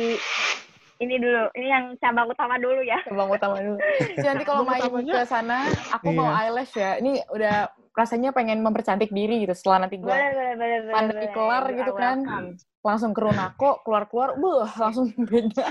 ini 0.99 1.15
dulu. 1.17 1.43
Ini 1.55 1.67
yang 1.71 1.85
cabang 2.03 2.27
utama 2.27 2.59
dulu 2.59 2.83
ya. 2.83 2.99
cabang 3.07 3.31
utama 3.31 3.57
dulu 3.63 3.79
Jadi 4.19 4.27
nanti 4.27 4.45
kalau 4.45 4.67
main 4.67 4.83
ke 5.07 5.21
sana 5.25 5.59
aku 5.95 6.11
mau 6.11 6.29
Iya. 6.29 6.39
eyelash 6.45 6.75
ya 6.75 6.91
ini 6.99 7.23
udah 7.31 7.71
rasanya 7.95 8.31
pengen 8.31 8.63
mempercantik 8.63 9.11
diri 9.11 9.43
gitu 9.43 9.55
setelah 9.55 9.87
nanti 9.87 9.99
gue 9.99 10.07
Boleh, 10.07 10.31
boleh, 10.31 10.55
boleh, 10.55 10.79
boleh. 10.87 10.95
pandemi 10.95 11.27
kelar 11.35 11.65
gitu 11.73 11.93
kan 11.95 12.19
welcome. 12.23 12.49
Langsung 12.79 13.11
ke 13.11 13.21
Runako 13.21 13.83
keluar-keluar 13.83 14.39
buh 14.39 14.65
langsung 14.79 15.11
beda 15.29 15.67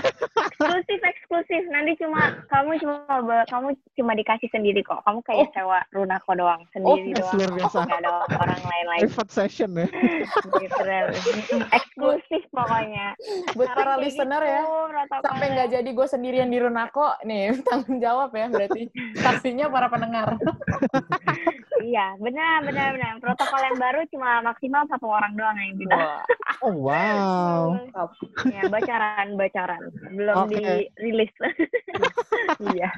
Eksklusif, 0.58 1.00
eksklusif. 1.00 1.62
Nanti 1.70 1.94
cuma 2.02 2.34
kamu 2.50 2.82
cuma 2.82 2.94
kamu 3.46 3.68
cuma 3.94 4.12
dikasih 4.12 4.50
sendiri 4.50 4.82
kok. 4.82 5.00
Kamu 5.06 5.22
kayak 5.22 5.54
sewa 5.54 5.80
Runako 5.94 6.34
doang, 6.34 6.60
sendiri 6.74 7.14
Oh, 7.14 7.22
doang. 7.22 7.34
luar 7.38 7.52
biasa. 7.54 7.78
Gak 7.86 8.00
ada 8.02 8.10
orang 8.34 8.62
lain 8.62 8.86
lagi. 8.90 9.02
Private 9.06 9.32
session 9.32 9.70
ya. 9.72 9.86
Eksklusif 11.78 12.42
pokoknya. 12.50 13.14
buat 13.54 13.70
para 13.72 13.94
listener 13.98 14.40
gitu 14.40 14.50
ya 14.50 14.62
sampai 15.20 15.46
nggak 15.52 15.68
jadi 15.72 15.90
gue 15.90 16.06
sendirian 16.06 16.48
di 16.48 16.58
Runako 16.58 17.18
nih 17.22 17.54
tanggung 17.68 17.98
jawab 17.98 18.30
ya 18.32 18.46
berarti 18.48 18.86
saksinya 19.16 19.66
para 19.68 19.88
pendengar 19.88 20.38
Iya, 21.88 22.06
benar, 22.20 22.68
benar, 22.68 22.88
benar. 22.92 23.12
Protokol 23.16 23.60
yang 23.64 23.78
baru 23.80 24.00
cuma 24.12 24.44
maksimal 24.44 24.84
satu 24.92 25.08
orang 25.08 25.32
doang 25.32 25.56
yang 25.56 25.72
bisa. 25.80 25.96
Oh 26.60 26.74
wow. 26.76 27.80
Ya, 28.44 28.68
bocoran, 28.68 29.26
bocoran. 29.40 29.80
Belum 30.12 30.36
Oke. 30.44 30.60
dirilis. 30.60 31.32
Iya. 32.76 32.90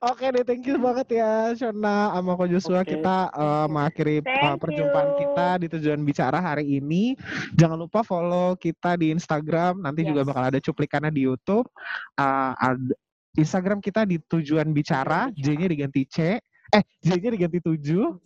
Oke 0.00 0.32
deh, 0.32 0.40
thank 0.40 0.64
you 0.64 0.80
banget 0.80 1.20
ya 1.20 1.52
Shona 1.52 2.16
sama 2.16 2.32
Ko 2.32 2.48
Joshua. 2.48 2.80
Oke. 2.80 2.96
Kita 2.96 3.28
eh, 3.28 3.66
mengakhiri 3.68 4.16
Thank 4.24 4.40
eh, 4.40 4.56
perjumpaan 4.56 5.08
you. 5.12 5.18
kita 5.20 5.46
di 5.60 5.66
tujuan 5.76 6.00
bicara 6.00 6.38
hari 6.40 6.80
ini. 6.80 7.12
Jangan 7.56 7.76
lupa 7.76 8.00
follow 8.00 8.56
kita 8.56 8.96
di 8.96 9.12
Instagram. 9.12 9.84
Nanti 9.84 10.04
juga 10.04 10.24
Yes. 10.24 10.28
bakal 10.32 10.44
ada 10.48 10.60
cuplikannya 10.60 11.12
di 11.12 11.22
YouTube. 11.28 11.68
Eh, 12.16 12.52
ad- 12.56 12.96
Instagram 13.38 13.78
kita 13.78 14.02
di 14.02 14.18
tujuan 14.18 14.74
bicara, 14.74 15.30
J-nya 15.30 15.70
diganti 15.70 16.02
C. 16.02 16.40
Eh, 16.70 16.82
J-nya 17.02 17.30
diganti 17.34 17.58
7. 17.58 18.18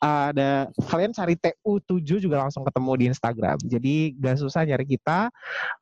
ada 0.00 0.72
kalian 0.88 1.12
cari 1.12 1.36
TU7 1.36 2.24
juga 2.24 2.40
langsung 2.40 2.64
ketemu 2.64 2.92
di 2.96 3.04
Instagram. 3.12 3.58
Jadi 3.68 4.16
gak 4.16 4.40
susah 4.40 4.64
nyari 4.64 4.86
kita. 4.88 5.28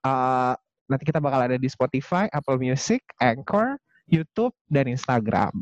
Eh, 0.02 0.54
nanti 0.88 1.04
kita 1.04 1.20
bakal 1.20 1.46
ada 1.46 1.56
di 1.60 1.68
Spotify, 1.70 2.26
Apple 2.32 2.58
Music, 2.58 3.04
Anchor, 3.20 3.78
YouTube 4.08 4.56
dan 4.72 4.88
Instagram. 4.88 5.52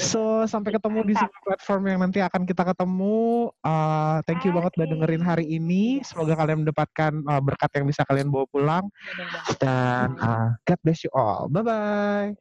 So 0.00 0.44
sampai 0.48 0.76
ketemu 0.76 1.04
di 1.04 1.14
semua 1.14 1.40
platform 1.44 1.82
yang 1.88 1.98
nanti 2.00 2.18
akan 2.20 2.48
kita 2.48 2.64
ketemu. 2.72 3.52
Uh, 3.60 4.20
thank 4.24 4.42
you 4.44 4.52
banget 4.52 4.72
udah 4.80 4.88
dengerin 4.88 5.24
hari 5.24 5.46
ini. 5.48 6.00
Semoga 6.04 6.36
kalian 6.36 6.64
mendapatkan 6.64 7.12
uh, 7.28 7.40
berkat 7.44 7.70
yang 7.76 7.86
bisa 7.88 8.02
kalian 8.08 8.32
bawa 8.32 8.48
pulang. 8.50 8.84
Dan 9.60 10.16
uh, 10.18 10.56
God 10.64 10.80
bless 10.82 11.04
you 11.04 11.12
all. 11.12 11.46
Bye 11.48 11.64
bye. 11.64 12.34